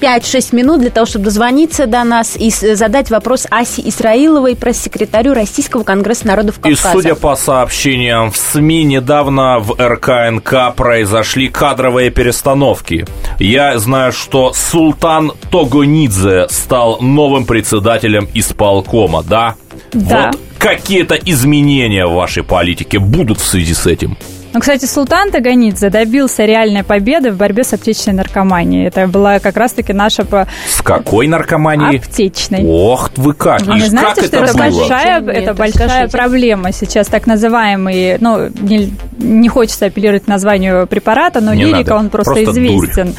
5-6 0.00 0.54
минут 0.54 0.80
для 0.80 0.90
того, 0.90 1.06
чтобы 1.06 1.26
дозвониться 1.26 1.86
до 1.86 2.04
нас 2.04 2.36
и 2.36 2.50
задать 2.50 3.10
вопрос 3.10 3.46
Асе 3.50 3.82
Исраиловой, 3.88 4.56
пресс-секретарю 4.56 5.34
Российского 5.34 5.82
конгресса 5.82 6.26
народов 6.26 6.56
Кавказа. 6.60 6.88
И 6.88 6.92
судя 6.92 7.14
по 7.14 7.34
сообщениям 7.36 8.30
в 8.30 8.36
СМИ, 8.36 8.84
недавно 8.84 9.58
в 9.58 9.76
РКНК 9.78 10.74
произошли 10.76 11.48
кадровые 11.48 12.10
перестановки. 12.10 13.06
Я 13.38 13.78
знаю, 13.78 14.12
что 14.12 14.52
Султан 14.52 15.32
Тогонидзе 15.50 16.46
стал 16.50 17.00
новым 17.00 17.46
председателем 17.46 18.28
исполкома, 18.34 19.22
да? 19.22 19.56
Да. 19.92 20.30
Вот 20.32 20.40
какие-то 20.58 21.14
изменения 21.14 22.06
в 22.06 22.12
вашей 22.12 22.42
политике 22.42 22.98
будут 22.98 23.40
в 23.40 23.46
связи 23.46 23.74
с 23.74 23.86
этим? 23.86 24.16
Ну, 24.52 24.58
кстати, 24.60 24.84
Султан 24.84 25.30
Таганидзе 25.30 25.90
добился 25.90 26.44
реальной 26.44 26.82
победы 26.82 27.30
в 27.30 27.36
борьбе 27.36 27.62
с 27.62 27.72
аптечной 27.72 28.14
наркоманией. 28.14 28.86
Это 28.86 29.06
была 29.06 29.38
как 29.38 29.56
раз-таки 29.56 29.92
наша... 29.92 30.26
С 30.68 30.82
какой 30.82 31.28
наркоманией? 31.28 31.98
Аптечной. 31.98 32.64
Ох, 32.64 33.10
вы 33.16 33.34
как! 33.34 33.62
Вы 33.62 33.78
знаете, 33.80 34.22
как 34.22 34.24
что 34.24 34.36
это, 34.36 34.44
это 34.46 34.58
большая, 34.58 35.20
Нет, 35.20 35.36
это 35.36 35.54
большая 35.54 35.88
скажите. 35.88 36.18
проблема 36.18 36.72
сейчас, 36.72 37.06
так 37.06 37.26
называемый, 37.28 38.16
ну, 38.18 38.48
не, 38.60 38.92
не 39.18 39.48
хочется 39.48 39.86
апеллировать 39.86 40.24
к 40.24 40.26
названию 40.26 40.86
препарата, 40.88 41.40
но 41.40 41.54
не 41.54 41.64
лирика, 41.64 41.78
надо. 41.78 41.94
он 41.96 42.10
просто, 42.10 42.34
просто 42.34 42.50
известен. 42.50 43.06
Дурь. 43.06 43.14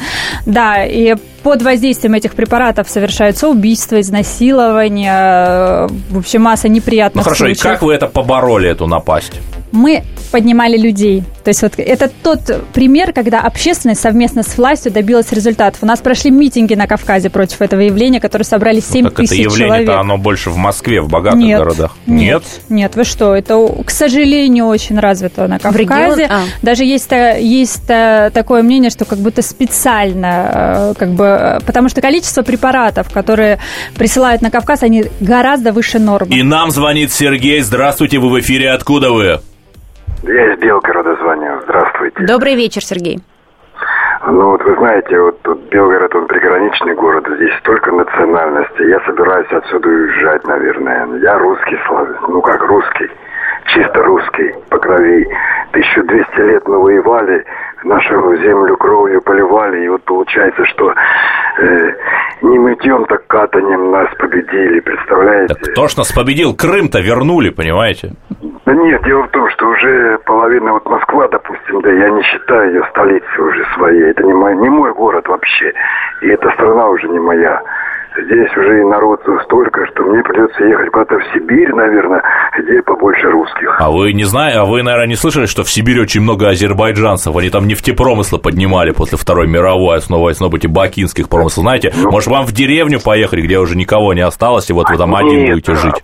Да, 0.54 0.84
и 0.84 1.16
под 1.42 1.62
воздействием 1.62 2.14
этих 2.14 2.34
препаратов 2.34 2.88
совершаются 2.88 3.48
убийства, 3.48 4.00
изнасилования, 4.00 5.88
в 6.10 6.18
общем, 6.18 6.42
масса 6.42 6.68
неприятных 6.68 7.24
Ну 7.24 7.24
хорошо, 7.24 7.44
случаев. 7.46 7.58
и 7.64 7.68
как 7.68 7.82
вы 7.82 7.94
это 7.94 8.06
побороли, 8.06 8.68
эту 8.68 8.86
напасть? 8.86 9.32
мы 9.72 10.04
поднимали 10.30 10.76
людей. 10.76 11.24
То 11.44 11.48
есть 11.48 11.62
вот 11.62 11.72
это 11.76 12.10
тот 12.22 12.40
пример, 12.72 13.12
когда 13.12 13.40
общественность 13.40 14.00
совместно 14.00 14.42
с 14.42 14.56
властью 14.56 14.92
добилась 14.92 15.32
результатов. 15.32 15.82
У 15.82 15.86
нас 15.86 16.00
прошли 16.00 16.30
митинги 16.30 16.74
на 16.74 16.86
Кавказе 16.86 17.28
против 17.30 17.60
этого 17.60 17.80
явления, 17.80 18.20
которые 18.20 18.46
собрали 18.46 18.80
7 18.80 19.04
ну, 19.04 19.10
так 19.10 19.16
тысяч 19.18 19.32
это 19.32 19.42
явление-то 19.42 19.84
человек. 19.84 20.00
оно 20.00 20.18
больше 20.18 20.50
в 20.50 20.56
Москве, 20.56 21.00
в 21.00 21.08
богатых 21.08 21.40
нет, 21.40 21.58
городах. 21.58 21.96
Нет? 22.06 22.42
Нет, 22.68 22.96
вы 22.96 23.04
что? 23.04 23.34
Это, 23.34 23.66
к 23.84 23.90
сожалению, 23.90 24.66
очень 24.66 24.98
развито 24.98 25.48
на 25.48 25.58
Кавказе. 25.58 26.28
А. 26.30 26.42
Даже 26.62 26.84
есть, 26.84 27.10
есть 27.10 27.86
такое 27.86 28.62
мнение, 28.62 28.90
что 28.90 29.04
как 29.04 29.18
будто 29.18 29.42
специально, 29.42 30.92
э, 30.92 30.94
как 30.98 31.10
бы, 31.10 31.31
потому 31.66 31.88
что 31.88 32.00
количество 32.00 32.42
препаратов, 32.42 33.12
которые 33.12 33.58
присылают 33.96 34.42
на 34.42 34.50
Кавказ, 34.50 34.82
они 34.82 35.04
гораздо 35.20 35.72
выше 35.72 35.98
нормы. 35.98 36.34
И 36.34 36.42
нам 36.42 36.70
звонит 36.70 37.12
Сергей. 37.12 37.60
Здравствуйте, 37.60 38.18
вы 38.18 38.30
в 38.30 38.40
эфире. 38.40 38.70
Откуда 38.70 39.10
вы? 39.12 39.40
Я 40.22 40.52
из 40.54 40.58
Белгорода 40.60 41.16
звоню. 41.16 41.60
Здравствуйте. 41.64 42.26
Добрый 42.26 42.54
вечер, 42.54 42.84
Сергей. 42.84 43.20
Ну 44.24 44.50
вот 44.52 44.62
вы 44.62 44.76
знаете, 44.76 45.18
вот 45.18 45.42
тут 45.42 45.68
Белгород, 45.68 46.14
он 46.14 46.28
приграничный 46.28 46.94
город, 46.94 47.26
здесь 47.36 47.58
столько 47.58 47.90
национальностей. 47.90 48.88
Я 48.88 49.00
собираюсь 49.04 49.50
отсюда 49.50 49.88
уезжать, 49.88 50.44
наверное. 50.46 51.08
Я 51.18 51.38
русский, 51.38 51.76
ну 52.28 52.40
как 52.40 52.62
русский, 52.62 53.10
чисто 53.66 54.02
русский, 54.02 54.54
по 54.68 54.78
крови. 54.78 55.26
1200 55.70 56.40
лет 56.40 56.68
мы 56.68 56.78
воевали, 56.78 57.44
нашу 57.84 58.36
землю 58.36 58.76
кровью 58.76 59.22
поливали, 59.22 59.84
и 59.84 59.88
вот 59.88 60.02
получается, 60.04 60.64
что 60.66 60.92
э, 60.92 61.92
не 62.42 62.58
мытьем, 62.58 63.06
так 63.06 63.26
катанием 63.26 63.90
нас 63.90 64.08
победили, 64.18 64.80
представляете? 64.80 65.54
Так 65.54 65.72
кто 65.72 65.88
ж 65.88 65.96
нас 65.96 66.12
победил? 66.12 66.54
Крым-то 66.54 67.00
вернули, 67.00 67.50
понимаете? 67.50 68.12
Да 68.64 68.74
нет, 68.74 69.02
дело 69.04 69.22
в 69.24 69.30
том, 69.30 69.48
что 69.50 69.66
уже 69.68 70.18
половина, 70.24 70.72
вот 70.72 70.84
Москва, 70.86 71.26
допустим, 71.28 71.80
да, 71.80 71.90
я 71.90 72.10
не 72.10 72.22
считаю 72.22 72.74
ее 72.74 72.84
столицей 72.90 73.38
уже 73.44 73.64
своей. 73.74 74.10
Это 74.10 74.22
не 74.22 74.32
мой, 74.32 74.54
не 74.56 74.68
мой 74.68 74.92
город 74.92 75.26
вообще. 75.28 75.72
И 76.20 76.28
эта 76.28 76.50
страна 76.52 76.88
уже 76.88 77.08
не 77.08 77.18
моя. 77.18 77.60
Здесь 78.14 78.56
уже 78.56 78.80
и 78.80 78.84
народцев 78.84 79.42
столько, 79.44 79.86
что 79.86 80.02
мне 80.04 80.22
придется 80.22 80.64
ехать 80.64 80.90
куда-то 80.90 81.18
в 81.18 81.24
Сибирь, 81.32 81.72
наверное, 81.72 82.22
где 82.58 82.82
побольше 82.82 83.28
русских. 83.30 83.76
А 83.80 83.90
вы 83.90 84.12
не 84.12 84.24
знаете, 84.24 84.58
а 84.58 84.64
вы, 84.66 84.82
наверное, 84.82 85.06
не 85.06 85.14
слышали, 85.14 85.46
что 85.46 85.62
в 85.62 85.70
Сибири 85.70 86.00
очень 86.00 86.20
много 86.20 86.48
азербайджанцев? 86.48 87.34
Они 87.34 87.48
там 87.48 87.66
нефтепромыслы 87.66 88.38
поднимали 88.38 88.90
после 88.90 89.16
Второй 89.16 89.48
мировой, 89.48 89.96
основываясь 89.96 90.40
на 90.40 90.48
опыте 90.48 90.68
бакинских 90.68 91.30
промыслов. 91.30 91.62
Знаете, 91.62 91.92
ну, 91.96 92.10
может, 92.10 92.28
вам 92.28 92.44
в 92.44 92.52
деревню 92.52 93.00
поехать, 93.00 93.40
где 93.40 93.58
уже 93.58 93.76
никого 93.76 94.12
не 94.12 94.20
осталось, 94.20 94.68
и 94.68 94.74
вот 94.74 94.90
вы 94.90 94.98
там 94.98 95.14
один 95.14 95.40
нет, 95.40 95.50
будете 95.50 95.74
жить? 95.74 96.02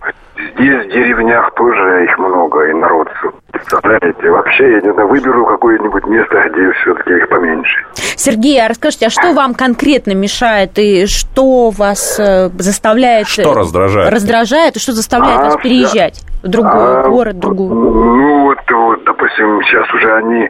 Здесь 0.55 0.85
в 0.85 0.89
деревнях 0.89 1.53
тоже 1.55 2.05
их 2.05 2.17
много, 2.17 2.69
и 2.69 2.73
народцев. 2.73 3.33
Представляете, 3.51 4.29
вообще 4.29 4.71
я 4.71 4.81
не 4.81 4.93
знаю, 4.93 5.07
выберу 5.07 5.45
какое-нибудь 5.45 6.05
место, 6.05 6.35
где 6.49 6.71
все-таки 6.81 7.13
их 7.13 7.29
поменьше. 7.29 7.85
Сергей, 8.15 8.63
а 8.63 8.67
расскажите, 8.67 9.07
а 9.07 9.09
что 9.09 9.33
вам 9.33 9.53
конкретно 9.53 10.13
мешает 10.13 10.77
и 10.77 11.05
что 11.07 11.71
вас 11.71 12.19
э, 12.19 12.49
заставляет... 12.57 13.27
Что 13.27 13.53
раздражает? 13.53 14.13
Раздражает, 14.13 14.75
и 14.75 14.79
что 14.79 14.93
заставляет 14.93 15.39
А, 15.39 15.43
вас 15.45 15.57
переезжать 15.57 16.21
в 16.43 16.47
другой 16.47 17.01
А, 17.01 17.07
город, 17.09 17.39
другую? 17.39 17.73
Ну, 17.73 18.43
вот, 18.43 18.59
вот, 18.69 19.03
допустим, 19.03 19.61
сейчас 19.63 19.93
уже 19.93 20.15
они, 20.15 20.49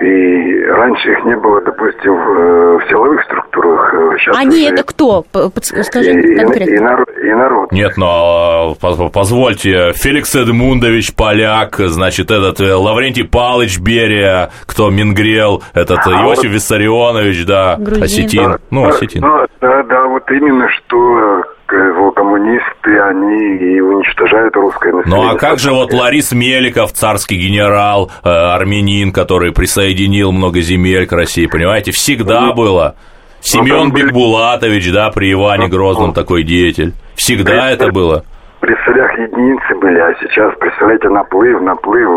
и 0.00 0.64
раньше 0.66 1.12
их 1.12 1.24
не 1.24 1.36
было, 1.36 1.60
допустим, 1.60 2.14
в, 2.14 2.78
в 2.78 2.88
силовых 2.88 3.22
структурах. 3.24 3.94
э, 3.94 4.18
Сейчас 4.18 4.36
Они 4.36 4.48
уже 4.64 4.74
это 4.74 4.82
кто? 4.84 5.24
Под- 5.32 5.56
и, 5.72 5.82
Скажите 5.82 6.20
и- 6.20 6.36
конкретно. 6.36 6.74
и 6.74 6.78
народ, 6.78 7.08
и 7.22 7.30
народ. 7.34 7.72
Нет, 7.72 7.96
но 7.96 8.74
э, 8.76 8.80
поз- 8.80 9.10
позвольте, 9.12 9.92
Феликс 9.94 10.34
Эдмундович 10.34 11.14
Поляк, 11.14 11.76
значит, 11.78 12.30
этот 12.30 12.60
э, 12.60 12.74
Лаврентий 12.74 13.24
Палыч 13.24 13.78
Берия, 13.78 14.50
кто 14.66 14.90
Мингрел, 14.90 15.62
этот 15.74 15.98
э, 16.06 16.10
А 16.14 16.22
Иосиф 16.24 16.44
вот- 16.44 16.54
Виссарионович, 16.54 17.44
да, 17.46 17.76
Грузин. 17.78 18.02
осетин. 18.04 18.58
Ну, 18.70 18.82
Да, 18.84 18.88
осетин. 18.90 19.20
Да, 19.22 19.46
да, 19.60 19.82
да, 19.84 20.04
вот 20.08 20.30
именно 20.30 20.68
что 20.70 21.18
э, 21.18 21.42
его 21.76 22.10
коммунисты, 22.12 22.98
они 23.08 23.56
и 23.56 23.80
уничтожают 23.80 24.54
русское 24.56 24.92
население. 24.92 25.24
Ну 25.24 25.30
а 25.30 25.38
как 25.38 25.58
же 25.58 25.72
вот 25.72 25.92
Ларис 25.92 26.32
Меликов, 26.32 26.92
царский 26.92 27.36
генерал, 27.36 28.10
э, 28.24 28.28
армянин, 28.28 29.12
который 29.12 29.52
присоединил 29.52 30.32
много 30.32 30.60
земель 30.60 31.06
к 31.06 31.12
России, 31.12 31.46
понимаете, 31.46 31.92
всегда 31.92 32.52
было. 32.52 32.96
Семен 33.40 33.68
там 33.84 33.90
были- 33.90 34.06
Бекбулатович, 34.06 34.92
да, 34.92 35.10
при 35.10 35.32
Иване 35.32 35.68
Грозном 35.68 36.12
такой 36.12 36.42
деятель. 36.42 36.92
Всегда 37.14 37.70
это 37.70 37.90
было. 37.90 38.24
При 38.60 38.74
царях 38.84 39.18
единицы 39.18 39.74
были, 39.80 39.98
а 39.98 40.12
сейчас, 40.20 40.54
представляете, 40.58 41.08
наплыв, 41.08 41.62
наплыв, 41.62 42.08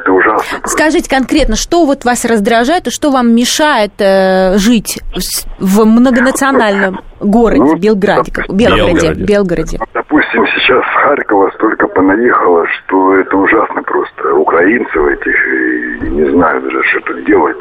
это 0.00 0.12
ужасно. 0.12 0.58
Скажите 0.64 1.10
конкретно, 1.14 1.56
что 1.56 1.84
вот 1.84 2.04
вас 2.06 2.24
раздражает 2.24 2.86
и 2.86 2.90
что 2.90 3.10
вам 3.10 3.34
мешает 3.34 3.92
э, 3.98 4.56
жить 4.56 4.98
в- 5.58 5.84
многонациональном 5.84 7.00
городе 7.20 7.60
Ну, 7.60 7.76
Белграде, 7.76 8.32
как- 8.32 8.46
допустим, 8.48 8.56
Белгороде, 8.56 8.92
Белгороде. 8.94 9.24
Белгороде? 9.24 9.78
Допустим, 9.92 10.46
сейчас 10.46 10.82
с 10.84 11.02
Харькова 11.04 11.50
столько 11.56 11.86
понаехало, 11.88 12.66
что 12.66 13.16
это 13.16 13.36
ужасно 13.36 13.82
просто. 13.82 14.34
Украинцев 14.34 15.06
этих, 15.06 15.36
и 16.02 16.08
не 16.08 16.30
знаю 16.30 16.62
даже, 16.62 16.82
что 16.84 17.00
тут 17.00 17.24
делать. 17.26 17.56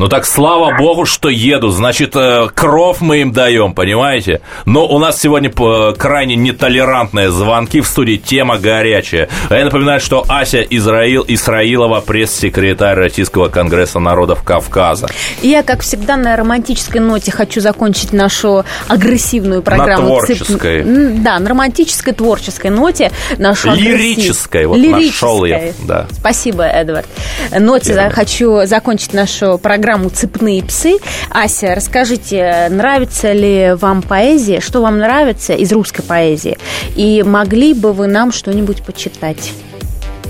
Ну 0.00 0.08
так 0.08 0.24
слава 0.24 0.78
богу, 0.78 1.04
что 1.04 1.28
еду. 1.28 1.68
Значит, 1.68 2.16
э, 2.16 2.48
кров 2.54 3.02
мы 3.02 3.20
им 3.20 3.32
даем, 3.32 3.74
понимаете? 3.74 4.40
Но 4.64 4.86
у 4.86 4.98
нас 4.98 5.20
сегодня 5.20 5.50
э, 5.50 5.94
крайне 5.94 6.36
нетолерантные 6.36 7.30
звонки 7.30 7.82
в 7.82 7.86
студии. 7.86 8.16
Тема 8.16 8.56
горячая. 8.56 9.28
А 9.50 9.56
я 9.56 9.66
напоминаю, 9.66 10.00
что 10.00 10.24
Ася 10.26 10.62
Израил 10.62 11.22
Исраилова, 11.28 12.00
пресс-секретарь 12.00 12.96
Российского 12.96 13.48
конгресса 13.48 13.98
народов 13.98 14.42
Кавказа. 14.42 15.06
И 15.42 15.48
я, 15.48 15.62
как 15.62 15.82
всегда, 15.82 16.16
на 16.16 16.34
романтической 16.34 17.02
ноте 17.02 17.30
хочу 17.30 17.60
закончить 17.60 18.14
нашу 18.14 18.64
агрессивную 18.88 19.60
программу. 19.60 20.00
На 20.00 20.08
творческой. 20.08 20.82
Да, 21.18 21.38
на 21.40 21.50
романтической 21.50 22.14
творческой 22.14 22.70
ноте. 22.70 23.12
Нашу 23.36 23.72
Лирической. 23.72 24.64
Вот 24.64 24.78
Лирической. 24.78 25.06
нашел 25.08 25.44
я. 25.44 25.72
Да. 25.86 26.06
Спасибо, 26.10 26.62
Эдвард. 26.62 27.06
Ноте 27.52 27.92
я 27.92 28.08
хочу 28.08 28.64
закончить 28.64 29.12
нашу 29.12 29.58
программу 29.58 29.89
программу 29.90 30.10
«Цепные 30.10 30.62
псы». 30.62 30.98
Ася, 31.30 31.74
расскажите, 31.74 32.68
нравится 32.70 33.32
ли 33.32 33.72
вам 33.74 34.02
поэзия? 34.02 34.60
Что 34.60 34.82
вам 34.82 34.98
нравится 34.98 35.52
из 35.54 35.72
русской 35.72 36.02
поэзии? 36.02 36.58
И 36.94 37.24
могли 37.24 37.74
бы 37.74 37.92
вы 37.92 38.06
нам 38.06 38.30
что-нибудь 38.30 38.84
почитать? 38.84 39.52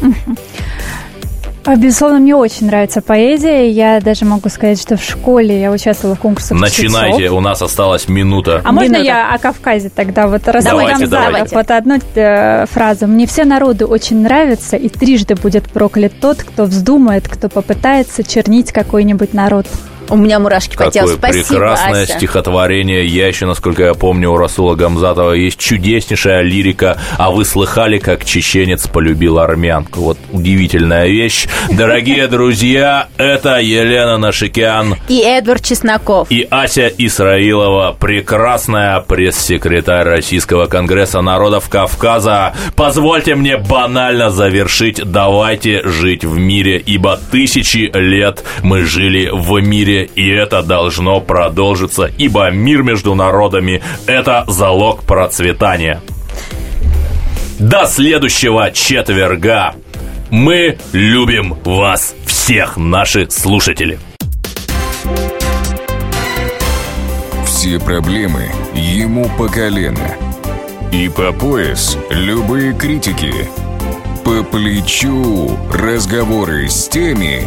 А, 1.64 1.76
безусловно, 1.76 2.18
мне 2.18 2.34
очень 2.34 2.66
нравится 2.66 3.02
поэзия. 3.02 3.70
Я 3.70 4.00
даже 4.00 4.24
могу 4.24 4.48
сказать, 4.48 4.80
что 4.80 4.96
в 4.96 5.02
школе 5.02 5.60
я 5.60 5.70
участвовала 5.70 6.16
в 6.16 6.20
конкурсах 6.20 6.58
Начинайте, 6.58 7.18
чтецов. 7.18 7.38
у 7.38 7.40
нас 7.40 7.60
осталась 7.60 8.08
минута. 8.08 8.62
А 8.64 8.72
можно 8.72 8.96
я 8.96 9.32
о 9.32 9.38
Кавказе 9.38 9.90
тогда? 9.94 10.26
Вот 10.26 10.42
давайте, 10.44 11.06
давайте. 11.06 11.54
Вот 11.54 11.70
одну 11.70 11.98
э, 12.14 12.66
фразу. 12.66 13.06
Мне 13.06 13.26
все 13.26 13.44
народы 13.44 13.84
очень 13.84 14.22
нравятся, 14.22 14.76
и 14.76 14.88
трижды 14.88 15.34
будет 15.34 15.70
проклят 15.70 16.12
тот, 16.20 16.42
кто 16.42 16.64
вздумает, 16.64 17.28
кто 17.28 17.48
попытается 17.48 18.24
чернить 18.24 18.72
какой-нибудь 18.72 19.34
народ. 19.34 19.66
У 20.10 20.16
меня 20.16 20.38
мурашки 20.38 20.76
по 20.76 20.90
телу. 20.90 21.08
Спасибо, 21.08 21.44
прекрасное 21.44 22.02
Ася. 22.02 22.14
стихотворение. 22.14 23.06
Я 23.06 23.28
еще, 23.28 23.46
насколько 23.46 23.84
я 23.84 23.94
помню, 23.94 24.30
у 24.32 24.36
Расула 24.36 24.74
Гамзатова 24.74 25.32
есть 25.32 25.58
чудеснейшая 25.58 26.42
лирика. 26.42 26.98
А 27.16 27.30
вы 27.30 27.44
слыхали, 27.44 27.98
как 27.98 28.24
чеченец 28.24 28.88
полюбил 28.88 29.38
армянку? 29.38 30.00
Вот 30.00 30.18
удивительная 30.32 31.06
вещь. 31.06 31.46
Дорогие 31.70 32.26
друзья, 32.26 33.08
это 33.18 33.58
Елена 33.58 34.18
Нашикян. 34.18 34.96
И 35.08 35.20
Эдвард 35.20 35.64
Чесноков. 35.64 36.30
И 36.30 36.46
Ася 36.50 36.88
Исраилова, 36.88 37.96
прекрасная 37.98 39.00
пресс-секретарь 39.00 40.06
Российского 40.06 40.66
конгресса 40.66 41.20
народов 41.20 41.68
Кавказа. 41.68 42.54
Позвольте 42.74 43.34
мне 43.36 43.56
банально 43.56 44.30
завершить. 44.30 45.00
Давайте 45.04 45.86
жить 45.86 46.24
в 46.24 46.36
мире, 46.38 46.78
ибо 46.78 47.18
тысячи 47.30 47.90
лет 47.94 48.42
мы 48.62 48.84
жили 48.84 49.30
в 49.32 49.60
мире 49.60 49.99
и 50.02 50.28
это 50.28 50.62
должно 50.62 51.20
продолжиться, 51.20 52.10
ибо 52.18 52.50
мир 52.50 52.82
между 52.82 53.14
народами– 53.14 53.82
это 54.06 54.44
залог 54.48 55.04
процветания. 55.04 56.00
До 57.58 57.86
следующего 57.86 58.70
четверга. 58.70 59.74
Мы 60.30 60.78
любим 60.92 61.54
вас 61.64 62.14
всех, 62.24 62.76
наши 62.76 63.28
слушатели. 63.30 63.98
Все 67.44 67.78
проблемы 67.78 68.50
ему 68.72 69.28
по 69.36 69.46
колено. 69.48 70.14
И 70.92 71.08
по 71.08 71.32
пояс 71.32 71.98
любые 72.08 72.72
критики. 72.72 73.32
По 74.24 74.42
плечу 74.42 75.58
разговоры 75.72 76.68
с 76.68 76.88
теми, 76.88 77.46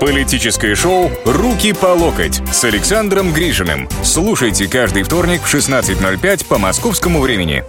Политическое 0.00 0.74
шоу 0.74 1.10
«Руки 1.24 1.72
по 1.72 1.86
локоть» 1.86 2.42
с 2.52 2.64
Александром 2.64 3.32
Гришиным. 3.32 3.88
Слушайте 4.02 4.68
каждый 4.68 5.02
вторник 5.02 5.42
в 5.42 5.54
16.05 5.54 6.46
по 6.46 6.58
московскому 6.58 7.20
времени. 7.20 7.64